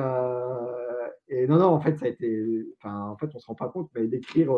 non, 1.49 1.59
non, 1.59 1.67
en 1.67 1.81
fait, 1.81 1.99
ça 1.99 2.07
a 2.07 2.09
été. 2.09 2.67
Enfin, 2.79 3.09
en 3.09 3.17
fait, 3.17 3.27
on 3.27 3.39
ne 3.39 3.41
se 3.41 3.47
rend 3.47 3.55
pas 3.55 3.69
compte, 3.69 3.91
mais 3.95 4.07
d'écrire, 4.07 4.53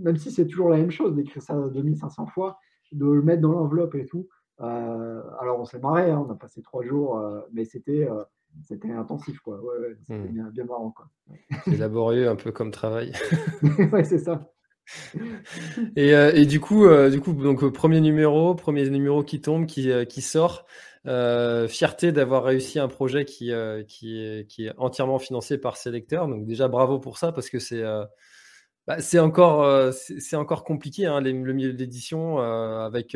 même 0.00 0.16
si 0.16 0.30
c'est 0.30 0.46
toujours 0.46 0.68
la 0.68 0.78
même 0.78 0.90
chose, 0.90 1.14
d'écrire 1.14 1.42
ça 1.42 1.54
2500 1.54 2.26
fois, 2.26 2.58
de 2.92 3.06
le 3.06 3.22
mettre 3.22 3.42
dans 3.42 3.52
l'enveloppe 3.52 3.94
et 3.94 4.06
tout. 4.06 4.28
alors, 4.58 5.58
on 5.58 5.64
s'est 5.64 5.80
marré, 5.80 6.10
hein, 6.10 6.24
on 6.26 6.30
a 6.30 6.36
passé 6.36 6.62
trois 6.62 6.82
jours, 6.84 7.20
mais 7.52 7.64
c'était 7.64 8.08
c'était 8.62 8.90
intensif, 8.90 9.40
quoi. 9.40 9.60
Ouais, 9.62 9.96
c'était 10.00 10.18
hmm. 10.18 10.32
bien, 10.32 10.44
bien, 10.50 10.64
marrant, 10.64 10.90
quoi. 10.90 11.08
C'est 11.64 11.76
laborieux, 11.76 12.28
un 12.28 12.36
peu 12.36 12.52
comme 12.52 12.70
travail. 12.70 13.12
ouais, 13.92 14.04
c'est 14.04 14.18
ça. 14.18 14.52
Euh, 15.98 16.32
et, 16.34 16.46
du 16.46 16.60
coup, 16.60 16.86
euh, 16.86 17.10
du 17.10 17.20
coup, 17.20 17.32
donc 17.32 17.66
premier 17.72 18.00
numéro, 18.00 18.54
premier 18.54 18.88
numéro 18.88 19.22
qui 19.22 19.40
tombe, 19.40 19.66
qui, 19.66 19.90
euh, 19.90 20.04
sort. 20.06 20.66
fierté 21.68 22.12
d'avoir 22.12 22.44
réussi 22.44 22.78
un 22.78 22.88
projet 22.88 23.24
qui, 23.24 23.50
est, 23.50 24.72
entièrement 24.78 25.18
financé 25.18 25.58
par 25.58 25.76
ses 25.76 25.90
lecteurs. 25.90 26.28
Donc 26.28 26.46
déjà 26.46 26.68
bravo 26.68 26.98
pour 26.98 27.18
ça 27.18 27.32
parce 27.32 27.50
que 27.50 27.58
c'est 27.58 27.82
bah, 28.86 28.96
encore, 29.20 30.64
compliqué 30.64 31.06
hein, 31.06 31.20
le 31.20 31.32
milieu 31.32 31.72
de 31.72 31.78
l'édition 31.78 32.38
avec 32.38 33.14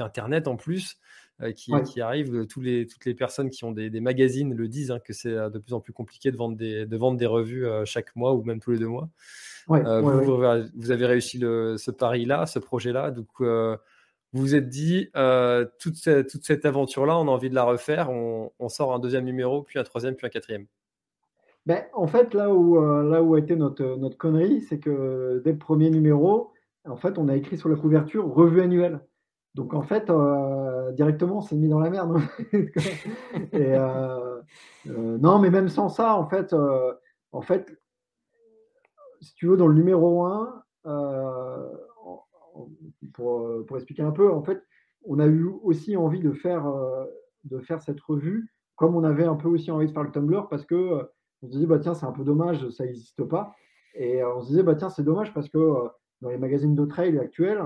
Internet 0.00 0.48
en 0.48 0.56
plus. 0.56 0.96
Qui, 1.54 1.70
qui, 1.86 2.00
arrive, 2.00 2.46
tous 2.48 2.60
les, 2.60 2.88
toutes 2.88 3.04
les 3.04 3.14
personnes 3.14 3.48
qui 3.48 3.62
ont 3.64 3.70
des, 3.70 3.90
des 3.90 4.00
magazines 4.00 4.52
le 4.54 4.66
disent 4.66 4.90
hein, 4.90 4.98
que 4.98 5.12
c'est 5.12 5.30
de 5.30 5.58
plus 5.60 5.72
en 5.72 5.78
plus 5.78 5.92
compliqué 5.92 6.32
de 6.32 6.36
vendre 6.36 6.56
des, 6.56 6.84
de 6.84 6.96
vendre 6.96 7.16
des 7.16 7.26
revues 7.26 7.64
chaque 7.84 8.16
mois 8.16 8.34
ou 8.34 8.42
même 8.42 8.58
tous 8.58 8.72
les 8.72 8.78
deux 8.78 8.88
mois. 8.88 9.08
Euh, 9.70 10.00
vous, 10.00 10.90
avez 10.90 11.06
réussi 11.06 11.38
ce 11.38 11.90
pari-là, 11.90 12.46
ce 12.46 12.58
projet-là. 12.58 13.10
Donc, 13.10 13.28
euh, 13.40 13.76
vous 14.32 14.42
vous 14.42 14.54
êtes 14.54 14.68
dit, 14.68 15.10
euh, 15.16 15.66
toute, 15.78 15.96
cette, 15.96 16.28
toute 16.28 16.44
cette 16.44 16.64
aventure-là, 16.64 17.18
on 17.18 17.28
a 17.28 17.30
envie 17.30 17.50
de 17.50 17.54
la 17.54 17.64
refaire. 17.64 18.10
On, 18.10 18.68
sort 18.68 18.94
un 18.94 18.98
deuxième 18.98 19.24
numéro, 19.24 19.62
puis 19.62 19.78
un 19.78 19.84
troisième, 19.84 20.14
puis 20.14 20.26
un 20.26 20.30
quatrième. 20.30 20.66
Ben, 21.66 21.84
en 21.92 22.06
fait, 22.06 22.32
là 22.34 22.52
où, 22.52 22.80
là 22.80 23.22
où 23.22 23.34
a 23.34 23.38
été 23.38 23.56
notre, 23.56 23.96
notre 23.96 24.16
connerie, 24.16 24.62
c'est 24.62 24.78
que 24.78 25.42
dès 25.44 25.52
le 25.52 25.58
premier 25.58 25.90
numéro, 25.90 26.52
en 26.86 26.96
fait, 26.96 27.18
on 27.18 27.28
a 27.28 27.36
écrit 27.36 27.58
sur 27.58 27.68
la 27.68 27.76
couverture 27.76 28.26
revue 28.26 28.62
annuelle. 28.62 29.00
Donc, 29.58 29.74
en 29.74 29.82
fait, 29.82 30.10
directement, 30.94 31.38
on 31.38 31.40
s'est 31.40 31.56
mis 31.56 31.68
dans 31.68 31.80
la 31.80 31.90
merde. 31.90 32.18
Et, 33.52 33.76
non, 34.86 35.38
mais 35.38 35.50
même 35.50 35.68
sans 35.68 35.88
ça, 35.88 36.14
en 36.14 36.28
fait, 36.28 36.54
en 37.32 37.42
fait 37.42 37.78
si 39.20 39.34
tu 39.34 39.46
veux, 39.46 39.56
dans 39.56 39.66
le 39.66 39.74
numéro 39.74 40.24
1, 40.24 40.62
euh, 40.86 41.68
pour, 43.12 43.66
pour, 43.66 43.76
expliquer 43.76 44.02
un 44.02 44.10
peu, 44.10 44.30
en 44.30 44.42
fait, 44.42 44.62
on 45.04 45.18
a 45.18 45.26
eu 45.26 45.46
aussi 45.62 45.96
envie 45.96 46.20
de 46.20 46.32
faire, 46.32 46.66
euh, 46.66 47.04
de 47.44 47.58
faire 47.60 47.80
cette 47.82 48.00
revue, 48.00 48.52
comme 48.76 48.94
on 48.96 49.04
avait 49.04 49.24
un 49.24 49.34
peu 49.34 49.48
aussi 49.48 49.70
envie 49.70 49.86
de 49.86 49.92
faire 49.92 50.02
le 50.02 50.10
Tumblr, 50.10 50.48
parce 50.48 50.64
que 50.64 50.74
euh, 50.74 51.02
on 51.42 51.46
se 51.46 51.52
disait, 51.52 51.66
bah, 51.66 51.78
tiens, 51.78 51.94
c'est 51.94 52.06
un 52.06 52.12
peu 52.12 52.24
dommage, 52.24 52.68
ça 52.70 52.84
n'existe 52.84 53.24
pas. 53.24 53.54
Et 53.94 54.22
on 54.24 54.40
se 54.40 54.48
disait, 54.48 54.62
bah, 54.62 54.74
tiens, 54.74 54.90
c'est 54.90 55.04
dommage 55.04 55.32
parce 55.32 55.48
que 55.48 55.88
dans 56.20 56.30
les 56.30 56.38
magazines 56.38 56.74
de 56.74 56.84
trail 56.84 57.18
actuels, 57.18 57.62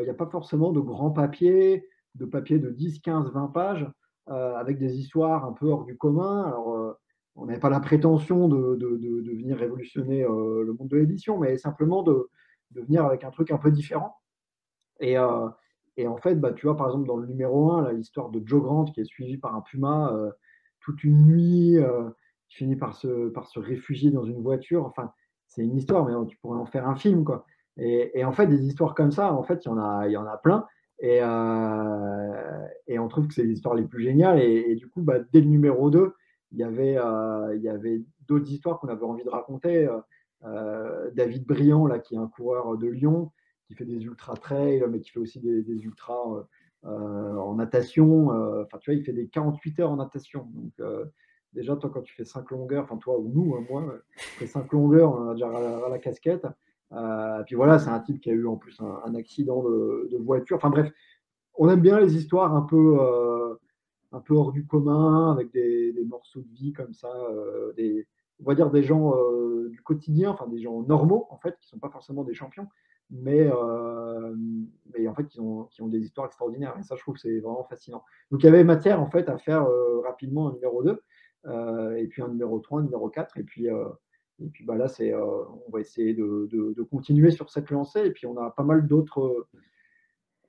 il 0.00 0.04
n'y 0.04 0.10
a 0.10 0.14
pas 0.14 0.26
forcément 0.26 0.72
de 0.72 0.80
grands 0.80 1.10
papiers, 1.10 1.88
de 2.14 2.24
papiers 2.24 2.58
de 2.58 2.70
10, 2.70 3.00
15, 3.00 3.32
20 3.32 3.46
pages, 3.48 3.90
avec 4.26 4.78
des 4.78 4.98
histoires 4.98 5.44
un 5.44 5.52
peu 5.52 5.68
hors 5.68 5.84
du 5.84 5.96
commun. 5.96 6.44
Alors, 6.44 6.96
on 7.36 7.46
n'avait 7.46 7.60
pas 7.60 7.70
la 7.70 7.80
prétention 7.80 8.48
de, 8.48 8.78
venir 9.36 9.56
révolutionner 9.56 10.24
euh, 10.24 10.64
le 10.64 10.72
monde 10.72 10.88
de 10.88 10.96
l'édition, 10.96 11.38
mais 11.38 11.58
simplement 11.58 12.02
de, 12.02 12.28
venir 12.72 13.04
avec 13.04 13.24
un 13.24 13.30
truc 13.30 13.50
un 13.50 13.58
peu 13.58 13.70
différent. 13.70 14.16
Et, 15.00 15.18
euh, 15.18 15.48
en 16.06 16.16
fait, 16.16 16.34
bah, 16.34 16.52
tu 16.52 16.66
vois, 16.66 16.76
par 16.76 16.86
exemple, 16.88 17.06
dans 17.06 17.16
le 17.16 17.26
numéro 17.26 17.72
1, 17.72 17.92
l'histoire 17.92 18.30
de 18.30 18.42
Joe 18.44 18.62
Grant 18.62 18.84
qui 18.84 19.00
est 19.00 19.04
suivi 19.04 19.38
par 19.38 19.54
un 19.54 19.60
puma 19.60 20.12
euh, 20.12 20.30
toute 20.80 21.04
une 21.04 21.24
nuit, 21.24 21.78
qui 22.48 22.58
finit 22.58 22.76
par 22.76 22.94
se, 22.94 23.28
par 23.28 23.48
se 23.48 23.58
réfugier 23.58 24.10
dans 24.10 24.24
une 24.24 24.42
voiture. 24.42 24.84
Enfin, 24.86 25.12
c'est 25.46 25.62
une 25.62 25.76
histoire, 25.76 26.04
mais 26.04 26.12
tu 26.28 26.36
pourrais 26.38 26.58
en 26.58 26.66
faire 26.66 26.88
un 26.88 26.96
film, 26.96 27.24
quoi. 27.24 27.44
Et, 27.78 28.24
en 28.24 28.32
fait, 28.32 28.46
des 28.46 28.64
histoires 28.66 28.94
comme 28.94 29.12
ça, 29.12 29.32
en 29.32 29.42
fait, 29.42 29.64
il 29.64 29.68
y 29.68 29.70
en 29.70 29.78
a, 29.78 30.08
y 30.08 30.16
en 30.16 30.26
a 30.26 30.36
plein. 30.38 30.66
Et, 30.98 31.18
et 32.86 32.98
on 32.98 33.08
trouve 33.08 33.28
que 33.28 33.34
c'est 33.34 33.44
les 33.44 33.52
histoires 33.52 33.74
les 33.74 33.84
plus 33.84 34.02
géniales. 34.02 34.40
Et, 34.40 34.74
du 34.76 34.88
coup, 34.88 35.02
bah, 35.02 35.18
dès 35.32 35.40
le 35.40 35.48
numéro 35.48 35.90
2, 35.90 36.14
il 36.52 36.58
y 36.58 36.62
avait, 36.62 36.96
euh, 36.96 37.70
avait 37.70 38.02
d'autres 38.26 38.50
histoires 38.50 38.78
qu'on 38.78 38.88
avait 38.88 39.04
envie 39.04 39.24
de 39.24 39.30
raconter. 39.30 39.86
Euh, 39.86 39.98
euh, 40.44 41.10
David 41.14 41.46
Briand, 41.46 41.86
là, 41.86 41.98
qui 41.98 42.14
est 42.14 42.18
un 42.18 42.28
coureur 42.28 42.76
de 42.76 42.86
Lyon, 42.86 43.32
qui 43.66 43.74
fait 43.74 43.84
des 43.84 44.04
ultra 44.04 44.34
trails, 44.34 44.84
mais 44.88 45.00
qui 45.00 45.10
fait 45.10 45.18
aussi 45.18 45.40
des, 45.40 45.62
des 45.62 45.84
ultras 45.84 46.46
en 46.82 47.54
natation. 47.56 48.28
Enfin, 48.62 48.78
tu 48.78 48.90
vois, 48.90 48.98
il 48.98 49.04
fait 49.04 49.12
des 49.12 49.26
48 49.28 49.80
heures 49.80 49.90
en 49.90 49.96
natation. 49.96 50.48
Donc, 50.54 50.88
déjà, 51.52 51.74
toi, 51.76 51.90
quand 51.92 52.02
tu 52.02 52.14
fais 52.14 52.24
5 52.24 52.50
longueurs, 52.50 52.84
enfin, 52.84 52.96
toi 52.96 53.18
ou 53.18 53.28
nous, 53.28 53.56
hein, 53.56 53.64
moi, 53.68 53.98
je 54.16 54.22
fais 54.38 54.46
5 54.46 54.72
longueurs, 54.72 55.12
on 55.12 55.30
a 55.30 55.32
déjà 55.32 55.48
à 55.48 55.88
la, 55.88 55.98
casquette. 55.98 56.46
Euh, 56.92 57.42
puis 57.44 57.56
voilà, 57.56 57.78
c'est 57.78 57.90
un 57.90 58.00
type 58.00 58.20
qui 58.20 58.30
a 58.30 58.32
eu 58.32 58.46
en 58.46 58.56
plus 58.56 58.80
un, 58.80 59.14
accident 59.14 59.62
de, 59.62 60.16
voiture. 60.18 60.56
Enfin 60.56 60.70
bref, 60.70 60.92
on 61.54 61.68
aime 61.68 61.80
bien 61.80 61.98
les 61.98 62.16
histoires 62.16 62.54
un 62.54 62.62
peu, 62.62 62.98
un 64.12 64.20
peu 64.20 64.34
hors 64.34 64.52
du 64.52 64.66
commun, 64.66 65.32
avec 65.32 65.52
des, 65.52 65.92
morceaux 66.06 66.40
de 66.40 66.52
vie 66.54 66.72
comme 66.72 66.92
ça, 66.92 67.12
euh, 67.30 67.72
des, 67.74 68.06
on 68.40 68.44
va 68.44 68.54
dire 68.54 68.70
des 68.70 68.82
gens 68.82 69.14
euh, 69.16 69.68
du 69.70 69.82
quotidien, 69.82 70.30
enfin 70.30 70.46
des 70.46 70.60
gens 70.60 70.82
normaux 70.82 71.26
en 71.30 71.36
fait, 71.38 71.56
qui 71.60 71.66
ne 71.66 71.70
sont 71.70 71.78
pas 71.78 71.90
forcément 71.90 72.24
des 72.24 72.34
champions, 72.34 72.68
mais, 73.10 73.40
euh, 73.40 74.34
mais 74.92 75.06
en 75.08 75.14
fait 75.14 75.26
qui 75.26 75.40
ont, 75.40 75.64
qui 75.64 75.82
ont, 75.82 75.88
des 75.88 76.00
histoires 76.00 76.26
extraordinaires. 76.26 76.76
Et 76.78 76.82
ça, 76.82 76.96
je 76.96 77.02
trouve 77.02 77.16
c'est 77.16 77.40
vraiment 77.40 77.64
fascinant. 77.64 78.04
Donc 78.30 78.42
il 78.42 78.46
y 78.46 78.48
avait 78.48 78.64
matière 78.64 79.00
en 79.00 79.10
fait 79.10 79.28
à 79.28 79.38
faire 79.38 79.66
rapidement 80.04 80.48
un 80.48 80.52
numéro 80.52 80.82
2, 80.82 81.02
et 81.96 82.06
puis 82.08 82.22
un 82.22 82.28
numéro 82.28 82.58
3, 82.58 82.80
un 82.80 82.84
numéro 82.84 83.08
4, 83.08 83.38
et 83.38 83.42
puis, 83.42 83.68
Et 84.42 84.48
puis 84.48 84.64
bah, 84.64 84.76
là, 84.76 84.88
c'est, 84.88 85.14
on 85.14 85.70
va 85.72 85.80
essayer 85.80 86.14
de, 86.14 86.48
de, 86.50 86.82
continuer 86.82 87.30
sur 87.30 87.50
cette 87.50 87.70
lancée. 87.70 88.04
Et 88.04 88.10
puis 88.10 88.26
on 88.26 88.36
a 88.36 88.50
pas 88.50 88.64
mal 88.64 88.86
d'autres 88.86 89.48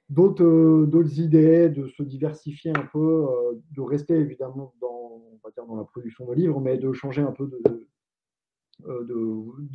d'autres 0.09 0.85
d'autres 0.85 1.19
idées, 1.19 1.69
de 1.69 1.88
se 1.88 2.03
diversifier 2.03 2.71
un 2.71 2.85
peu, 2.91 3.27
de 3.71 3.81
rester 3.81 4.15
évidemment 4.15 4.73
dans, 4.81 4.88
on 4.88 5.39
va 5.43 5.51
dire 5.51 5.65
dans 5.65 5.75
la 5.75 5.83
production 5.83 6.25
de 6.25 6.33
livres, 6.33 6.59
mais 6.59 6.77
de 6.77 6.91
changer 6.93 7.21
un 7.21 7.31
peu 7.31 7.47
de, 7.47 7.88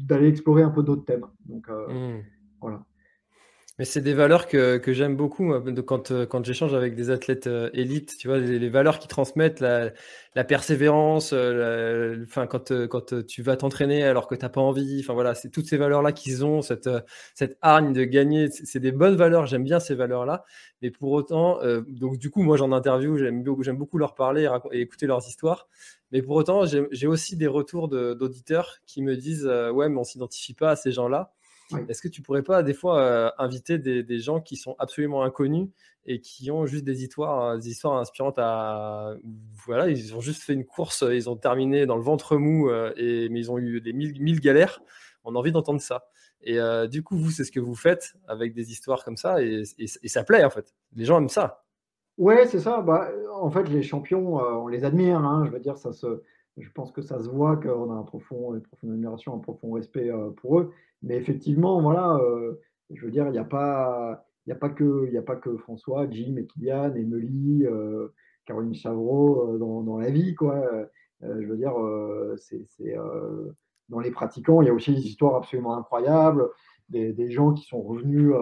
d'aller 0.04 0.28
explorer 0.28 0.62
un 0.62 0.70
peu 0.70 0.82
d'autres 0.82 1.04
thèmes. 1.04 1.26
Donc 1.46 1.68
mmh. 1.68 2.22
voilà. 2.60 2.84
Mais 3.82 3.86
c'est 3.86 4.00
des 4.00 4.14
valeurs 4.14 4.46
que, 4.46 4.76
que 4.78 4.92
j'aime 4.92 5.16
beaucoup 5.16 5.52
quand, 5.84 6.12
euh, 6.12 6.24
quand 6.24 6.44
j'échange 6.44 6.72
avec 6.72 6.94
des 6.94 7.10
athlètes 7.10 7.48
euh, 7.48 7.68
élites, 7.74 8.16
tu 8.16 8.28
vois, 8.28 8.38
les, 8.38 8.68
valeurs 8.68 9.00
qui 9.00 9.08
transmettent 9.08 9.58
la, 9.58 9.90
la 10.36 10.44
persévérance, 10.44 11.32
euh, 11.32 12.22
enfin, 12.22 12.46
quand, 12.46 12.86
quand 12.86 13.26
tu 13.26 13.42
vas 13.42 13.56
t'entraîner 13.56 14.04
alors 14.04 14.28
que 14.28 14.36
tu 14.36 14.42
n'as 14.42 14.50
pas 14.50 14.60
envie, 14.60 15.00
enfin 15.00 15.14
voilà, 15.14 15.34
c'est 15.34 15.50
toutes 15.50 15.66
ces 15.66 15.78
valeurs-là 15.78 16.12
qu'ils 16.12 16.44
ont, 16.44 16.62
cette, 16.62 16.88
cette 17.34 17.58
hargne 17.60 17.92
de 17.92 18.04
gagner, 18.04 18.50
c'est 18.52 18.78
des 18.78 18.92
bonnes 18.92 19.16
valeurs, 19.16 19.46
j'aime 19.46 19.64
bien 19.64 19.80
ces 19.80 19.96
valeurs-là, 19.96 20.44
mais 20.80 20.92
pour 20.92 21.10
autant, 21.10 21.58
donc 21.88 22.18
du 22.18 22.30
coup, 22.30 22.44
moi 22.44 22.56
j'en 22.56 22.70
interview, 22.70 23.18
j'aime 23.18 23.42
beaucoup, 23.42 23.64
beaucoup 23.72 23.98
leur 23.98 24.14
parler 24.14 24.48
et, 24.70 24.80
écouter 24.80 25.08
leurs 25.08 25.26
histoires, 25.26 25.66
mais 26.12 26.22
pour 26.22 26.36
autant, 26.36 26.66
j'ai 26.66 27.06
aussi 27.08 27.36
des 27.36 27.48
retours 27.48 27.88
d'auditeurs 27.88 28.76
qui 28.86 29.02
me 29.02 29.16
disent, 29.16 29.44
ouais, 29.74 29.88
mais 29.88 29.98
on 29.98 30.04
s'identifie 30.04 30.54
pas 30.54 30.70
à 30.70 30.76
ces 30.76 30.92
gens-là. 30.92 31.32
Est-ce 31.88 32.02
que 32.02 32.08
tu 32.08 32.22
pourrais 32.22 32.42
pas 32.42 32.62
des 32.62 32.74
fois 32.74 33.00
euh, 33.00 33.30
inviter 33.38 33.78
des, 33.78 34.18
gens 34.18 34.40
qui 34.40 34.56
sont 34.56 34.76
absolument 34.78 35.22
inconnus 35.22 35.68
et 36.06 36.20
qui 36.20 36.50
ont 36.50 36.66
juste 36.66 36.84
des 36.84 37.02
histoires, 37.02 37.56
des 37.58 37.68
histoires 37.68 37.96
inspirantes 37.98 38.38
à 38.38 39.14
voilà, 39.64 39.88
ils 39.88 40.14
ont 40.14 40.20
juste 40.20 40.42
fait 40.42 40.52
une 40.52 40.64
course, 40.64 41.04
ils 41.08 41.30
ont 41.30 41.36
terminé 41.36 41.86
dans 41.86 41.96
le 41.96 42.02
ventre 42.02 42.36
mou 42.36 42.68
euh, 42.68 42.92
et 42.96 43.28
mais 43.28 43.40
ils 43.40 43.50
ont 43.50 43.58
eu 43.58 43.80
des 43.80 43.92
mille, 43.92 44.20
mille 44.20 44.40
galères. 44.40 44.80
On 45.24 45.34
a 45.34 45.38
envie 45.38 45.52
d'entendre 45.52 45.80
ça. 45.80 46.04
Et 46.42 46.58
euh, 46.58 46.88
du 46.88 47.04
coup, 47.04 47.16
vous, 47.16 47.30
c'est 47.30 47.44
ce 47.44 47.52
que 47.52 47.60
vous 47.60 47.76
faites 47.76 48.14
avec 48.26 48.52
des 48.52 48.72
histoires 48.72 49.04
comme 49.04 49.16
ça 49.16 49.42
et, 49.42 49.62
ça 49.86 50.24
plaît 50.24 50.44
en 50.44 50.50
fait. 50.50 50.74
Les 50.94 51.04
gens 51.04 51.18
aiment 51.18 51.28
ça. 51.28 51.64
Ouais, 52.18 52.46
c'est 52.46 52.60
ça. 52.60 52.82
Bah, 52.82 53.08
en 53.34 53.50
fait, 53.50 53.64
les 53.64 53.82
champions, 53.82 54.36
on 54.36 54.68
les 54.68 54.84
admire. 54.84 55.18
Hein. 55.18 55.44
Je 55.46 55.50
veux 55.50 55.60
dire, 55.60 55.78
ça 55.78 55.92
se, 55.92 56.22
je 56.58 56.70
pense 56.70 56.92
que 56.92 57.00
ça 57.00 57.20
se 57.20 57.28
voit 57.28 57.56
qu'on 57.56 57.90
a 57.90 57.94
un 57.94 58.02
profond, 58.02 58.54
une 58.54 58.60
profonde 58.60 58.90
admiration, 58.90 59.34
un 59.34 59.38
profond 59.38 59.72
respect 59.72 60.10
pour 60.36 60.58
eux. 60.58 60.72
Mais 61.02 61.16
effectivement, 61.16 61.80
voilà, 61.80 62.14
euh, 62.16 62.60
je 62.90 63.04
veux 63.04 63.10
dire, 63.10 63.26
il 63.26 63.32
n'y 63.32 63.38
a 63.38 63.44
pas. 63.44 64.24
Il 64.46 64.52
a, 64.52 64.56
que, 64.56 65.16
a 65.16 65.22
pas 65.22 65.36
que 65.36 65.56
François, 65.56 66.10
Jim 66.10 66.34
et 66.36 66.46
Kylian, 66.46 66.96
Emily, 66.96 67.64
euh, 67.64 68.08
Caroline 68.44 68.74
Chavreau 68.74 69.54
euh, 69.54 69.58
dans, 69.58 69.82
dans, 69.82 69.98
la 69.98 70.10
vie. 70.10 70.34
Quoi. 70.34 70.60
je 71.20 71.46
veux 71.46 71.56
dire, 71.56 71.74
c'est, 72.36 72.96
dans 73.88 74.00
les 74.00 74.10
pratiquants, 74.10 74.60
il 74.62 74.66
y 74.66 74.70
a 74.70 74.74
aussi 74.74 74.94
des 74.94 75.06
histoires 75.06 75.36
absolument 75.36 75.76
incroyables, 75.76 76.48
des, 76.88 77.12
des 77.12 77.30
gens 77.30 77.52
qui 77.52 77.64
sont 77.66 77.80
revenus 77.82 78.32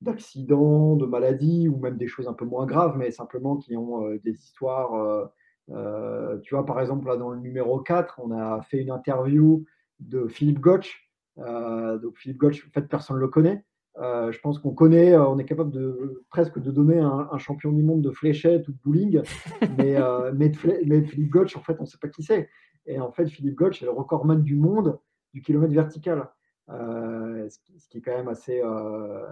d'accidents, 0.00 0.94
de 0.94 1.06
maladies, 1.06 1.68
ou 1.68 1.78
même 1.78 1.96
des 1.96 2.06
choses 2.06 2.28
un 2.28 2.32
peu 2.32 2.44
moins 2.44 2.66
graves, 2.66 2.96
mais 2.96 3.10
simplement 3.10 3.56
qui 3.56 3.76
ont 3.76 4.08
des 4.22 4.32
histoires. 4.32 5.30
tu 5.66 6.54
vois, 6.54 6.64
par 6.64 6.80
exemple, 6.80 7.08
là, 7.08 7.16
dans 7.16 7.30
le 7.30 7.40
numéro 7.40 7.80
4, 7.80 8.20
on 8.22 8.30
a 8.30 8.62
fait 8.62 8.78
une 8.78 8.92
interview 8.92 9.64
de 9.98 10.28
Philippe 10.28 10.60
Gotch, 10.60 11.07
euh, 11.07 11.07
donc 11.38 12.16
Philippe 12.16 12.38
Gotch, 12.38 12.66
en 12.66 12.70
fait, 12.70 12.82
personne 12.82 13.16
ne 13.16 13.20
le 13.20 13.28
connaît. 13.28 13.64
Euh, 14.00 14.30
je 14.30 14.38
pense 14.38 14.58
qu'on 14.58 14.72
connaît, 14.72 15.12
euh, 15.12 15.26
on 15.26 15.38
est 15.38 15.44
capable 15.44 15.72
de 15.72 16.22
presque 16.30 16.60
de 16.60 16.70
donner 16.70 17.00
un, 17.00 17.38
champion 17.38 17.72
du 17.72 17.82
monde 17.82 18.00
de 18.00 18.12
fléchette 18.12 18.68
ou 18.68 18.72
de 18.72 18.78
bowling, 18.84 19.22
mais, 19.78 19.96
mais, 20.34 21.02
Philippe 21.02 21.30
Gotch, 21.30 21.56
en 21.56 21.62
fait, 21.62 21.76
on 21.78 21.82
ne 21.82 21.88
sait 21.88 21.98
pas 21.98 22.08
qui 22.08 22.22
c'est. 22.22 22.48
Et 22.86 23.00
en 23.00 23.10
fait, 23.10 23.26
Philippe 23.26 23.56
Gotch 23.56 23.82
est 23.82 23.86
le 23.86 23.90
recordman 23.90 24.42
du 24.42 24.54
monde 24.54 24.98
du 25.34 25.42
kilomètre 25.42 25.74
vertical. 25.74 26.28
ce, 26.68 27.58
qui, 27.90 27.98
est 27.98 28.00
quand 28.00 28.16
même 28.16 28.28
assez, 28.28 28.62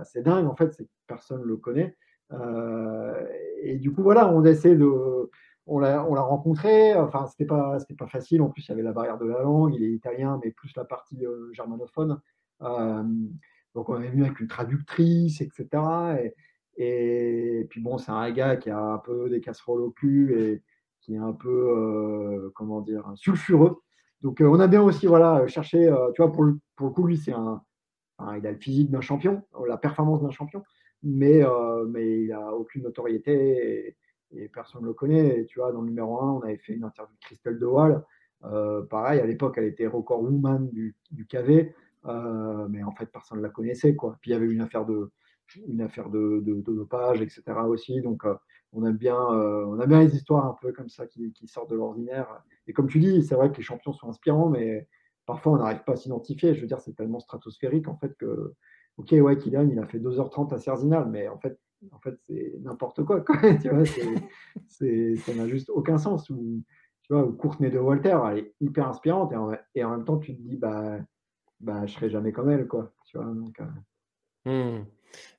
assez 0.00 0.22
dingue, 0.22 0.46
en 0.46 0.56
fait, 0.56 0.72
c'est 0.72 0.84
que 0.84 0.90
personne 1.06 1.40
ne 1.42 1.46
le 1.46 1.56
connaît. 1.56 1.96
et 3.62 3.78
du 3.78 3.92
coup, 3.92 4.02
voilà, 4.02 4.28
on 4.32 4.44
essaie 4.44 4.74
de, 4.74 5.30
on 5.66 5.78
l'a 5.80 6.00
rencontré, 6.00 6.94
enfin, 6.94 7.26
c'était 7.26 7.44
pas, 7.44 7.78
pas 7.98 8.06
facile. 8.06 8.42
En 8.42 8.48
plus, 8.50 8.66
il 8.66 8.68
y 8.70 8.72
avait 8.72 8.82
la 8.82 8.92
barrière 8.92 9.18
de 9.18 9.26
la 9.26 9.42
langue, 9.42 9.74
il 9.74 9.82
est 9.82 9.90
italien, 9.90 10.40
mais 10.42 10.50
plus 10.52 10.74
la 10.76 10.84
partie 10.84 11.24
euh, 11.26 11.52
germanophone. 11.52 12.20
Euh, 12.62 13.02
donc, 13.74 13.88
on 13.88 14.00
est 14.00 14.08
venu 14.08 14.24
avec 14.24 14.38
une 14.40 14.46
traductrice, 14.46 15.40
etc. 15.40 15.68
Et, 16.76 17.66
puis, 17.68 17.80
bon, 17.80 17.98
c'est 17.98 18.12
un 18.12 18.30
gars 18.30 18.56
qui 18.56 18.70
a 18.70 18.78
un 18.78 18.98
peu 18.98 19.28
des 19.28 19.40
casseroles 19.40 19.82
au 19.82 19.90
cul 19.90 20.40
et 20.40 20.62
qui 21.00 21.14
est 21.14 21.18
un 21.18 21.32
peu, 21.32 21.48
euh, 21.48 22.50
comment 22.54 22.80
dire, 22.80 23.10
sulfureux. 23.16 23.82
Donc, 24.22 24.40
on 24.40 24.60
a 24.60 24.66
bien 24.68 24.82
aussi, 24.82 25.06
voilà, 25.06 25.46
cherché, 25.46 25.92
tu 26.14 26.22
vois, 26.22 26.32
pour 26.32 26.44
le, 26.44 26.58
pour 26.76 26.88
le 26.88 26.92
coup, 26.92 27.06
lui, 27.06 27.18
c'est 27.18 27.32
un, 27.32 27.62
il 28.36 28.46
a 28.46 28.52
le 28.52 28.58
physique 28.58 28.90
d'un 28.90 29.00
champion, 29.00 29.42
la 29.66 29.76
performance 29.76 30.22
d'un 30.22 30.30
champion, 30.30 30.62
mais, 31.02 31.42
mais 31.88 32.22
il 32.22 32.28
n'a 32.28 32.54
aucune 32.54 32.82
notoriété 32.82 33.96
personne 34.52 34.82
ne 34.82 34.88
le 34.88 34.94
connaît. 34.94 35.44
tu 35.46 35.58
vois, 35.58 35.72
dans 35.72 35.80
le 35.80 35.88
numéro 35.88 36.20
1, 36.20 36.32
on 36.32 36.40
avait 36.42 36.58
fait 36.58 36.74
une 36.74 36.84
interview 36.84 37.14
de 37.14 37.20
Christelle 37.20 37.58
De 37.58 37.66
Euh, 38.44 38.82
pareil, 38.82 39.20
à 39.20 39.26
l'époque, 39.26 39.54
elle 39.58 39.64
était 39.64 39.86
record 39.86 40.22
woman 40.22 40.68
du, 40.70 40.94
du 41.10 41.26
KV, 41.26 41.74
euh, 42.06 42.66
mais 42.68 42.82
en 42.82 42.92
fait, 42.92 43.06
personne 43.06 43.38
ne 43.38 43.42
la 43.42 43.50
connaissait. 43.50 43.94
Quoi. 43.94 44.16
Puis 44.20 44.30
il 44.30 44.34
y 44.34 44.36
avait 44.36 44.46
une 44.46 44.60
affaire 44.60 44.84
de, 44.84 45.10
une 45.68 45.80
affaire 45.80 46.10
de, 46.10 46.42
dopage, 46.66 47.20
etc. 47.20 47.42
aussi. 47.66 48.00
Donc, 48.00 48.24
euh, 48.24 48.34
on, 48.72 48.84
aime 48.84 48.96
bien, 48.96 49.16
euh, 49.16 49.64
on 49.66 49.80
aime 49.80 49.88
bien 49.88 50.00
les 50.00 50.14
histoires 50.14 50.46
un 50.46 50.56
peu 50.60 50.72
comme 50.72 50.88
ça 50.88 51.06
qui, 51.06 51.32
qui 51.32 51.46
sortent 51.46 51.70
de 51.70 51.76
l'ordinaire. 51.76 52.42
Et 52.66 52.72
comme 52.72 52.88
tu 52.88 52.98
dis, 52.98 53.22
c'est 53.22 53.34
vrai 53.34 53.50
que 53.50 53.56
les 53.56 53.62
champions 53.62 53.92
sont 53.92 54.08
inspirants, 54.08 54.48
mais 54.48 54.88
parfois, 55.24 55.52
on 55.52 55.56
n'arrive 55.56 55.84
pas 55.84 55.92
à 55.92 55.96
s'identifier. 55.96 56.54
Je 56.54 56.60
veux 56.60 56.66
dire, 56.66 56.80
c'est 56.80 56.94
tellement 56.94 57.20
stratosphérique 57.20 57.88
en 57.88 57.96
fait 57.96 58.14
que, 58.16 58.54
ok, 58.96 59.12
ouais, 59.12 59.38
Kylian, 59.38 59.68
il 59.68 59.78
a 59.78 59.86
fait 59.86 59.98
2h30 59.98 60.54
à 60.54 60.58
Cerzinal, 60.58 61.08
mais 61.08 61.28
en 61.28 61.38
fait, 61.38 61.58
en 61.92 61.98
fait, 62.00 62.18
c'est 62.22 62.54
n'importe 62.60 63.04
quoi. 63.04 63.24
tu 63.62 63.68
vois, 63.68 63.84
ça 64.68 65.34
n'a 65.34 65.48
juste 65.48 65.70
aucun 65.70 65.98
sens. 65.98 66.30
Ou, 66.30 66.62
tu 67.02 67.12
vois, 67.12 67.30
Courtenay 67.32 67.70
de 67.70 67.78
Walter, 67.78 68.18
elle 68.30 68.38
est 68.38 68.54
hyper 68.60 68.88
inspirante 68.88 69.32
et 69.74 69.84
en, 69.84 69.90
même 69.90 70.04
temps, 70.04 70.18
tu 70.18 70.36
te 70.36 70.42
dis, 70.42 70.56
bah, 70.56 70.98
bah, 71.60 71.86
je 71.86 71.94
serai 71.94 72.10
jamais 72.10 72.32
comme 72.32 72.50
elle, 72.50 72.66
quoi. 72.66 72.92
Tu 73.06 73.18
vois, 73.18 73.26
donc, 73.26 73.60
euh... 73.60 74.78
hmm. 74.78 74.84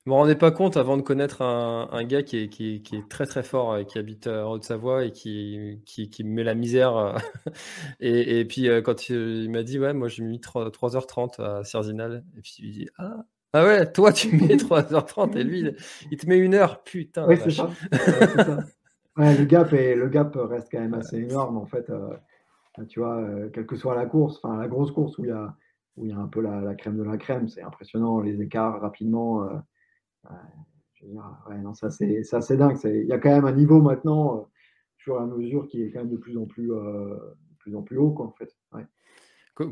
Me 0.06 0.12
rendais 0.12 0.34
pas 0.34 0.50
compte 0.50 0.76
avant 0.76 0.96
de 0.96 1.02
connaître 1.02 1.42
un, 1.42 2.04
gars 2.04 2.22
qui 2.22 2.38
est, 2.38 2.48
qui, 2.48 2.82
est, 2.92 3.08
très 3.08 3.26
très 3.26 3.42
fort, 3.42 3.76
et 3.76 3.84
qui 3.84 3.98
habite 3.98 4.26
en 4.26 4.52
Haute-Savoie 4.52 5.04
et 5.04 5.12
qui, 5.12 5.82
qui, 5.84 6.24
me 6.24 6.30
met 6.30 6.44
la 6.44 6.54
misère. 6.54 6.96
Euh, 6.96 7.18
et, 8.00 8.40
et, 8.40 8.44
puis 8.44 8.68
euh, 8.68 8.80
quand 8.80 9.08
il, 9.08 9.50
m'a 9.50 9.62
dit, 9.62 9.78
ouais, 9.78 9.92
moi 9.92 10.08
j'ai 10.08 10.22
mis 10.22 10.40
3, 10.40 10.70
h 10.70 11.06
30 11.06 11.40
à 11.40 11.64
Cerzinal, 11.64 12.24
et 12.36 12.40
puis 12.40 12.54
il 12.60 12.72
dit, 12.72 12.88
ah, 12.96 13.24
ah 13.58 13.66
ouais, 13.66 13.92
toi 13.92 14.12
tu 14.12 14.36
mets 14.36 14.56
3h30 14.56 15.36
et 15.36 15.44
lui 15.44 15.64
il 16.10 16.16
te 16.16 16.28
met 16.28 16.38
une 16.38 16.54
heure, 16.54 16.82
putain. 16.82 17.26
Oui, 17.26 17.36
c'est 17.42 17.50
ça. 17.50 17.70
le, 19.16 19.44
gap 19.44 19.72
est, 19.72 19.96
le 19.96 20.08
gap 20.08 20.34
reste 20.36 20.68
quand 20.70 20.80
même 20.80 20.94
assez 20.94 21.18
énorme 21.18 21.56
en 21.56 21.66
fait. 21.66 21.90
Euh, 21.90 22.14
tu 22.88 23.00
vois, 23.00 23.16
euh, 23.16 23.48
quelle 23.50 23.66
que 23.66 23.76
soit 23.76 23.96
la 23.96 24.06
course, 24.06 24.38
enfin 24.42 24.56
la 24.56 24.68
grosse 24.68 24.92
course 24.92 25.18
où 25.18 25.24
il 25.24 25.28
y 25.28 25.32
a, 25.32 25.56
où 25.96 26.04
il 26.04 26.10
y 26.10 26.14
a 26.14 26.18
un 26.18 26.28
peu 26.28 26.40
la, 26.40 26.74
crème 26.76 26.96
de 26.96 27.02
la 27.02 27.16
crème, 27.16 27.48
c'est 27.48 27.62
impressionnant 27.62 28.20
les 28.20 28.40
écarts 28.40 28.80
rapidement. 28.80 29.42
Euh, 29.42 29.56
je 30.94 31.06
veux 31.06 31.12
dire, 31.12 31.24
ouais, 31.48 31.58
non, 31.58 31.74
ça 31.74 31.90
c'est 31.90 32.22
assez 32.32 32.56
dingue. 32.56 32.78
Il 32.84 33.06
y 33.06 33.12
a 33.12 33.18
quand 33.18 33.30
même 33.30 33.44
un 33.44 33.52
niveau 33.52 33.80
maintenant, 33.80 34.48
et 35.06 35.10
à 35.10 35.26
mesure, 35.26 35.66
qui 35.66 35.82
est 35.82 35.90
quand 35.90 36.00
même 36.00 36.10
de 36.10 36.16
plus 36.16 36.36
en 36.36 36.44
plus, 36.44 36.68
de 36.68 37.56
plus, 37.58 37.74
en 37.74 37.82
plus 37.82 37.96
haut 37.96 38.10
quoi, 38.10 38.26
en 38.26 38.32
fait. 38.32 38.57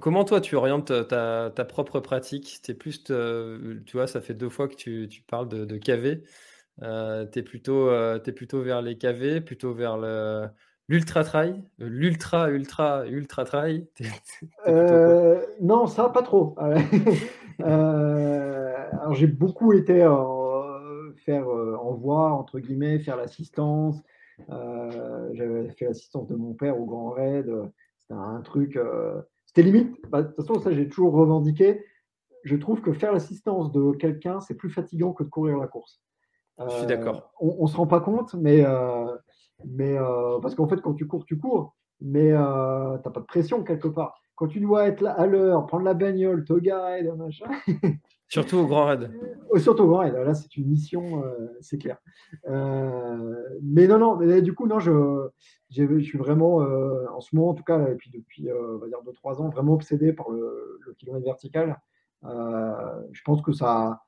Comment 0.00 0.24
toi 0.24 0.40
tu 0.40 0.56
orientes 0.56 0.92
ta, 1.08 1.50
propre 1.68 2.00
pratique? 2.00 2.60
Es 2.68 2.74
plus, 2.74 3.04
tu 3.04 3.96
vois, 3.96 4.08
ça 4.08 4.20
fait 4.20 4.34
deux 4.34 4.48
fois 4.48 4.66
que 4.68 4.74
tu, 4.74 5.08
parles 5.28 5.48
de, 5.48 5.64
de 5.64 5.78
KV. 5.78 6.24
Euh, 6.82 7.24
tu 7.26 7.38
es, 7.38 7.42
plutôt, 7.42 7.88
euh, 7.88 8.18
plutôt 8.18 8.62
vers 8.62 8.82
les 8.82 8.98
KV, 8.98 9.40
plutôt 9.40 9.72
vers 9.72 9.96
l'ultra 10.88 11.24
trail, 11.24 11.62
l'ultra, 11.78 12.50
ultra, 12.50 13.06
ultra 13.06 13.44
trail 13.44 13.86
euh, 14.66 15.40
Non, 15.60 15.86
ça, 15.86 16.08
pas 16.08 16.22
trop. 16.22 16.56
alors 17.58 19.14
j'ai 19.14 19.26
beaucoup 19.26 19.72
été 19.72 20.00
faire 21.24 21.48
en 21.48 21.94
voie, 21.94 22.32
entre 22.32 22.58
guillemets, 22.58 22.98
faire 22.98 23.16
l'assistance. 23.16 24.02
J'avais 24.48 25.70
fait 25.70 25.86
l'assistance 25.86 26.26
de 26.26 26.34
mon 26.34 26.54
père 26.54 26.78
au 26.78 26.84
Grand 26.86 27.10
Raid. 27.10 27.50
C'était 28.00 28.20
un 28.20 28.40
truc 28.42 28.78
c'est 29.56 29.62
limite. 29.62 29.96
Bah, 30.10 30.20
de 30.20 30.26
toute 30.28 30.36
façon, 30.36 30.60
ça, 30.60 30.70
j'ai 30.70 30.86
toujours 30.86 31.14
revendiqué. 31.14 31.82
Je 32.44 32.56
trouve 32.56 32.82
que 32.82 32.92
faire 32.92 33.10
l'assistance 33.10 33.72
de 33.72 33.92
quelqu'un, 33.92 34.38
c'est 34.40 34.54
plus 34.54 34.68
fatigant 34.68 35.14
que 35.14 35.24
de 35.24 35.30
courir 35.30 35.56
la 35.56 35.66
course. 35.66 36.02
je 36.60 36.68
suis 36.68 36.86
d'accord. 36.86 37.32
Euh, 37.42 37.46
on 37.58 37.62
ne 37.62 37.66
se 37.66 37.76
rend 37.76 37.86
pas 37.86 38.00
compte, 38.00 38.34
mais, 38.34 38.62
euh, 38.62 39.06
mais 39.64 39.96
euh, 39.96 40.38
parce 40.40 40.54
qu'en 40.54 40.68
fait, 40.68 40.82
quand 40.82 40.92
tu 40.92 41.06
cours, 41.06 41.24
tu 41.24 41.38
cours, 41.38 41.74
mais 42.02 42.28
tu 42.28 42.34
n'as 42.34 42.98
pas 42.98 43.20
de 43.20 43.24
pression 43.24 43.64
quelque 43.64 43.88
part. 43.88 44.20
Quand 44.34 44.48
tu 44.48 44.60
dois 44.60 44.88
être 44.88 45.00
là 45.00 45.12
à 45.12 45.24
l'heure, 45.26 45.66
prendre 45.66 45.84
la 45.84 45.94
bagnole, 45.94 46.44
te 46.44 46.52
garer, 46.52 47.02
machin. 47.16 47.46
Surtout 48.28 48.58
au 48.58 48.66
Grand 48.66 48.84
Raid. 48.84 49.10
Surtout 49.56 49.84
au 49.84 49.88
Grand 49.88 50.00
Raid. 50.00 50.12
Là, 50.12 50.34
c'est 50.34 50.54
une 50.58 50.68
mission, 50.68 51.24
c'est 51.62 51.78
clair. 51.78 51.96
mais 52.44 53.86
non, 53.86 53.98
non, 53.98 54.16
mais 54.16 54.42
du 54.42 54.52
coup, 54.52 54.66
non, 54.66 54.80
je, 54.80 55.30
je 55.70 55.98
suis 56.00 56.18
vraiment, 56.18 56.56
en 56.56 57.20
ce 57.20 57.34
moment 57.34 57.50
en 57.50 57.54
tout 57.54 57.64
cas, 57.64 57.88
et 57.88 57.94
puis 57.94 58.10
depuis, 58.10 58.48
on 58.52 58.78
va 58.78 58.86
dire 58.86 58.98
2-3 59.04 59.40
ans, 59.40 59.48
vraiment 59.48 59.74
obsédé 59.74 60.12
par 60.12 60.30
le, 60.30 60.80
kilomètre 60.98 61.24
vertical. 61.24 61.80
je 62.22 63.22
pense 63.24 63.42
que 63.42 63.52
ça, 63.52 64.02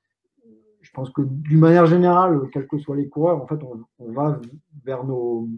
je 0.80 0.90
pense 0.92 1.10
que 1.10 1.22
d'une 1.22 1.58
manière 1.58 1.86
générale, 1.86 2.48
quels 2.52 2.66
que 2.66 2.78
soient 2.78 2.96
les 2.96 3.08
coureurs, 3.08 3.42
en 3.42 3.46
fait, 3.46 3.60
on, 3.98 4.12
va 4.12 4.40
vers 4.84 5.04
nos, 5.04 5.48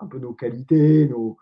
un 0.00 0.06
peu 0.06 0.18
nos 0.18 0.32
qualités, 0.32 1.06
nos, 1.08 1.36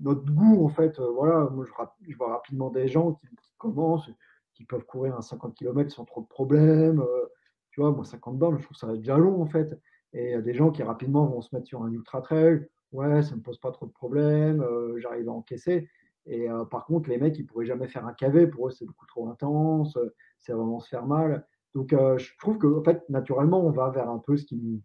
notre 0.00 0.24
goût, 0.32 0.64
en 0.64 0.68
fait. 0.68 0.98
Voilà, 0.98 1.48
moi, 1.50 1.64
je, 1.64 2.16
vois 2.16 2.32
rapidement 2.32 2.70
des 2.70 2.88
gens 2.88 3.12
qui, 3.12 3.26
commencent, 3.58 4.10
qui 4.54 4.64
peuvent 4.64 4.84
courir 4.84 5.16
un 5.16 5.22
50 5.22 5.54
km 5.54 5.90
sans 5.92 6.04
trop 6.04 6.22
de 6.22 6.26
problèmes. 6.26 7.00
Euh, 7.00 7.26
tu 7.70 7.80
vois, 7.80 7.92
moi, 7.92 8.04
50 8.04 8.38
bornes, 8.38 8.58
je 8.58 8.64
trouve 8.64 8.76
ça 8.76 8.92
déjà 8.92 9.16
long, 9.16 9.40
en 9.40 9.46
fait. 9.46 9.78
Et 10.12 10.26
il 10.26 10.30
y 10.30 10.34
a 10.34 10.42
des 10.42 10.54
gens 10.54 10.70
qui 10.70 10.82
rapidement 10.82 11.26
vont 11.26 11.40
se 11.40 11.54
mettre 11.54 11.66
sur 11.66 11.82
un 11.82 11.90
ultra 11.90 12.20
trail. 12.20 12.68
Ouais, 12.92 13.22
ça 13.22 13.30
ne 13.32 13.36
me 13.36 13.42
pose 13.42 13.58
pas 13.58 13.70
trop 13.70 13.86
de 13.86 13.92
problèmes, 13.92 14.60
euh, 14.60 14.98
j'arrive 14.98 15.28
à 15.28 15.32
encaisser. 15.32 15.88
Et 16.26 16.48
euh, 16.50 16.64
par 16.64 16.84
contre, 16.84 17.08
les 17.08 17.18
mecs, 17.18 17.38
ils 17.38 17.46
pourraient 17.46 17.66
jamais 17.66 17.88
faire 17.88 18.06
un 18.06 18.12
KV. 18.12 18.46
Pour 18.48 18.68
eux, 18.68 18.70
c'est 18.70 18.84
beaucoup 18.84 19.06
trop 19.06 19.28
intense, 19.28 19.98
c'est 20.38 20.52
vraiment 20.52 20.80
se 20.80 20.88
faire 20.88 21.06
mal. 21.06 21.46
Donc, 21.74 21.92
euh, 21.92 22.18
je 22.18 22.36
trouve 22.38 22.58
que, 22.58 22.66
en 22.66 22.82
fait, 22.82 23.08
naturellement, 23.08 23.64
on 23.64 23.70
va 23.70 23.90
vers 23.90 24.10
un 24.10 24.18
peu 24.18 24.36
ce 24.36 24.44
qui 24.44 24.56
nous, 24.56 24.82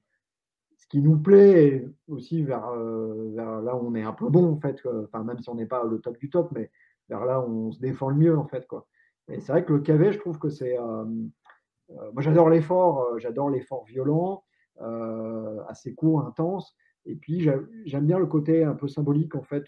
ce 0.77 0.87
qui 0.87 1.01
nous 1.01 1.17
plaît 1.17 1.67
et 1.67 1.87
aussi 2.07 2.43
vers, 2.43 2.69
euh, 2.69 3.31
là 3.35 3.75
où 3.75 3.87
on 3.87 3.95
est 3.95 4.03
un 4.03 4.13
peu 4.13 4.29
bon, 4.29 4.53
en 4.53 4.59
fait. 4.59 4.81
Enfin, 5.05 5.23
même 5.23 5.39
si 5.39 5.49
on 5.49 5.55
n'est 5.55 5.65
pas 5.65 5.83
le 5.83 5.99
top 5.99 6.17
du 6.17 6.29
top, 6.29 6.49
mais 6.53 6.71
vers 7.09 7.25
là 7.25 7.41
où 7.41 7.67
on 7.67 7.71
se 7.71 7.79
défend 7.79 8.09
le 8.09 8.15
mieux, 8.15 8.37
en 8.37 8.47
fait. 8.47 8.65
Quoi. 8.67 8.87
Et 9.29 9.41
c'est 9.41 9.51
vrai 9.51 9.65
que 9.65 9.73
le 9.73 9.79
KV, 9.79 10.13
je 10.13 10.19
trouve 10.19 10.39
que 10.39 10.49
c'est. 10.49 10.77
Euh, 10.79 11.05
moi, 12.13 12.21
j'adore 12.21 12.49
l'effort, 12.49 13.17
j'adore 13.17 13.49
l'effort 13.49 13.85
violent, 13.85 14.43
assez 15.67 15.93
court, 15.93 16.25
intense. 16.25 16.75
Et 17.05 17.15
puis, 17.15 17.39
j'aime 17.85 18.05
bien 18.05 18.19
le 18.19 18.25
côté 18.25 18.63
un 18.63 18.75
peu 18.75 18.87
symbolique, 18.87 19.35
en 19.35 19.43
fait, 19.43 19.65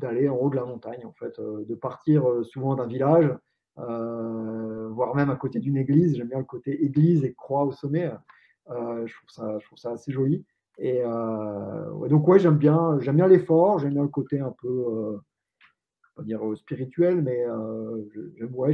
d'aller 0.00 0.28
en 0.28 0.36
haut 0.36 0.50
de 0.50 0.56
la 0.56 0.64
montagne, 0.64 1.04
en 1.04 1.12
fait, 1.12 1.40
de 1.40 1.74
partir 1.74 2.24
souvent 2.44 2.74
d'un 2.74 2.86
village 2.86 3.32
euh, 3.78 4.88
voire 4.88 5.14
même 5.14 5.30
à 5.30 5.36
côté 5.36 5.60
d'une 5.60 5.76
église. 5.76 6.16
J'aime 6.16 6.28
bien 6.28 6.38
le 6.38 6.44
côté 6.44 6.84
église 6.84 7.24
et 7.24 7.34
croix 7.34 7.64
au 7.64 7.72
sommet. 7.72 8.10
Euh, 8.70 9.06
je, 9.06 9.14
trouve 9.14 9.30
ça, 9.30 9.58
je 9.58 9.88
assez 9.88 10.12
joli. 10.12 10.44
Et 10.78 11.00
euh, 11.04 12.08
donc, 12.08 12.26
ouais, 12.28 12.38
j'aime 12.38 12.58
bien, 12.58 12.98
j'aime 13.00 13.16
bien 13.16 13.26
l'effort, 13.26 13.78
j'aime 13.78 13.94
bien 13.94 14.02
le 14.02 14.08
côté 14.08 14.40
un 14.40 14.54
peu, 14.60 14.68
euh, 14.68 15.18
pas 16.14 16.22
dire 16.22 16.40
spirituel, 16.56 17.22
mais 17.22 17.44
j'aime, 18.36 18.54
ouais, 18.54 18.72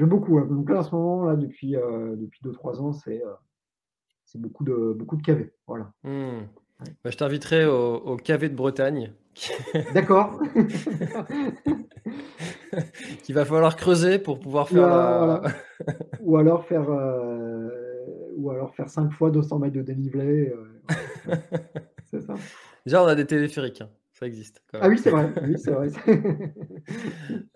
beaucoup. 0.00 0.38
Hein. 0.38 0.46
Donc 0.46 0.68
là, 0.70 0.80
en 0.80 0.82
ce 0.82 0.94
moment, 0.94 1.24
là, 1.24 1.36
depuis, 1.36 1.72
depuis 1.72 2.40
2-3 2.42 2.80
ans, 2.80 2.92
c'est, 2.92 3.22
c'est 4.32 4.40
beaucoup 4.40 4.64
de, 4.64 4.94
beaucoup 4.96 5.16
de 5.16 5.22
KV. 5.22 5.52
Voilà. 5.66 5.92
Hmm. 6.04 6.46
Bah, 7.04 7.10
je 7.10 7.16
t'inviterai 7.16 7.66
au, 7.66 7.96
au 7.96 8.16
KV 8.16 8.48
de 8.48 8.54
Bretagne. 8.54 9.12
D'accord. 9.94 10.40
Qu'il 13.22 13.34
va 13.34 13.44
falloir 13.44 13.76
creuser 13.76 14.18
pour 14.18 14.40
pouvoir 14.40 14.70
faire. 14.70 15.42
Ou 16.20 16.38
alors 16.38 16.64
faire, 16.64 16.88
euh, 16.88 17.68
ou 18.36 18.50
alors 18.50 18.74
faire 18.74 18.88
5 18.88 19.12
fois 19.12 19.30
200 19.30 19.58
mètres 19.58 19.76
de 19.76 19.82
dénivelé. 19.82 20.48
Euh, 20.48 20.80
c'est 22.10 22.22
ça. 22.22 22.34
Déjà, 22.86 23.04
on 23.04 23.06
a 23.06 23.14
des 23.14 23.26
téléphériques. 23.26 23.82
Hein. 23.82 23.90
Ça 24.22 24.28
existe. 24.28 24.62
Ah 24.72 24.88
oui, 24.88 25.00
c'est 25.02 25.10
vrai. 25.10 25.32
Oui, 25.42 25.56
c'est 25.58 25.72
vrai. 25.72 25.88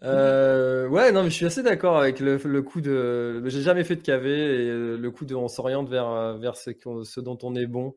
Euh, 0.02 0.88
ouais, 0.88 1.10
non, 1.10 1.22
mais 1.24 1.30
je 1.30 1.34
suis 1.34 1.46
assez 1.46 1.62
d'accord 1.62 1.96
avec 1.96 2.20
le, 2.20 2.36
le, 2.36 2.62
coup 2.62 2.80
de. 2.80 3.42
J'ai 3.46 3.62
jamais 3.62 3.82
fait 3.82 3.96
de 3.96 4.02
KV 4.02 4.26
et 4.28 4.96
le 4.96 5.10
coup 5.10 5.24
de 5.24 5.34
on 5.34 5.48
s'oriente 5.48 5.88
vers, 5.88 6.36
vers 6.38 6.56
ce, 6.56 6.70
ce, 7.04 7.20
dont 7.20 7.38
on 7.42 7.54
est 7.54 7.66
bon. 7.66 7.94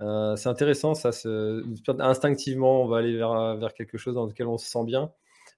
c'est 0.00 0.48
intéressant, 0.48 0.94
ça. 0.94 1.10
Instinctivement, 1.98 2.82
on 2.82 2.88
va 2.88 2.98
aller 2.98 3.16
vers, 3.16 3.56
vers 3.56 3.74
quelque 3.74 3.98
chose 3.98 4.14
dans 4.14 4.26
lequel 4.26 4.46
on 4.46 4.58
se 4.58 4.68
sent 4.70 4.84
bien. 4.84 5.10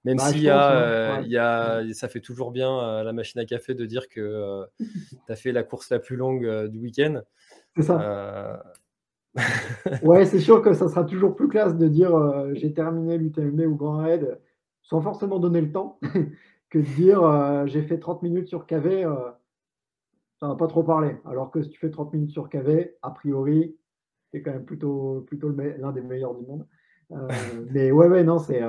Même 0.03 0.17
bah, 0.17 0.29
s'il 0.29 0.41
y, 0.41 0.49
a, 0.49 1.21
y 1.21 1.37
a, 1.37 1.83
ça 1.93 2.09
fait 2.09 2.21
toujours 2.21 2.51
bien 2.51 2.79
à 2.79 3.03
la 3.03 3.13
machine 3.13 3.39
à 3.39 3.45
café 3.45 3.75
de 3.75 3.85
dire 3.85 4.09
que 4.09 4.19
euh, 4.19 4.65
tu 4.79 5.31
as 5.31 5.35
fait 5.35 5.51
la 5.51 5.63
course 5.63 5.89
la 5.89 5.99
plus 5.99 6.15
longue 6.17 6.45
euh, 6.45 6.67
du 6.67 6.79
week-end. 6.79 7.21
C'est 7.77 7.83
ça. 7.83 8.63
Euh, 9.37 9.97
ouais, 10.03 10.25
c'est 10.25 10.39
sûr 10.39 10.61
que 10.61 10.73
ça 10.73 10.89
sera 10.89 11.03
toujours 11.03 11.35
plus 11.35 11.47
classe 11.47 11.75
de 11.77 11.87
dire 11.87 12.11
j'ai 12.53 12.73
terminé 12.73 13.17
l'UTMB 13.17 13.61
ou 13.61 13.75
Grand 13.75 13.97
Raid 13.97 14.39
sans 14.81 15.01
forcément 15.01 15.39
donner 15.39 15.61
le 15.61 15.71
temps 15.71 15.99
que 16.69 16.79
de 16.79 16.83
dire 16.83 17.67
j'ai 17.67 17.81
fait 17.83 17.99
30 17.99 18.23
minutes 18.23 18.47
sur 18.47 18.65
KV, 18.65 19.03
ça 20.39 20.47
va 20.47 20.55
pas 20.55 20.67
trop 20.67 20.83
parler. 20.83 21.17
Alors 21.25 21.51
que 21.51 21.61
si 21.61 21.69
tu 21.69 21.79
fais 21.79 21.89
30 21.89 22.13
minutes 22.13 22.31
sur 22.31 22.49
KV, 22.49 22.95
a 23.01 23.11
priori, 23.11 23.77
c'est 24.31 24.41
quand 24.41 24.51
même 24.51 24.65
plutôt, 24.65 25.23
plutôt 25.27 25.49
l'un 25.49 25.91
des 25.91 26.01
meilleurs 26.01 26.35
du 26.35 26.45
monde. 26.45 26.67
mais 27.71 27.91
ouais, 27.91 28.07
ouais, 28.07 28.23
non, 28.23 28.39
c'est 28.39 28.61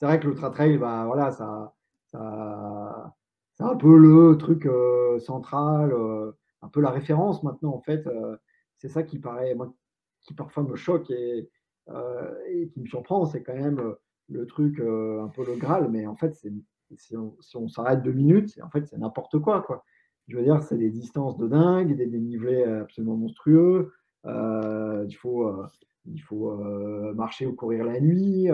c'est 0.00 0.06
vrai 0.06 0.18
que 0.18 0.26
l'ultra 0.26 0.50
trail, 0.50 0.78
bah, 0.78 1.04
voilà, 1.04 1.30
ça, 1.30 1.74
ça 2.06 3.14
c'est 3.52 3.64
un 3.64 3.76
peu 3.76 3.98
le 3.98 4.38
truc 4.38 4.64
euh, 4.64 5.18
central, 5.20 5.92
euh, 5.92 6.32
un 6.62 6.68
peu 6.68 6.80
la 6.80 6.88
référence 6.90 7.42
maintenant, 7.42 7.74
en 7.74 7.80
fait. 7.82 8.06
Euh, 8.06 8.36
c'est 8.78 8.88
ça 8.88 9.02
qui 9.02 9.18
paraît, 9.18 9.54
moi, 9.54 9.74
qui 10.22 10.34
parfois 10.34 10.62
me 10.62 10.76
choque 10.76 11.10
et, 11.10 11.48
et 12.48 12.68
qui 12.68 12.80
me 12.80 12.86
surprend, 12.86 13.24
c'est 13.24 13.42
quand 13.42 13.54
même 13.54 13.94
le 14.28 14.46
truc 14.46 14.78
un 14.80 15.28
peu 15.28 15.44
le 15.44 15.56
Graal, 15.56 15.88
mais 15.90 16.06
en 16.06 16.14
fait, 16.14 16.34
si 16.96 17.16
on, 17.16 17.68
s'arrête 17.68 18.02
deux 18.02 18.12
minutes, 18.12 18.58
en 18.62 18.70
fait, 18.70 18.86
c'est 18.86 18.98
n'importe 18.98 19.38
quoi, 19.38 19.62
quoi. 19.62 19.84
Je 20.28 20.36
veux 20.36 20.44
dire, 20.44 20.62
c'est 20.62 20.78
des 20.78 20.90
distances 20.90 21.36
de 21.36 21.48
dingue, 21.48 21.96
des 21.96 22.06
dénivelés 22.06 22.62
absolument 22.62 23.16
monstrueux. 23.16 23.92
il 24.24 25.16
faut, 25.18 25.50
il 26.06 26.20
faut 26.20 26.54
marcher 27.14 27.46
ou 27.46 27.54
courir 27.54 27.84
la 27.84 28.00
nuit. 28.00 28.50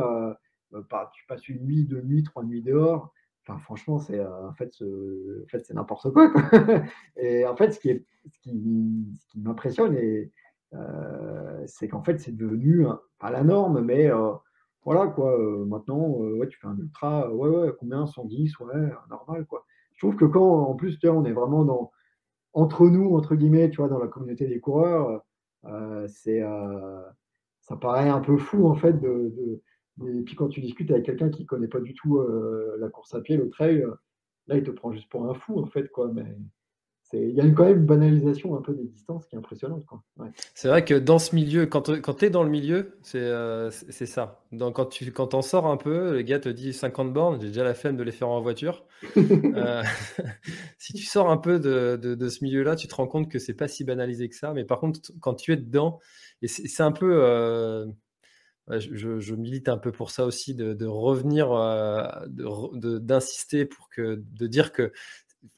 Euh, 0.75 0.83
tu 1.13 1.27
passes 1.27 1.49
une 1.49 1.65
nuit, 1.65 1.85
deux 1.85 2.03
nuits, 2.03 2.23
trois 2.23 2.45
nuits 2.45 2.63
dehors. 2.63 3.13
Enfin, 3.47 3.59
franchement, 3.61 3.99
c'est 3.99 4.19
euh, 4.19 4.49
en 4.49 4.55
fait, 4.55 4.73
c'est 4.73 5.75
n'importe 5.75 6.13
quoi, 6.13 6.33
Et 7.17 7.47
en 7.47 7.55
fait, 7.55 7.73
ce 7.73 7.81
qui, 7.81 8.05
m'impressionne, 9.37 9.95
euh, 9.95 10.25
c'est 11.67 11.89
qu'en 11.89 12.03
fait, 12.03 12.19
c'est 12.19 12.37
devenu 12.37 12.87
pas 13.19 13.31
la 13.31 13.43
norme, 13.43 13.81
mais 13.81 14.11
voilà 14.85 15.09
quoi. 15.09 15.37
maintenant, 15.67 16.09
ouais, 16.09 16.49
tu 16.49 16.59
fais 16.59 16.69
un 16.69 16.77
ultra, 16.79 17.33
ouais, 17.33 17.49
ouais, 17.49 17.73
combien 17.79 18.07
110, 18.07 18.59
ouais, 18.61 18.91
normal 19.11 19.47
quoi. 19.47 19.65
Je 19.95 20.07
trouve 20.07 20.17
que 20.17 20.27
quand, 20.27 20.69
en 20.69 20.75
plus, 20.75 20.99
tu 20.99 21.07
vois, 21.09 21.17
on 21.17 21.25
est 21.25 21.33
vraiment 21.33 21.65
dans 21.65 21.93
entre 22.53 22.89
nous, 22.89 23.15
entre 23.17 23.35
guillemets, 23.35 23.71
tu 23.71 23.79
vois, 23.79 23.89
dans 23.89 23.99
la 23.99 24.09
communauté 24.09 24.47
des 24.47 24.61
coureurs, 24.61 25.25
c'est 26.09 26.43
ça 27.61 27.77
paraît 27.77 28.09
un 28.09 28.21
peu 28.21 28.37
fou 28.37 28.69
en 28.69 28.77
fait 28.77 28.97
et 30.05 30.23
puis 30.23 30.35
quand 30.35 30.49
tu 30.49 30.61
discutes 30.61 30.91
avec 30.91 31.07
quelqu'un 31.07 31.31
qui 31.31 31.47
connaît 31.47 31.69
pas 31.69 31.81
du 31.81 31.95
tout 31.95 32.19
euh, 32.19 32.77
la 32.79 32.89
course 32.89 33.15
à 33.15 33.21
pied, 33.21 33.37
le 33.37 33.49
trail, 33.49 33.83
euh, 33.83 33.95
là, 34.47 34.57
il 34.57 34.63
te 34.63 34.71
prend 34.71 34.93
juste 34.93 35.09
pour 35.09 35.29
un 35.29 35.35
fou, 35.35 35.59
en 35.59 35.67
fait. 35.67 35.89
Quoi. 35.89 36.11
Mais 36.13 36.37
il 37.13 37.35
y 37.35 37.41
a 37.41 37.49
quand 37.51 37.65
même 37.65 37.79
une 37.79 37.87
banalisation 37.87 38.57
un 38.57 38.63
peu 38.63 38.75
des 38.75 38.85
distances 38.85 39.27
qui 39.27 39.37
est 39.37 39.39
impressionnante. 39.39 39.85
C'est 40.55 40.69
vrai 40.69 40.85
que 40.85 40.95
dans 40.95 41.19
ce 41.19 41.35
milieu, 41.35 41.67
quand, 41.67 41.83
tu 41.83 42.25
es 42.25 42.31
dans 42.31 42.43
le 42.43 42.51
milieu, 42.51 42.99
c'est 43.03 43.21
euh, 43.21 43.71
ça. 43.71 44.43
quand 44.59 44.87
tu 44.87 45.13
quand 45.13 45.35
en 45.35 45.43
sors 45.43 45.67
un 45.67 45.77
peu, 45.77 46.15
le 46.15 46.23
gars 46.23 46.41
te 46.41 46.49
dit 46.49 46.73
50 46.73 47.13
bornes, 47.13 47.41
j'ai 47.41 47.49
déjà 47.49 47.65
la 47.65 47.75
flemme 47.75 47.97
de 47.97 48.03
les 48.03 48.13
faire 48.13 48.29
en 48.29 48.41
voiture. 48.41 48.85
si 50.79 50.93
tu 50.95 51.05
sors 51.05 51.31
un 51.31 51.39
peu 51.39 51.61
de, 51.61 51.97
de, 51.97 52.29
ce 52.29 52.43
milieu-là, 52.45 52.77
tu 52.77 52.89
te 52.89 52.95
rends 52.95 53.07
compte 53.07 53.31
que 53.31 53.39
c'est 53.39 53.55
pas 53.55 53.69
si 53.69 53.85
banalisé 53.85 54.29
que 54.29 54.37
ça. 54.37 54.53
Mais 54.53 54.65
par 54.65 54.81
contre, 54.81 55.01
quand 55.21 55.35
tu 55.35 55.53
es 55.53 55.57
dedans, 55.57 56.01
et 56.43 56.49
c'est 56.49 56.83
un 56.83 56.93
peu 56.93 57.87
je, 58.69 59.35
milite 59.35 59.69
un 59.69 59.79
peu 59.79 59.93
pour 59.93 60.11
ça 60.11 60.25
aussi, 60.25 60.55
de, 60.55 60.87
revenir, 60.87 61.53
euh, 61.53 62.09
d'insister 62.29 63.65
pour 63.65 63.89
que, 63.91 64.23
de 64.33 64.47
dire 64.47 64.73
que 64.73 64.93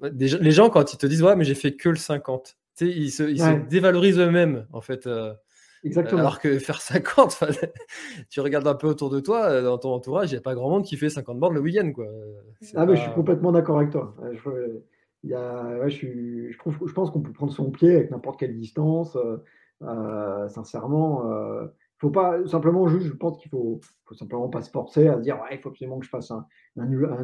les 0.00 0.50
gens, 0.50 0.70
quand 0.70 0.92
ils 0.92 0.96
te 0.98 1.06
disent 1.06 1.22
ouais, 1.22 1.36
mais 1.36 1.44
j'ai 1.44 1.54
fait 1.54 1.72
que 1.74 1.88
le 1.88 1.96
50, 1.96 2.56
ils, 2.80 3.10
se, 3.10 3.22
ils 3.22 3.40
se, 3.40 3.68
dévalorisent 3.68 4.18
eux-mêmes 4.18 4.66
en 4.72 4.80
fait. 4.80 5.06
Euh, 5.06 5.32
Exactement. 5.84 6.20
Alors 6.20 6.40
que 6.40 6.58
faire 6.58 6.80
50, 6.80 7.44
tu 8.30 8.40
regardes 8.40 8.66
un 8.66 8.74
peu 8.74 8.88
autour 8.88 9.10
de 9.10 9.20
toi, 9.20 9.44
euh, 9.44 9.62
dans 9.62 9.78
ton 9.78 9.90
entourage, 9.90 10.30
il 10.30 10.34
n'y 10.34 10.38
a 10.38 10.42
pas 10.42 10.54
grand 10.54 10.70
monde 10.70 10.84
qui 10.84 10.96
fait 10.96 11.08
50 11.08 11.38
bornes 11.38 11.54
le 11.54 11.60
week-end. 11.60 11.92
Quoi. 11.92 12.06
Ah, 12.74 12.84
mais 12.84 12.96
je 12.96 13.02
suis 13.02 13.12
complètement 13.12 13.52
d'accord 13.52 13.78
avec 13.78 13.90
toi. 13.90 14.16
Je, 14.32 14.80
il 15.22 15.30
y 15.30 15.34
a, 15.34 15.88
je, 15.88 16.50
je, 16.50 16.58
trouve, 16.58 16.76
je 16.84 16.92
pense 16.92 17.10
qu'on 17.10 17.20
peut 17.20 17.32
prendre 17.32 17.52
son 17.52 17.70
pied 17.70 17.94
avec 17.94 18.10
n'importe 18.10 18.40
quelle 18.40 18.56
distance. 18.56 19.16
sincèrement, 20.48 21.22
faut 21.98 22.10
pas 22.10 22.46
simplement 22.46 22.86
je 22.86 23.12
pense 23.12 23.38
qu'il 23.38 23.50
faut, 23.50 23.80
faut 24.04 24.14
simplement 24.14 24.48
pas 24.48 24.62
se 24.62 24.70
forcer 24.70 25.08
à 25.08 25.16
dire 25.16 25.40
ouais, 25.40 25.56
il 25.56 25.58
faut 25.58 25.70
absolument 25.70 25.98
que 25.98 26.04
je 26.04 26.10
fasse 26.10 26.30
un, 26.30 26.46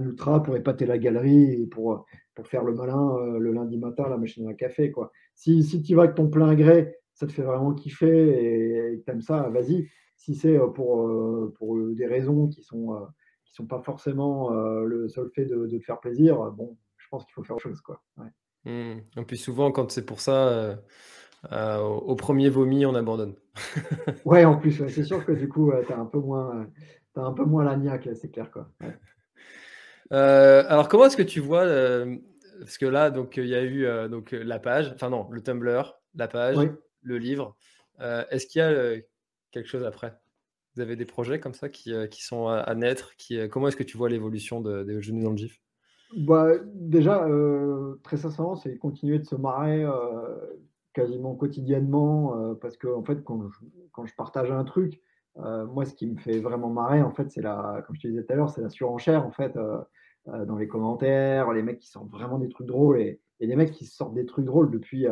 ultra 0.02 0.42
pour 0.42 0.56
épater 0.56 0.84
la 0.84 0.98
galerie 0.98 1.62
et 1.62 1.66
pour, 1.66 2.04
pour 2.34 2.48
faire 2.48 2.64
le 2.64 2.74
malin 2.74 3.16
euh, 3.16 3.38
le 3.38 3.52
lundi 3.52 3.78
matin 3.78 4.04
à 4.04 4.08
la 4.08 4.18
machine 4.18 4.48
à 4.48 4.54
café. 4.54 4.90
Quoi. 4.90 5.12
Si, 5.34 5.62
si 5.62 5.80
tu 5.82 5.94
vas 5.94 6.02
avec 6.02 6.16
ton 6.16 6.28
plein 6.28 6.54
gré, 6.54 6.96
ça 7.14 7.26
te 7.26 7.32
fait 7.32 7.42
vraiment 7.42 7.72
kiffer 7.72 8.92
et 8.92 9.02
tu 9.04 9.10
aimes 9.10 9.22
ça, 9.22 9.48
vas-y. 9.48 9.88
Si 10.16 10.34
c'est 10.34 10.58
euh, 10.58 10.66
pour, 10.66 11.06
euh, 11.06 11.54
pour 11.56 11.78
des 11.94 12.06
raisons 12.06 12.48
qui 12.48 12.62
sont, 12.62 12.98
sont 13.44 13.66
pas 13.66 13.80
forcément 13.80 14.50
le 14.50 15.08
seul 15.08 15.30
fait 15.32 15.46
de, 15.46 15.66
te 15.66 15.84
faire 15.84 16.00
plaisir, 16.00 16.50
bon, 16.50 16.76
je 16.96 17.06
pense 17.08 17.24
qu'il 17.24 17.34
faut 17.34 17.44
faire 17.44 17.54
autre 17.54 17.62
chose. 17.62 17.80
Quoi. 17.80 18.02
Mmh. 18.64 18.98
Et 19.18 19.24
puis 19.24 19.38
souvent, 19.38 19.70
quand 19.70 19.92
c'est 19.92 20.04
pour 20.04 20.20
ça 20.20 20.80
au, 21.50 22.14
premier 22.16 22.48
vomi, 22.48 22.86
on 22.86 22.94
abandonne. 22.94 23.34
ouais, 24.24 24.44
en 24.44 24.56
plus, 24.56 24.86
c'est 24.88 25.04
sûr 25.04 25.24
que 25.24 25.32
du 25.32 25.48
coup, 25.48 25.72
tu 25.86 25.92
as 25.92 25.98
un 25.98 26.06
peu 26.06 26.18
moins, 26.18 26.66
as 27.16 27.20
un 27.20 27.32
peu 27.32 27.44
moins 27.44 27.64
la 27.64 27.76
niaque, 27.76 28.08
c'est 28.14 28.30
clair. 28.30 28.50
Quoi. 28.50 28.68
alors, 30.10 30.88
comment 30.88 31.06
est-ce 31.06 31.16
que 31.16 31.22
tu 31.22 31.40
vois, 31.40 31.64
parce 32.60 32.78
que 32.78 32.86
là, 32.86 33.10
donc 33.10 33.36
il 33.36 33.46
y 33.46 33.54
a 33.54 33.64
eu 33.64 33.86
donc 34.08 34.32
la 34.32 34.58
page, 34.58 34.92
enfin 34.94 35.10
non, 35.10 35.28
le 35.30 35.40
Tumblr, 35.40 35.94
la 36.14 36.28
page, 36.28 36.56
le 37.02 37.18
livre. 37.18 37.56
est-ce 38.00 38.46
qu'il 38.46 38.60
y 38.60 38.64
a 38.64 38.96
quelque 39.50 39.68
chose 39.68 39.84
après? 39.84 40.14
Vous 40.74 40.82
avez 40.82 40.96
des 40.96 41.04
projets 41.04 41.38
comme 41.38 41.54
ça 41.54 41.68
qui, 41.68 41.94
qui 42.10 42.24
sont 42.24 42.48
à, 42.48 42.74
naître 42.74 43.14
qui, 43.16 43.48
Comment 43.48 43.68
est-ce 43.68 43.76
que 43.76 43.84
tu 43.84 43.96
vois 43.96 44.08
l'évolution 44.08 44.60
des 44.60 45.00
genoux 45.02 45.22
dans 45.22 45.30
le 45.30 45.36
GIF? 45.36 45.60
Bah, 46.16 46.52
Déjà, 46.64 47.26
très 48.02 48.16
sincèrement, 48.16 48.56
c'est 48.56 48.76
continuer 48.76 49.18
de 49.18 49.24
se 49.24 49.36
marrer 49.36 49.84
quasiment 50.94 51.34
quotidiennement 51.34 52.54
parce 52.60 52.76
que 52.76 52.88
en 52.88 53.02
fait, 53.04 53.22
quand 53.24 53.40
je, 54.06 54.14
partage 54.16 54.50
un 54.50 54.64
truc, 54.64 55.00
moi, 55.36 55.84
ce 55.84 55.94
qui 55.94 56.06
me 56.06 56.18
fait 56.18 56.40
vraiment 56.40 56.70
marrer, 56.70 57.02
en 57.02 57.10
fait, 57.10 57.30
c'est 57.30 57.42
la, 57.42 57.82
comme 57.86 57.96
je 57.96 58.02
te 58.02 58.08
disais 58.08 58.24
tout 58.24 58.32
à 58.32 58.36
l'heure, 58.36 58.50
c'est 58.50 58.62
la 58.62 58.70
surenchère, 58.70 59.26
en 59.26 59.32
fait, 59.32 59.58
dans 60.26 60.56
les 60.56 60.68
commentaires, 60.68 61.52
les 61.52 61.62
mecs 61.62 61.80
qui 61.80 61.88
sortent 61.88 62.10
vraiment 62.10 62.38
des 62.38 62.48
trucs 62.48 62.66
drôles 62.66 63.00
et, 63.00 63.20
et 63.40 63.46
des 63.46 63.56
mecs 63.56 63.72
qui 63.72 63.84
sortent 63.84 64.14
des 64.14 64.26
trucs 64.26 64.46
drôles 64.46 64.70
depuis, 64.70 65.06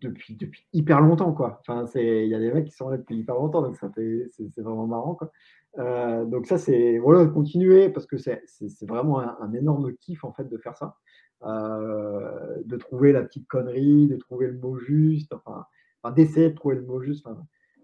depuis, 0.00 0.36
depuis 0.36 0.66
hyper 0.72 1.00
longtemps, 1.00 1.32
quoi. 1.32 1.60
Enfin, 1.60 1.86
il 1.94 2.26
y 2.28 2.34
a 2.34 2.38
des 2.38 2.52
mecs 2.52 2.66
qui 2.66 2.72
sont 2.72 2.88
là 2.88 2.96
depuis 2.96 3.16
hyper 3.16 3.34
longtemps, 3.34 3.62
donc 3.62 3.76
ça 3.76 3.90
c'est 3.94 4.60
vraiment 4.60 4.86
marrant, 4.86 5.14
quoi. 5.14 5.30
Euh, 5.78 6.24
donc 6.24 6.46
ça, 6.46 6.56
c'est 6.56 6.98
voilà, 6.98 7.26
continuer 7.26 7.88
parce 7.88 8.06
que 8.06 8.16
c'est 8.16 8.40
vraiment 8.82 9.18
un, 9.18 9.52
énorme 9.54 9.92
kiff 9.94 10.24
en 10.24 10.32
fait 10.32 10.48
de 10.48 10.56
faire 10.58 10.76
ça, 10.76 10.96
euh, 11.44 12.62
de 12.64 12.76
trouver 12.76 13.12
la 13.12 13.22
petite 13.22 13.46
connerie, 13.48 14.06
de 14.06 14.16
trouver 14.16 14.46
le 14.46 14.58
mot 14.58 14.78
juste, 14.78 15.32
enfin, 15.32 15.66
d'essayer 16.12 16.50
de 16.50 16.54
trouver 16.54 16.76
le 16.76 16.82
mot 16.82 17.00
juste. 17.00 17.26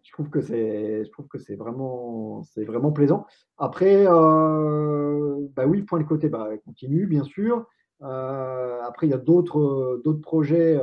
je 0.03 0.13
trouve 0.13 0.31
que 0.31 0.41
c'est, 0.41 1.05
je 1.05 1.11
trouve 1.11 1.29
que 1.29 1.39
c'est 1.39 1.57
vraiment, 1.57 2.43
c'est 2.43 2.65
vraiment 2.65 2.93
plaisant. 2.93 3.27
Après, 3.59 4.07
euh, 4.07 5.37
bah 5.55 5.67
oui, 5.67 5.83
point 5.83 6.01
de 6.01 6.05
côté, 6.05 6.29
bah 6.29 6.51
continue 6.65 7.07
bien 7.07 7.25
sûr. 7.25 7.67
après, 8.01 9.07
il 9.07 9.11
y 9.11 9.15
a 9.15 9.19
d'autres, 9.19 10.01
d'autres 10.05 10.21
projets 10.21 10.81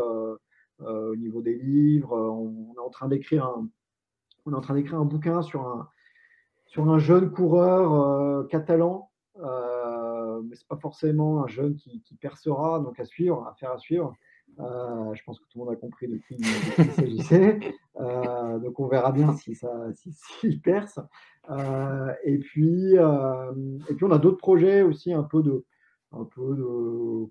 au 0.80 1.16
niveau 1.16 1.42
des 1.42 1.56
livres. 1.56 2.16
On, 2.16 2.74
est 2.76 2.80
en 2.80 2.90
train 2.90 3.08
d'écrire 3.08 3.46
un, 3.46 3.68
on 4.46 4.54
est 4.54 4.56
en 4.56 4.62
train 4.62 4.76
d'écrire 4.76 5.00
un 5.00 5.06
bouquin 5.06 5.42
sur 5.42 5.68
un 5.68 5.90
sur 6.68 6.90
un 6.90 7.00
jeune 7.00 7.32
coureur 7.32 7.94
euh, 7.94 8.44
catalan, 8.44 9.10
euh, 9.38 9.97
mais 10.44 10.56
c'est 10.56 10.68
pas 10.68 10.78
forcément 10.78 11.44
un 11.44 11.48
jeune 11.48 11.76
qui, 11.76 12.02
percera, 12.20 12.80
donc 12.80 13.00
à 13.00 13.06
suivre, 13.06 13.46
à 13.48 13.54
faire 13.56 13.72
à 13.72 13.78
suivre. 13.78 14.14
Euh, 14.60 15.14
je 15.14 15.24
pense 15.24 15.40
que 15.40 15.46
tout 15.46 15.60
le 15.60 15.66
monde 15.66 15.74
a 15.74 15.76
compris 15.76 16.08
de 16.08 16.18
qui, 16.18 16.36
il 16.40 16.92
s'agissait. 16.92 17.60
donc 18.00 18.80
on 18.80 18.88
verra 18.88 19.12
bien 19.12 19.34
si 19.34 19.56
ça 19.56 19.70
si, 19.94 20.58
perce. 20.64 21.00
et 22.24 22.38
puis 22.40 22.94
et 22.96 23.94
puis 23.94 24.06
on 24.06 24.12
a 24.12 24.18
d'autres 24.18 24.38
projets 24.38 24.82
aussi 24.82 25.14
un 25.14 25.24
peu 25.24 25.44
de 25.44 25.66
un 26.12 26.24
peu 26.24 26.56
de 26.56 27.28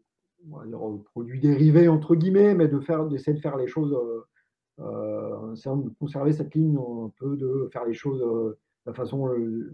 produits 1.12 1.40
dérivés 1.40 1.88
entre 1.88 2.14
guillemets, 2.14 2.54
mais 2.54 2.68
de 2.68 2.78
faire 2.80 3.06
d'essayer 3.06 3.36
de 3.36 3.42
faire 3.42 3.56
les 3.56 3.66
choses, 3.66 3.96
euh, 4.78 5.54
de 5.54 5.88
conserver 5.98 6.32
cette 6.32 6.54
ligne 6.54 6.76
un 6.76 7.10
peu 7.18 7.36
de 7.36 7.68
faire 7.72 7.84
les 7.84 7.94
choses 7.94 8.22
la 8.86 8.94
façon 8.94 9.28
euh, 9.28 9.72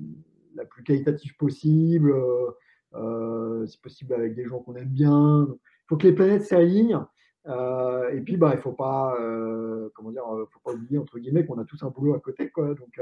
la 0.55 0.65
plus 0.65 0.83
qualitative 0.83 1.37
possible, 1.37 2.11
euh, 2.11 2.17
euh, 2.17 2.53
si 3.67 3.79
possible 3.79 4.15
avec 4.15 4.35
des 4.35 4.47
gens 4.47 4.61
qu'on 4.61 4.75
aime 4.77 4.89
bien. 4.89 5.47
Il 5.51 5.85
faut 5.89 5.97
que 5.97 6.07
les 6.07 6.13
planètes 6.13 6.45
s'alignent. 6.45 7.01
et 7.47 8.21
puis, 8.25 8.37
bah, 8.37 8.51
il 8.53 8.57
ne 8.57 8.61
faut 8.61 8.73
pas, 8.73 9.17
dire, 10.11 10.23
faut 10.51 10.61
pas 10.65 10.73
oublier 10.73 10.99
entre 10.99 11.19
guillemets 11.19 11.47
qu'on 11.47 11.59
a 11.59 11.65
tous 11.65 11.83
un 11.83 11.91
boulot 11.91 12.15
à 12.15 12.21
côté, 12.21 12.51
quoi. 12.51 12.75
Donc, 12.75 13.01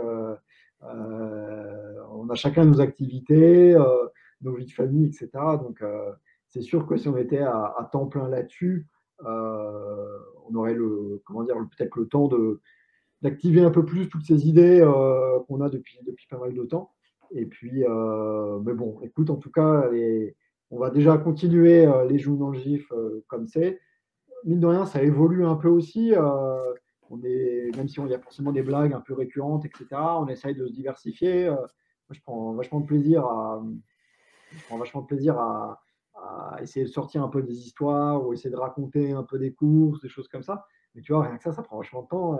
on 0.82 2.28
a 2.28 2.34
chacun 2.34 2.64
nos 2.64 2.80
activités, 2.80 3.76
nos 4.40 4.54
vies 4.54 4.66
de 4.66 4.72
famille, 4.72 5.06
etc. 5.06 5.28
Donc, 5.60 5.82
c'est 6.48 6.62
sûr 6.62 6.86
que 6.86 6.96
si 6.96 7.08
on 7.08 7.16
était 7.16 7.42
à, 7.42 7.88
temps 7.92 8.06
plein 8.06 8.28
là-dessus, 8.28 8.86
on 9.24 10.54
aurait 10.54 10.74
le, 10.74 11.22
comment 11.24 11.44
dire, 11.44 11.56
peut-être 11.76 11.96
le 11.96 12.08
temps 12.08 12.28
d'activer 13.22 13.62
un 13.62 13.70
peu 13.70 13.84
plus 13.84 14.08
toutes 14.08 14.24
ces 14.24 14.48
idées 14.48 14.80
euh, 14.80 15.38
qu'on 15.46 15.60
a 15.60 15.68
depuis, 15.68 15.98
depuis 16.06 16.26
pas 16.28 16.38
mal 16.38 16.54
de 16.54 16.64
temps. 16.64 16.92
Et 17.32 17.46
puis, 17.46 17.84
euh, 17.84 18.58
mais 18.60 18.74
bon, 18.74 19.00
écoute, 19.02 19.30
en 19.30 19.36
tout 19.36 19.50
cas, 19.50 19.88
on 20.70 20.78
va 20.78 20.90
déjà 20.90 21.16
continuer 21.18 21.86
euh, 21.86 22.04
les 22.06 22.18
joues 22.18 22.36
dans 22.36 22.50
le 22.50 22.58
GIF 22.58 22.92
comme 23.28 23.46
c'est. 23.46 23.80
Mine 24.44 24.60
de 24.60 24.66
rien, 24.66 24.86
ça 24.86 25.02
évolue 25.02 25.44
un 25.44 25.56
peu 25.56 25.68
aussi. 25.68 26.12
on 27.10 27.22
est, 27.22 27.76
même 27.76 27.88
si 27.88 28.00
on 28.00 28.06
y 28.06 28.14
a 28.14 28.18
forcément 28.18 28.52
des 28.52 28.62
blagues 28.62 28.92
un 28.92 29.00
peu 29.00 29.14
récurrentes, 29.14 29.64
etc., 29.64 29.86
on 29.92 30.28
essaye 30.28 30.54
de 30.54 30.66
se 30.66 30.72
diversifier. 30.72 31.48
moi, 31.48 31.68
je 32.10 32.20
prends 32.20 32.52
vachement 32.54 32.80
de 32.80 32.86
plaisir 32.86 33.24
à, 33.24 33.62
je 34.52 34.76
vachement 34.76 35.02
de 35.02 35.06
plaisir 35.06 35.38
à, 35.38 35.80
à, 36.14 36.58
essayer 36.62 36.86
de 36.86 36.90
sortir 36.90 37.22
un 37.22 37.28
peu 37.28 37.42
des 37.42 37.58
histoires 37.58 38.26
ou 38.26 38.32
essayer 38.32 38.50
de 38.50 38.56
raconter 38.56 39.12
un 39.12 39.22
peu 39.22 39.38
des 39.38 39.52
courses, 39.52 40.00
des 40.00 40.08
choses 40.08 40.28
comme 40.28 40.42
ça. 40.42 40.66
Mais 40.94 41.02
tu 41.02 41.12
vois, 41.12 41.24
rien 41.24 41.36
que 41.36 41.42
ça, 41.42 41.52
ça 41.52 41.62
prend 41.62 41.76
vachement 41.76 42.02
de 42.02 42.08
temps. 42.08 42.38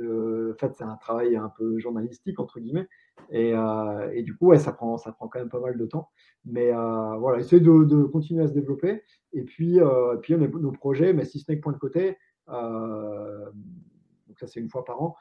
En 0.00 0.54
fait, 0.58 0.72
c'est 0.74 0.84
un 0.84 0.96
travail 0.96 1.36
un 1.36 1.50
peu 1.56 1.78
journalistique, 1.78 2.38
entre 2.40 2.60
guillemets. 2.60 2.88
Et, 3.30 3.54
euh, 3.54 4.10
et 4.12 4.22
du 4.22 4.36
coup, 4.36 4.48
ouais, 4.48 4.58
ça, 4.58 4.72
prend, 4.72 4.98
ça 4.98 5.12
prend 5.12 5.28
quand 5.28 5.38
même 5.38 5.48
pas 5.48 5.60
mal 5.60 5.76
de 5.76 5.86
temps. 5.86 6.10
Mais 6.44 6.72
euh, 6.72 7.16
voilà, 7.16 7.38
essayer 7.38 7.60
de, 7.60 8.04
continuer 8.04 8.44
à 8.44 8.48
se 8.48 8.52
développer. 8.52 9.02
Et 9.32 9.42
puis, 9.42 9.80
euh, 9.80 10.16
puis 10.16 10.36
nos 10.36 10.72
projets, 10.72 11.12
mais 11.12 11.24
si 11.24 11.38
ce 11.38 11.50
n'est 11.50 11.58
que 11.58 11.62
point 11.62 11.72
de 11.72 11.78
côté, 11.78 12.18
donc 12.48 14.38
ça 14.38 14.46
c'est 14.46 14.60
une 14.60 14.68
fois 14.68 14.84
par 14.84 15.00
an, 15.00 15.16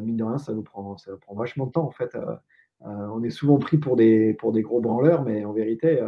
mine 0.00 0.16
de 0.16 0.24
rien, 0.24 0.38
ça 0.38 0.54
nous 0.54 0.62
prend, 0.62 0.96
ça 0.96 1.16
prend 1.18 1.34
vachement 1.34 1.66
de 1.66 1.72
temps 1.72 1.84
en 1.84 1.90
fait. 1.90 2.16
on 2.80 3.22
est 3.22 3.30
souvent 3.30 3.58
pris 3.58 3.76
pour 3.78 3.96
des, 3.96 4.34
pour 4.34 4.52
des 4.52 4.62
gros 4.62 4.80
branleurs, 4.80 5.24
mais 5.24 5.44
en 5.44 5.52
vérité, 5.52 6.02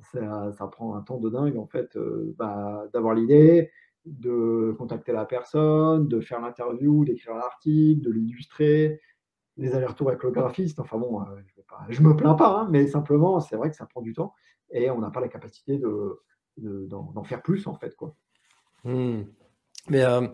ça, 0.00 0.52
ça, 0.52 0.66
prend 0.68 0.96
un 0.96 1.02
temps 1.02 1.18
de 1.18 1.28
dingue 1.28 1.58
en 1.58 1.66
fait 1.66 1.96
bah, 2.38 2.86
d'avoir 2.92 3.14
l'idée, 3.14 3.70
de 4.06 4.74
contacter 4.78 5.12
la 5.12 5.24
personne, 5.24 6.08
de 6.08 6.20
faire 6.20 6.40
l'interview, 6.40 7.04
d'écrire 7.04 7.34
l'article, 7.34 8.00
de 8.00 8.10
l'illustrer, 8.10 9.00
les 9.56 9.74
allers-retours 9.74 10.08
avec 10.08 10.22
le 10.22 10.30
graphiste. 10.30 10.80
Enfin 10.80 10.98
bon, 10.98 11.20
euh, 11.20 11.24
je 11.88 12.00
ne 12.02 12.08
me 12.08 12.16
plains 12.16 12.34
pas, 12.34 12.60
hein, 12.60 12.68
mais 12.70 12.86
simplement, 12.86 13.40
c'est 13.40 13.56
vrai 13.56 13.70
que 13.70 13.76
ça 13.76 13.86
prend 13.86 14.00
du 14.00 14.14
temps 14.14 14.34
et 14.70 14.90
on 14.90 14.98
n'a 15.00 15.10
pas 15.10 15.20
la 15.20 15.28
capacité 15.28 15.78
de, 15.78 16.20
d'en, 16.58 17.24
faire 17.24 17.42
plus 17.42 17.66
en 17.66 17.74
fait. 17.74 17.94
Quoi. 17.96 18.14
Hmm. 18.84 19.22
Mais 19.88 20.02
euh, 20.02 20.26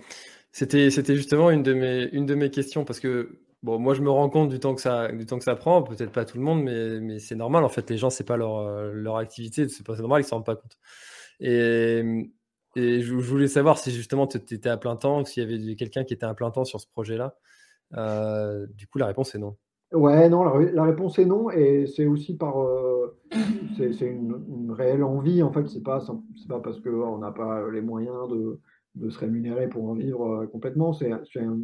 c'était, 0.52 0.90
justement 0.90 1.50
une 1.50 1.62
de, 1.62 1.74
mes, 1.74 2.08
une 2.12 2.26
de 2.26 2.34
mes 2.34 2.50
questions 2.50 2.84
parce 2.84 3.00
que 3.00 3.40
bon, 3.62 3.78
moi 3.78 3.94
je 3.94 4.02
me 4.02 4.10
rends 4.10 4.28
compte 4.28 4.48
du 4.48 4.58
temps 4.58 4.74
que 4.74 4.80
ça, 4.80 5.10
du 5.10 5.26
temps 5.26 5.38
que 5.38 5.44
ça 5.44 5.56
prend, 5.56 5.82
peut-être 5.82 6.12
pas 6.12 6.24
tout 6.24 6.38
le 6.38 6.44
monde, 6.44 6.62
mais, 6.62 7.00
mais 7.00 7.18
c'est 7.18 7.36
normal 7.36 7.64
en 7.64 7.68
fait. 7.68 7.88
Les 7.90 7.96
gens, 7.96 8.10
c'est 8.10 8.24
pas 8.24 8.36
leur, 8.36 8.58
euh, 8.58 8.90
leur 8.92 9.16
activité, 9.16 9.68
c'est, 9.68 9.84
pas, 9.84 9.96
normal, 9.96 10.22
ils 10.22 10.24
s'en 10.24 10.36
rendent 10.36 10.46
pas 10.46 10.56
compte. 10.56 10.76
Et 11.40 12.30
et 12.76 13.00
je, 13.00 13.14
voulais 13.14 13.48
savoir 13.48 13.78
si 13.78 13.90
justement 13.90 14.26
tu 14.26 14.36
étais 14.36 14.68
à 14.68 14.76
plein 14.76 14.96
temps, 14.96 15.24
s'il 15.24 15.42
y 15.42 15.46
avait 15.46 15.76
quelqu'un 15.76 16.04
qui 16.04 16.14
était 16.14 16.26
à 16.26 16.34
plein 16.34 16.50
temps 16.50 16.64
sur 16.64 16.80
ce 16.80 16.86
projet-là. 16.86 17.36
Euh, 17.96 18.66
du 18.76 18.86
coup, 18.86 18.98
la 18.98 19.06
réponse 19.06 19.34
est 19.34 19.38
non. 19.38 19.56
Ouais, 19.92 20.28
non, 20.28 20.42
la, 20.42 20.82
réponse 20.82 21.18
est 21.20 21.24
non, 21.24 21.50
et 21.50 21.86
c'est 21.86 22.06
aussi 22.06 22.36
par, 22.36 22.60
euh, 22.60 23.16
c'est 23.76 24.06
une, 24.06 24.72
réelle 24.72 25.04
envie. 25.04 25.42
En 25.42 25.52
fait, 25.52 25.68
c'est 25.68 25.84
pas, 25.84 26.00
pas 26.48 26.60
parce 26.60 26.80
qu'on 26.80 27.18
n'a 27.18 27.30
pas 27.30 27.70
les 27.70 27.80
moyens 27.80 28.28
de, 28.28 29.10
se 29.10 29.18
rémunérer 29.18 29.68
pour 29.68 29.88
en 29.88 29.94
vivre 29.94 30.26
euh, 30.26 30.46
complètement. 30.46 30.92
C'est 30.92 31.12
un, 31.12 31.60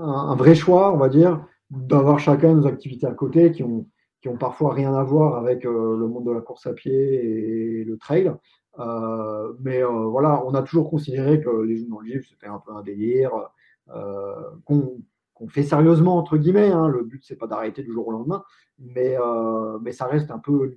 un, 0.00 0.34
vrai 0.34 0.56
choix, 0.56 0.92
on 0.92 0.96
va 0.96 1.08
dire, 1.08 1.46
d'avoir 1.70 2.18
chacun 2.18 2.54
nos 2.54 2.66
activités 2.66 3.06
à 3.06 3.14
côté 3.14 3.52
qui 3.52 3.62
ont, 3.62 3.86
qui 4.20 4.28
ont 4.28 4.36
parfois 4.36 4.74
rien 4.74 4.92
à 4.94 5.04
voir 5.04 5.36
avec 5.36 5.62
le 5.62 6.06
monde 6.08 6.26
de 6.26 6.32
la 6.32 6.40
course 6.40 6.66
à 6.66 6.72
pied 6.72 6.92
et 6.92 7.84
le 7.84 7.96
trail. 7.96 8.32
Euh, 8.78 9.52
mais 9.60 9.82
euh, 9.82 10.06
voilà, 10.06 10.44
on 10.46 10.54
a 10.54 10.62
toujours 10.62 10.88
considéré 10.88 11.40
que 11.40 11.50
les 11.62 11.76
jeux 11.76 11.86
dans 11.88 12.00
le 12.00 12.08
livre, 12.08 12.24
c'était 12.28 12.46
un 12.46 12.58
peu 12.58 12.72
un 12.72 12.82
délire 12.82 13.32
euh, 13.90 14.50
qu'on 14.64 15.48
fait 15.48 15.62
sérieusement, 15.62 16.16
entre 16.16 16.36
guillemets. 16.36 16.70
Hein. 16.70 16.88
Le 16.88 17.02
but, 17.04 17.22
c'est 17.24 17.36
pas 17.36 17.46
d'arrêter 17.46 17.82
du 17.82 17.92
jour 17.92 18.08
au 18.08 18.12
lendemain, 18.12 18.44
mais, 18.78 19.16
mais 19.82 19.92
ça 19.92 20.06
reste 20.06 20.30
un 20.30 20.38
peu 20.38 20.74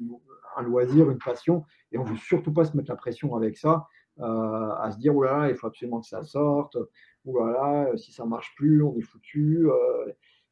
un 0.58 0.64
loisir, 0.64 1.10
une 1.12 1.18
passion, 1.18 1.64
et 1.92 1.98
on 1.98 2.04
veut 2.04 2.18
surtout 2.18 2.54
pas 2.54 2.66
se 2.66 2.76
mettre 2.76 2.90
la 2.90 2.96
pression 2.96 3.36
avec 3.36 3.58
ça, 3.58 3.88
à 4.20 4.90
se 4.92 4.98
dire, 4.98 5.16
oulala, 5.16 5.50
il 5.50 5.56
faut 5.56 5.68
absolument 5.68 6.00
que 6.00 6.08
ça 6.08 6.24
sorte, 6.24 6.78
oulala, 7.26 7.96
si 7.98 8.12
ça 8.12 8.26
marche 8.26 8.54
plus, 8.56 8.82
on 8.82 8.96
est 8.98 9.02
foutu, 9.02 9.68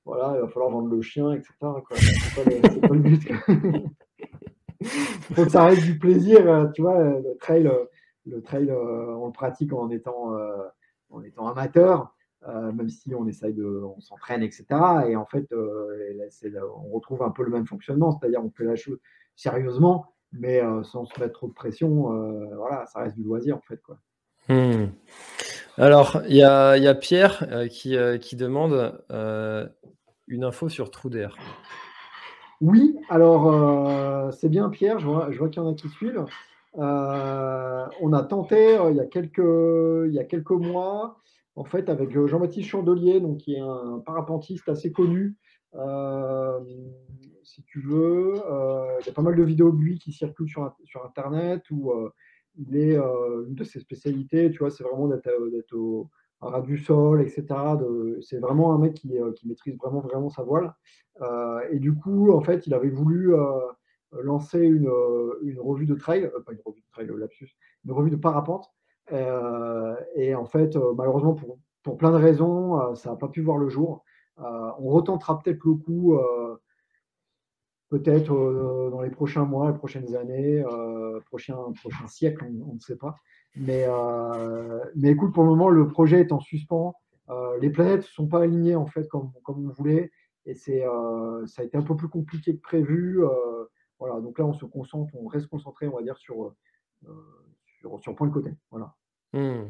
voilà, 0.06 0.34
il 0.36 0.42
va 0.42 0.48
falloir 0.48 0.70
vendre 0.70 0.90
le 0.90 1.02
chien, 1.02 1.32
etc. 1.32 1.54
C'est 1.96 2.82
pas, 2.82 2.94
le 2.94 3.00
but. 3.00 3.28
faut 5.36 5.46
que 5.46 5.52
ça 5.52 5.66
reste 5.66 5.84
du 5.84 5.98
plaisir. 5.98 6.48
Euh, 6.50 6.68
tu 6.74 6.82
vois, 6.82 7.02
le 7.04 7.36
trail, 7.40 7.68
euh, 7.68 7.86
le 8.26 8.42
trail 8.42 8.70
euh, 8.70 9.16
on 9.16 9.28
le 9.28 9.32
pratique 9.32 9.74
en 9.74 9.90
étant, 9.90 10.34
en 11.10 11.24
étant 11.24 11.48
amateur. 11.48 12.16
même 12.48 12.90
si 12.90 13.14
on 13.16 13.28
essaye 13.28 13.54
de, 13.54 13.66
on 13.66 14.00
s'entraîne, 14.00 14.44
etc. 14.44 14.66
Et 15.08 15.16
en 15.16 15.26
fait, 15.26 15.48
on 15.54 16.90
retrouve 16.94 17.24
un 17.24 17.32
peu 17.32 17.44
le 17.44 17.52
même 17.52 17.68
fonctionnement, 17.68 18.12
c'est-à-dire 18.12 18.44
on 18.44 18.52
fait 18.52 18.66
la 18.66 18.76
chose 18.76 19.00
sérieusement, 19.36 20.14
mais 20.32 20.62
sans 20.84 21.06
se 21.06 21.20
mettre 21.20 21.34
trop 21.34 21.48
de 21.48 21.54
pression. 21.54 21.90
voilà, 22.56 22.86
ça 22.88 23.02
reste 23.02 23.16
du 23.16 23.24
loisir 23.24 23.58
en 23.58 23.62
fait. 23.62 23.82
Hmm. 24.50 24.88
Alors, 25.78 26.22
il 26.28 26.36
y 26.36 26.44
a, 26.44 26.96
Pierre 26.96 27.48
qui, 27.70 27.98
qui, 28.22 28.36
demande 28.36 29.02
une 30.28 30.44
info 30.44 30.70
sur 30.70 30.92
Truder. 30.92 31.30
Oui, 32.64 32.96
alors 33.10 34.32
c'est 34.32 34.48
bien 34.48 34.70
Pierre, 34.70 34.98
je 34.98 35.06
vois, 35.06 35.30
qu'il 35.50 35.62
y 35.62 35.66
en 35.66 35.70
a 35.70 35.74
qui 35.74 35.90
suivent. 35.90 36.26
Euh, 36.78 37.86
on 38.02 38.14
a 38.14 38.24
tenté 38.24 38.78
euh, 38.78 38.90
il, 38.90 38.96
y 38.96 39.00
a 39.00 39.06
quelques, 40.24 40.50
mois, 40.50 41.20
en 41.56 41.66
fait, 41.66 41.90
avec 41.90 42.16
euh, 42.16 42.26
Jean-Baptiste 42.26 42.70
Chandelier, 42.70 43.22
qui 43.38 43.56
est 43.56 43.60
un 43.60 44.02
parapentiste 44.06 44.70
assez 44.70 44.94
connu. 44.94 45.36
si 47.44 47.64
tu 47.64 47.82
veux, 47.82 48.36
il 49.02 49.06
y 49.06 49.10
a 49.10 49.14
pas 49.14 49.22
mal 49.22 49.36
de 49.36 49.44
vidéos 49.44 49.72
de 49.72 49.82
lui 49.82 50.00
qui 50.00 50.14
circulent 50.14 50.48
sur, 50.48 50.74
sur 50.86 51.06
Internet 51.06 51.70
où 51.70 51.92
il 52.58 52.78
est 52.78 52.96
une 52.96 53.56
de 53.56 53.64
ses 53.66 53.82
spécialités, 53.82 54.52
tu 54.52 54.60
vois, 54.60 54.72
c'est 54.72 54.84
vraiment 54.84 55.10
d'être 55.10 55.74
au 55.76 56.10
ras 56.50 56.62
du 56.62 56.78
sol, 56.78 57.22
etc. 57.22 57.46
C'est 58.22 58.40
vraiment 58.40 58.74
un 58.74 58.80
mec 58.80 58.94
qui, 58.94 59.16
qui, 59.36 59.48
maîtrise 59.48 59.78
vraiment, 59.78 60.02
vraiment 60.02 60.30
sa 60.30 60.44
voile. 60.44 60.74
et 61.72 61.80
du 61.80 61.94
coup, 61.94 62.32
en 62.32 62.42
fait, 62.42 62.68
il 62.68 62.74
avait 62.74 62.90
voulu 62.90 63.34
lancer 64.22 64.60
une, 64.60 64.88
euh, 64.88 65.40
une, 65.42 65.60
revue 65.60 65.86
de 65.86 65.96
trail, 65.96 66.26
euh, 66.26 66.40
pas 66.46 66.54
une 66.54 66.62
revue 66.66 66.82
de 66.82 66.88
trail, 66.92 67.10
lapsus, 67.18 67.50
une 67.86 67.92
revue 67.92 68.12
de 68.12 68.16
parapente. 68.16 68.72
Euh, 69.12 69.96
et 70.16 70.36
en 70.36 70.46
fait, 70.46 70.76
malheureusement, 70.96 71.34
pour, 71.34 71.60
pour, 71.84 71.98
plein 71.98 72.12
de 72.12 72.18
raisons, 72.18 72.96
ça 72.96 73.12
n'a 73.12 73.16
pas 73.16 73.28
pu 73.28 73.42
voir 73.42 73.58
le 73.58 73.70
jour. 73.70 74.04
on 74.38 74.90
retentera 74.90 75.40
peut-être 75.40 75.64
le 75.66 75.76
coup 75.76 76.18
peut-être 77.94 78.90
dans 78.92 79.02
les 79.02 79.12
prochains 79.12 79.46
mois, 79.46 79.72
les 79.72 79.78
prochaines 79.78 80.16
années, 80.16 80.64
euh, 80.66 81.20
prochain, 81.28 81.56
prochain 81.80 82.08
siècle, 82.08 82.44
on, 82.68 82.74
ne 82.74 82.80
sait 82.80 82.96
pas. 82.96 83.16
Mais, 83.56 83.86
mais 84.96 85.10
écoute, 85.10 85.34
pour 85.34 85.44
le 85.44 85.50
moment, 85.50 85.70
le 85.70 85.88
projet 85.88 86.20
est 86.20 86.32
en 86.32 86.40
suspens. 86.40 86.96
les 87.62 87.70
planètes 87.70 88.02
ne 88.02 88.08
sont 88.08 88.28
pas 88.28 88.42
alignées 88.42 88.76
en 88.76 88.88
fait 88.88 89.08
comme, 89.08 89.32
comme 89.44 89.68
on 89.68 89.72
voulait, 89.72 90.12
et 90.46 90.56
c'est, 90.56 90.84
ça 91.46 91.62
a 91.62 91.66
été 91.66 91.78
un 91.78 91.84
peu 91.84 91.96
plus 91.96 92.10
compliqué 92.10 92.56
que 92.56 92.62
prévu. 92.62 93.22
Voilà, 94.04 94.20
donc 94.20 94.38
là, 94.38 94.44
on 94.44 94.52
se 94.52 94.66
concentre, 94.66 95.16
on 95.16 95.28
reste 95.28 95.48
concentré, 95.48 95.88
on 95.88 95.96
va 95.96 96.04
dire, 96.04 96.18
sur, 96.18 96.44
euh, 96.44 97.08
sur, 97.80 98.02
sur, 98.02 98.14
point 98.16 98.28
de 98.28 98.34
côté. 98.34 98.52
Voilà. 98.70 98.94
Hmm. 99.32 99.70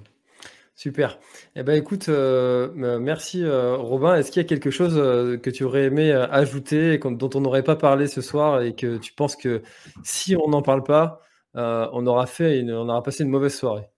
Super. 0.74 1.20
Eh 1.56 1.62
ben, 1.62 1.74
écoute, 1.74 2.10
euh, 2.10 3.00
merci 3.00 3.44
euh, 3.44 3.78
Robin. 3.78 4.16
Est-ce 4.16 4.32
qu'il 4.32 4.42
y 4.42 4.46
a 4.46 4.48
quelque 4.48 4.72
chose 4.72 4.96
que 5.40 5.50
tu 5.52 5.64
aurais 5.64 5.84
aimé 5.84 6.12
ajouter, 6.12 6.98
dont 6.98 7.30
on 7.36 7.42
n'aurait 7.42 7.64
pas 7.64 7.76
parlé 7.76 8.08
ce 8.08 8.22
soir 8.22 8.64
et 8.64 8.74
que 8.76 8.98
tu 8.98 9.14
penses 9.14 9.36
que 9.36 9.62
si 10.02 10.36
on 10.36 10.50
n'en 10.50 10.64
parle 10.64 10.82
pas, 10.82 11.22
on 11.56 12.08
aura 12.08 12.26
fait, 12.26 12.64
on 12.70 12.90
aura 12.90 13.04
passé 13.04 13.24
une 13.24 13.30
mauvaise 13.30 13.56
soirée 13.56 13.90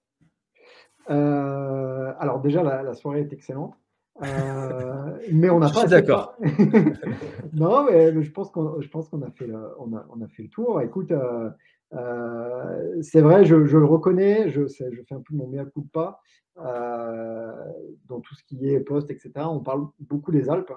Alors 1.07 2.39
déjà, 2.41 2.63
la, 2.63 2.93
soirée 2.93 3.21
est 3.21 3.33
excellente. 3.33 3.75
Euh, 4.23 5.17
mais 5.31 5.49
on 5.49 5.59
n'a 5.59 5.69
pas. 5.69 5.87
d'accord. 5.87 6.37
non, 7.53 7.85
mais 7.85 8.21
je 8.21 8.31
pense 8.31 8.49
qu'on, 8.49 8.79
je 8.79 8.87
pense 8.87 9.09
qu'on 9.09 9.21
a 9.21 9.31
fait, 9.31 9.47
le, 9.47 9.57
on 9.79 9.93
a, 9.95 10.05
on 10.09 10.21
a 10.21 10.27
fait 10.27 10.43
le 10.43 10.49
tour. 10.49 10.81
Écoute, 10.81 11.11
euh, 11.11 11.49
euh, 11.93 13.01
c'est 13.01 13.21
vrai, 13.21 13.43
je, 13.45 13.65
je, 13.65 13.77
le 13.77 13.85
reconnais, 13.85 14.49
je, 14.49 14.67
je 14.67 15.01
fais 15.07 15.15
un 15.15 15.21
peu 15.21 15.35
mon 15.35 15.47
mea 15.47 15.65
culpa 15.65 16.19
dans 16.55 18.21
tout 18.21 18.35
ce 18.35 18.43
qui 18.45 18.69
est 18.69 18.79
poste, 18.79 19.11
etc. 19.11 19.31
On 19.39 19.59
parle 19.59 19.87
beaucoup 19.99 20.31
des 20.31 20.49
Alpes, 20.49 20.71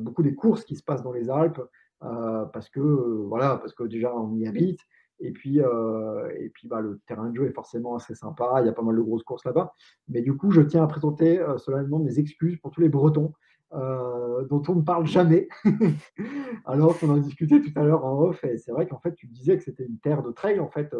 beaucoup 0.00 0.22
des 0.22 0.34
courses 0.34 0.64
qui 0.64 0.76
se 0.76 0.82
passent 0.82 1.02
dans 1.02 1.12
les 1.12 1.28
Alpes, 1.28 1.60
parce 2.00 2.70
que 2.70 2.80
voilà, 2.80 3.58
parce 3.58 3.74
que 3.74 3.84
déjà 3.84 4.14
on 4.14 4.34
y 4.36 4.46
habite. 4.46 4.80
Et 5.20 5.32
puis, 5.32 5.60
euh, 5.60 6.28
et 6.38 6.50
puis 6.50 6.68
bah, 6.68 6.80
le 6.80 7.00
terrain 7.06 7.30
de 7.30 7.36
jeu 7.36 7.46
est 7.46 7.52
forcément 7.52 7.96
assez 7.96 8.14
sympa. 8.14 8.56
Il 8.60 8.66
y 8.66 8.68
a 8.68 8.72
pas 8.72 8.82
mal 8.82 8.96
de 8.96 9.02
grosses 9.02 9.22
courses 9.22 9.44
là-bas. 9.44 9.72
Mais 10.08 10.20
du 10.20 10.36
coup, 10.36 10.50
je 10.50 10.60
tiens 10.60 10.84
à 10.84 10.86
présenter 10.86 11.40
euh, 11.40 11.58
solennellement 11.58 11.98
mes 11.98 12.18
excuses 12.18 12.58
pour 12.58 12.70
tous 12.70 12.80
les 12.80 12.88
Bretons 12.88 13.32
euh, 13.72 14.44
dont 14.44 14.62
on 14.68 14.76
ne 14.76 14.82
parle 14.82 15.06
jamais. 15.06 15.48
Alors 16.66 16.98
qu'on 16.98 17.10
en 17.10 17.16
discutait 17.16 17.60
tout 17.60 17.72
à 17.76 17.84
l'heure 17.84 18.04
en 18.04 18.20
off. 18.20 18.44
Et 18.44 18.58
c'est 18.58 18.72
vrai 18.72 18.86
qu'en 18.86 18.98
fait, 18.98 19.14
tu 19.14 19.26
disais 19.26 19.56
que 19.56 19.64
c'était 19.64 19.84
une 19.84 19.98
terre 19.98 20.22
de 20.22 20.32
trail. 20.32 20.60
En 20.60 20.68
fait, 20.68 20.94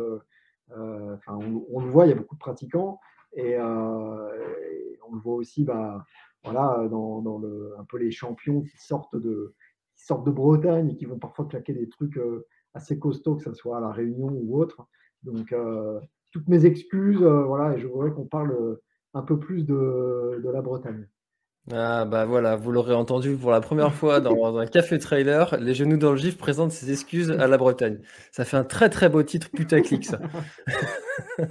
on, 0.75 1.81
le 1.81 1.91
voit, 1.91 2.07
il 2.07 2.11
y 2.11 2.13
a 2.13 2.17
beaucoup 2.17 2.37
de 2.37 2.41
pratiquants. 2.41 2.99
Et, 3.35 3.59
on 3.61 5.15
le 5.15 5.21
voit 5.21 5.35
aussi 5.35 5.65
bah, 5.65 6.05
voilà, 6.43 6.89
dans, 6.89 7.21
dans 7.21 7.39
le, 7.39 7.75
un 7.79 7.85
peu 7.85 7.99
les 7.99 8.11
champions 8.11 8.63
qui 8.63 8.77
sortent 8.79 9.15
de, 9.15 9.55
qui 9.97 10.05
sortent 10.05 10.27
de 10.27 10.31
Bretagne 10.31 10.91
et 10.91 10.97
qui 10.97 11.07
vont 11.07 11.19
parfois 11.19 11.47
claquer 11.47 11.73
des 11.73 11.89
trucs 11.89 12.19
assez 12.77 12.99
costaud, 12.99 13.37
que 13.37 13.43
ce 13.43 13.55
soit 13.55 13.79
à 13.79 13.81
la 13.81 13.91
Réunion 13.91 14.29
ou 14.29 14.61
autre. 14.61 14.87
Donc, 15.23 15.53
euh, 15.53 15.99
toutes 16.33 16.49
mes 16.49 16.67
excuses, 16.67 17.23
euh, 17.23 17.43
voilà, 17.43 17.77
et 17.77 17.81
je 17.81 17.87
voudrais 17.87 18.11
qu'on 18.11 18.27
parle 18.27 18.53
euh, 18.53 18.83
un 19.15 19.23
peu 19.23 19.39
plus 19.39 19.65
de, 19.65 20.41
la 20.45 20.63
Bretagne. 20.63 21.09
Ah 21.73 22.05
bah 22.05 22.27
voilà, 22.27 22.55
vous 22.55 22.71
l'aurez 22.71 22.95
entendu 22.95 23.35
pour 23.35 23.51
la 23.51 23.61
première 23.61 23.93
fois 23.93 24.21
dans 24.21 24.57
un 24.57 24.67
café 24.67 25.01
trailer, 25.01 25.57
les 25.59 25.75
genoux 25.75 25.97
dans 25.97 26.13
le 26.13 26.17
gif 26.17 26.39
présentent 26.39 26.71
ses 26.71 26.93
excuses 26.93 27.33
à 27.33 27.49
la 27.49 27.59
Bretagne. 27.59 27.99
Ça 28.31 28.45
fait 28.45 28.57
un 28.57 28.63
très 28.63 28.89
très 28.89 29.09
beau 29.09 29.25
titre 29.25 29.51
putaclic 29.51 30.05
ça. 30.05 30.21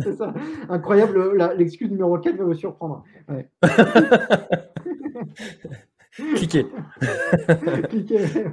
C'est 0.00 0.12
ça. 0.12 0.32
Incroyable, 0.68 1.36
l'excuse 1.56 1.90
numéro 1.90 2.16
4 2.18 2.36
va 2.36 2.44
vous 2.44 2.54
surprendre. 2.54 3.02
Cliquez. 6.16 6.66
Cliquez. 7.88 8.26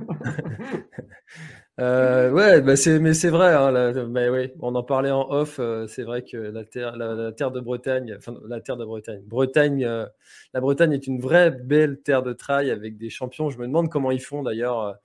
Euh, 1.79 2.29
ouais, 2.29 2.61
bah 2.61 2.75
c'est, 2.75 2.99
mais 2.99 3.13
c'est 3.13 3.29
vrai. 3.29 3.55
Hein, 3.55 3.71
bah 4.07 4.21
on 4.59 4.75
en 4.75 4.83
parlait 4.83 5.09
en 5.09 5.31
off. 5.31 5.57
Euh, 5.57 5.87
c'est 5.87 6.03
vrai 6.03 6.23
que 6.23 6.37
la 6.37 6.63
terre, 6.63 6.95
la, 6.95 7.31
terre 7.31 7.49
de 7.49 7.59
Bretagne, 7.59 8.13
enfin 8.17 8.35
la 8.45 8.61
terre 8.61 8.77
de 8.77 8.85
Bretagne, 8.85 9.21
Bretagne, 9.25 9.85
euh, 9.85 10.05
la 10.53 10.59
Bretagne 10.59 10.91
est 10.91 11.07
une 11.07 11.19
vraie 11.19 11.49
belle 11.49 12.01
terre 12.01 12.21
de 12.21 12.33
trail 12.33 12.69
avec 12.69 12.97
des 12.97 13.09
champions. 13.09 13.49
Je 13.49 13.57
me 13.57 13.65
demande 13.65 13.89
comment 13.89 14.11
ils 14.11 14.21
font 14.21 14.43
d'ailleurs. 14.43 14.99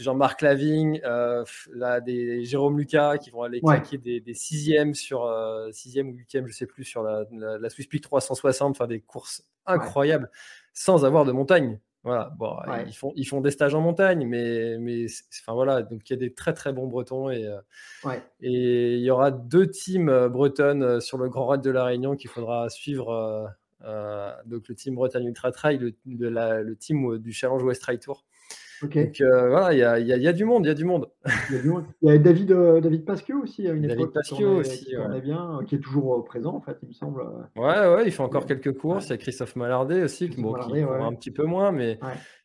Jean-Marc 0.00 0.42
Lavigne, 0.42 1.00
là, 1.72 2.00
des 2.02 2.44
Jérôme 2.44 2.78
Lucas 2.78 3.16
qui 3.16 3.30
vont 3.30 3.42
aller 3.42 3.62
claquer 3.62 3.96
des, 3.96 4.20
des, 4.20 4.34
sixièmes 4.34 4.94
sur 4.94 5.32
sixième 5.70 6.10
ou 6.10 6.12
huitième, 6.12 6.46
je 6.46 6.52
sais 6.52 6.66
plus, 6.66 6.84
sur 6.84 7.02
la, 7.02 7.24
la, 7.30 7.70
Swiss 7.70 7.86
Peak 7.86 8.02
360, 8.02 8.72
enfin 8.72 8.86
des 8.86 9.00
courses 9.00 9.44
incroyables 9.64 10.28
sans 10.72 11.04
avoir 11.04 11.24
de 11.24 11.32
montagne. 11.32 11.80
Voilà, 12.04 12.32
bon, 12.36 12.56
ils, 12.84 12.96
font, 12.96 13.12
ils 13.14 13.24
font 13.24 13.40
des 13.40 13.52
stages 13.52 13.76
en 13.76 13.80
montagne, 13.80 14.26
mais, 14.26 14.76
mais 14.80 15.06
enfin 15.40 15.52
voilà, 15.52 15.82
donc 15.82 16.10
il 16.10 16.12
y 16.12 16.16
a 16.16 16.18
des 16.18 16.34
très 16.34 16.52
très 16.52 16.72
bons 16.72 16.88
Bretons 16.88 17.30
et, 17.30 17.46
euh, 17.46 17.60
et 18.40 18.96
il 18.96 19.02
y 19.02 19.10
aura 19.10 19.30
deux 19.30 19.70
teams 19.70 20.08
euh, 20.08 20.28
bretonnes 20.28 20.82
euh, 20.82 21.00
sur 21.00 21.16
le 21.16 21.28
Grand 21.28 21.46
Raid 21.46 21.60
de 21.60 21.70
la 21.70 21.84
Réunion 21.84 22.16
qu'il 22.16 22.28
faudra 22.28 22.68
suivre. 22.70 23.54
donc 24.46 24.66
le 24.68 24.74
team 24.74 24.96
Bretagne 24.96 25.26
Ultra 25.26 25.52
Trail, 25.52 25.78
le, 25.78 25.94
le 26.04 26.76
team 26.76 27.18
du 27.18 27.32
Challenge 27.32 27.62
West 27.62 27.82
Trail 27.82 28.00
Tour. 28.00 28.24
Donc 28.82 29.22
voilà, 29.22 29.72
il 29.72 29.78
y 29.78 29.82
a, 29.84 29.98
y 29.98 30.28
a, 30.28 30.32
du 30.32 30.44
monde, 30.44 30.64
il 30.64 30.68
y 30.68 30.70
a 30.70 30.74
du 30.74 30.84
monde. 30.84 31.08
Il 31.50 31.72
y 32.02 32.10
a, 32.10 32.18
David, 32.18 32.52
David 32.52 33.04
Pasquieu 33.04 33.36
aussi 33.36 33.68
à 33.68 33.72
une 33.72 33.82
David 33.82 34.00
époque. 34.00 34.14
Pasquieu 34.14 34.48
aussi, 34.48 34.86
qui, 34.86 35.20
bien, 35.22 35.60
qui 35.66 35.76
est 35.76 35.80
toujours 35.80 36.24
présent 36.24 36.56
en 36.56 36.60
fait, 36.60 36.76
il 36.82 36.88
me 36.88 36.92
semble. 36.92 37.22
Ouais, 37.56 37.94
ouais, 37.94 38.06
il 38.06 38.12
fait 38.12 38.22
encore 38.22 38.46
quelques 38.46 38.76
courses. 38.76 39.06
Il 39.08 39.10
y 39.10 39.12
a 39.14 39.16
Christophe 39.18 39.56
Malardet 39.56 40.02
aussi, 40.02 40.28
qui, 40.28 40.42
bon, 40.42 40.56
un 40.56 41.14
petit 41.14 41.30
peu 41.30 41.44
moins, 41.44 41.72
mais, 41.72 41.98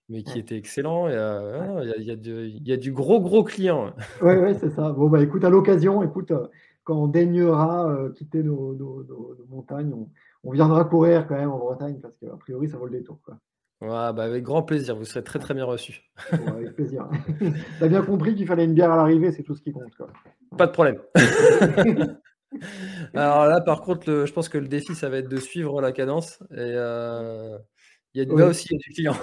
mais 0.10 0.24
qui 0.24 0.40
était 0.40 0.58
excellent. 0.58 1.08
Il 1.08 1.14
y, 1.14 1.18
a, 1.18 2.14
y, 2.14 2.72
a 2.72 2.78
du 2.78 2.92
gros, 2.92 3.20
gros 3.20 3.44
client. 3.44 3.94
Oui, 4.22 4.36
ouais, 4.36 4.54
c'est 4.54 4.70
ça. 4.70 4.92
Bon, 4.92 5.10
bah 5.10 5.22
écoute, 5.22 5.44
à 5.44 5.50
l'occasion, 5.50 6.04
écoute, 6.04 6.32
quand 6.84 6.96
on 6.96 7.08
daignera 7.08 7.94
quitter 8.16 8.44
nos, 8.44 8.74
nos, 8.74 9.06
montagnes, 9.50 9.94
on, 9.94 10.10
on, 10.44 10.52
viendra 10.52 10.86
courir 10.86 11.28
quand 11.28 11.36
même 11.36 11.52
en 11.52 11.58
Bretagne 11.58 12.00
parce 12.02 12.16
qu'a 12.18 12.36
priori, 12.38 12.70
ça 12.70 12.78
vaut 12.78 12.86
le 12.86 12.92
détour. 12.92 13.20
Quoi. 13.24 13.38
Ouais, 13.80 13.90
bah 13.90 14.24
avec 14.24 14.44
grand 14.44 14.64
plaisir, 14.64 14.96
vous 14.96 15.06
serez 15.06 15.24
très 15.24 15.38
très 15.38 15.54
bien 15.54 15.66
reçu. 15.66 16.02
avec 16.32 16.74
plaisir. 16.74 17.08
tu 17.40 17.84
as 17.84 17.88
bien 17.88 18.02
compris 18.02 18.34
qu'il 18.34 18.48
fallait 18.48 18.66
une 18.66 18.74
bière 18.74 18.92
à 18.92 18.98
l'arrivée, 18.98 19.32
c'est 19.32 19.44
tout 19.44 19.56
ce 19.56 19.62
qui 19.62 19.72
compte. 19.72 19.96
Quoi. 19.96 20.08
Pas 20.58 20.66
de 20.66 20.72
problème. 20.72 21.00
Alors 23.14 23.46
là, 23.46 23.62
par 23.62 23.82
contre, 23.82 24.26
je 24.26 24.34
pense 24.34 24.50
que 24.50 24.58
le 24.58 24.68
défi, 24.68 24.96
ça 24.96 25.10
va 25.10 25.18
être 25.18 25.30
de 25.30 25.38
suivre 25.38 25.80
la 25.80 25.92
cadence. 25.92 26.42
Et 26.52 26.56
euh, 26.58 27.58
il 28.16 28.24
y 28.24 28.32
a, 28.32 28.36
là 28.36 28.48
aussi, 28.48 28.68
il 28.72 28.74
y 28.74 28.76
a 28.76 28.80
du 28.80 28.94
client. 28.94 29.16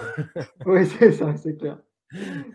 oui, 0.66 0.86
c'est 0.86 1.10
ça, 1.12 1.34
c'est 1.36 1.56
clair. 1.56 1.78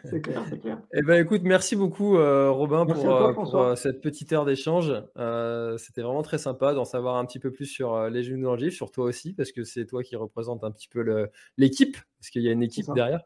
C'est 0.06 0.22
clair, 0.22 0.44
c'est 0.50 0.60
clair. 0.60 0.82
Eh 0.94 1.02
ben, 1.02 1.22
écoute, 1.22 1.42
merci 1.44 1.76
beaucoup, 1.76 2.18
euh, 2.18 2.50
Robin, 2.52 2.86
pour, 2.86 3.56
euh, 3.56 3.76
cette 3.76 4.02
petite 4.02 4.32
heure 4.32 4.46
d'échange. 4.46 4.94
Euh, 5.18 5.78
c'était 5.78 6.02
vraiment 6.02 6.22
très 6.22 6.38
sympa 6.38 6.74
d'en 6.74 6.86
savoir 6.86 7.18
un 7.18 7.26
petit 7.26 7.40
peu 7.40 7.52
plus 7.52 7.66
sur 7.66 8.10
les 8.10 8.24
Jeunes 8.24 8.42
dans 8.42 8.56
le 8.56 8.70
sur 8.70 8.92
toi 8.92 9.06
aussi, 9.06 9.34
parce 9.34 9.52
que 9.52 9.64
c'est 9.64 9.86
toi 9.86 10.04
qui 10.04 10.16
représente 10.16 10.64
un 10.64 10.72
petit 10.72 10.88
peu 10.88 11.30
l'équipe, 11.58 11.98
parce 12.20 12.30
qu'il 12.30 12.42
y 12.44 12.50
a 12.50 12.52
une 12.52 12.64
équipe 12.64 12.88
derrière. 12.94 13.22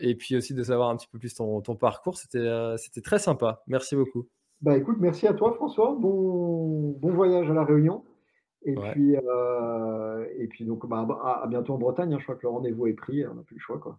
et 0.00 0.14
puis 0.14 0.36
aussi 0.36 0.54
de 0.54 0.62
savoir 0.62 0.90
un 0.90 0.96
petit 0.96 1.08
peu 1.08 1.18
plus 1.18 1.34
ton, 1.34 1.60
parcours. 1.76 2.18
C'était 2.18 3.02
très 3.02 3.18
sympa. 3.18 3.62
Merci 3.66 3.96
beaucoup. 3.96 4.28
Bah 4.62 4.76
écoute, 4.76 4.96
merci 5.00 5.26
à 5.26 5.34
toi, 5.34 5.52
François. 5.52 5.94
Bon, 5.98 6.92
bon 6.98 7.10
voyage 7.10 7.50
à 7.50 7.54
la 7.54 7.64
Réunion. 7.64 8.04
Et 8.62 8.74
puis, 8.74 9.14
et 9.14 10.48
puis 10.48 10.64
donc, 10.64 10.86
bah, 10.88 11.06
à, 11.22 11.46
bientôt 11.46 11.74
en 11.74 11.78
Bretagne. 11.78 12.12
Hein. 12.14 12.18
Je 12.18 12.24
crois 12.24 12.36
que 12.36 12.42
le 12.42 12.48
rendez-vous 12.48 12.86
est 12.86 12.94
pris. 12.94 13.26
On 13.26 13.34
n'a 13.34 13.42
plus 13.42 13.56
le 13.56 13.60
choix, 13.60 13.78
quoi. 13.78 13.98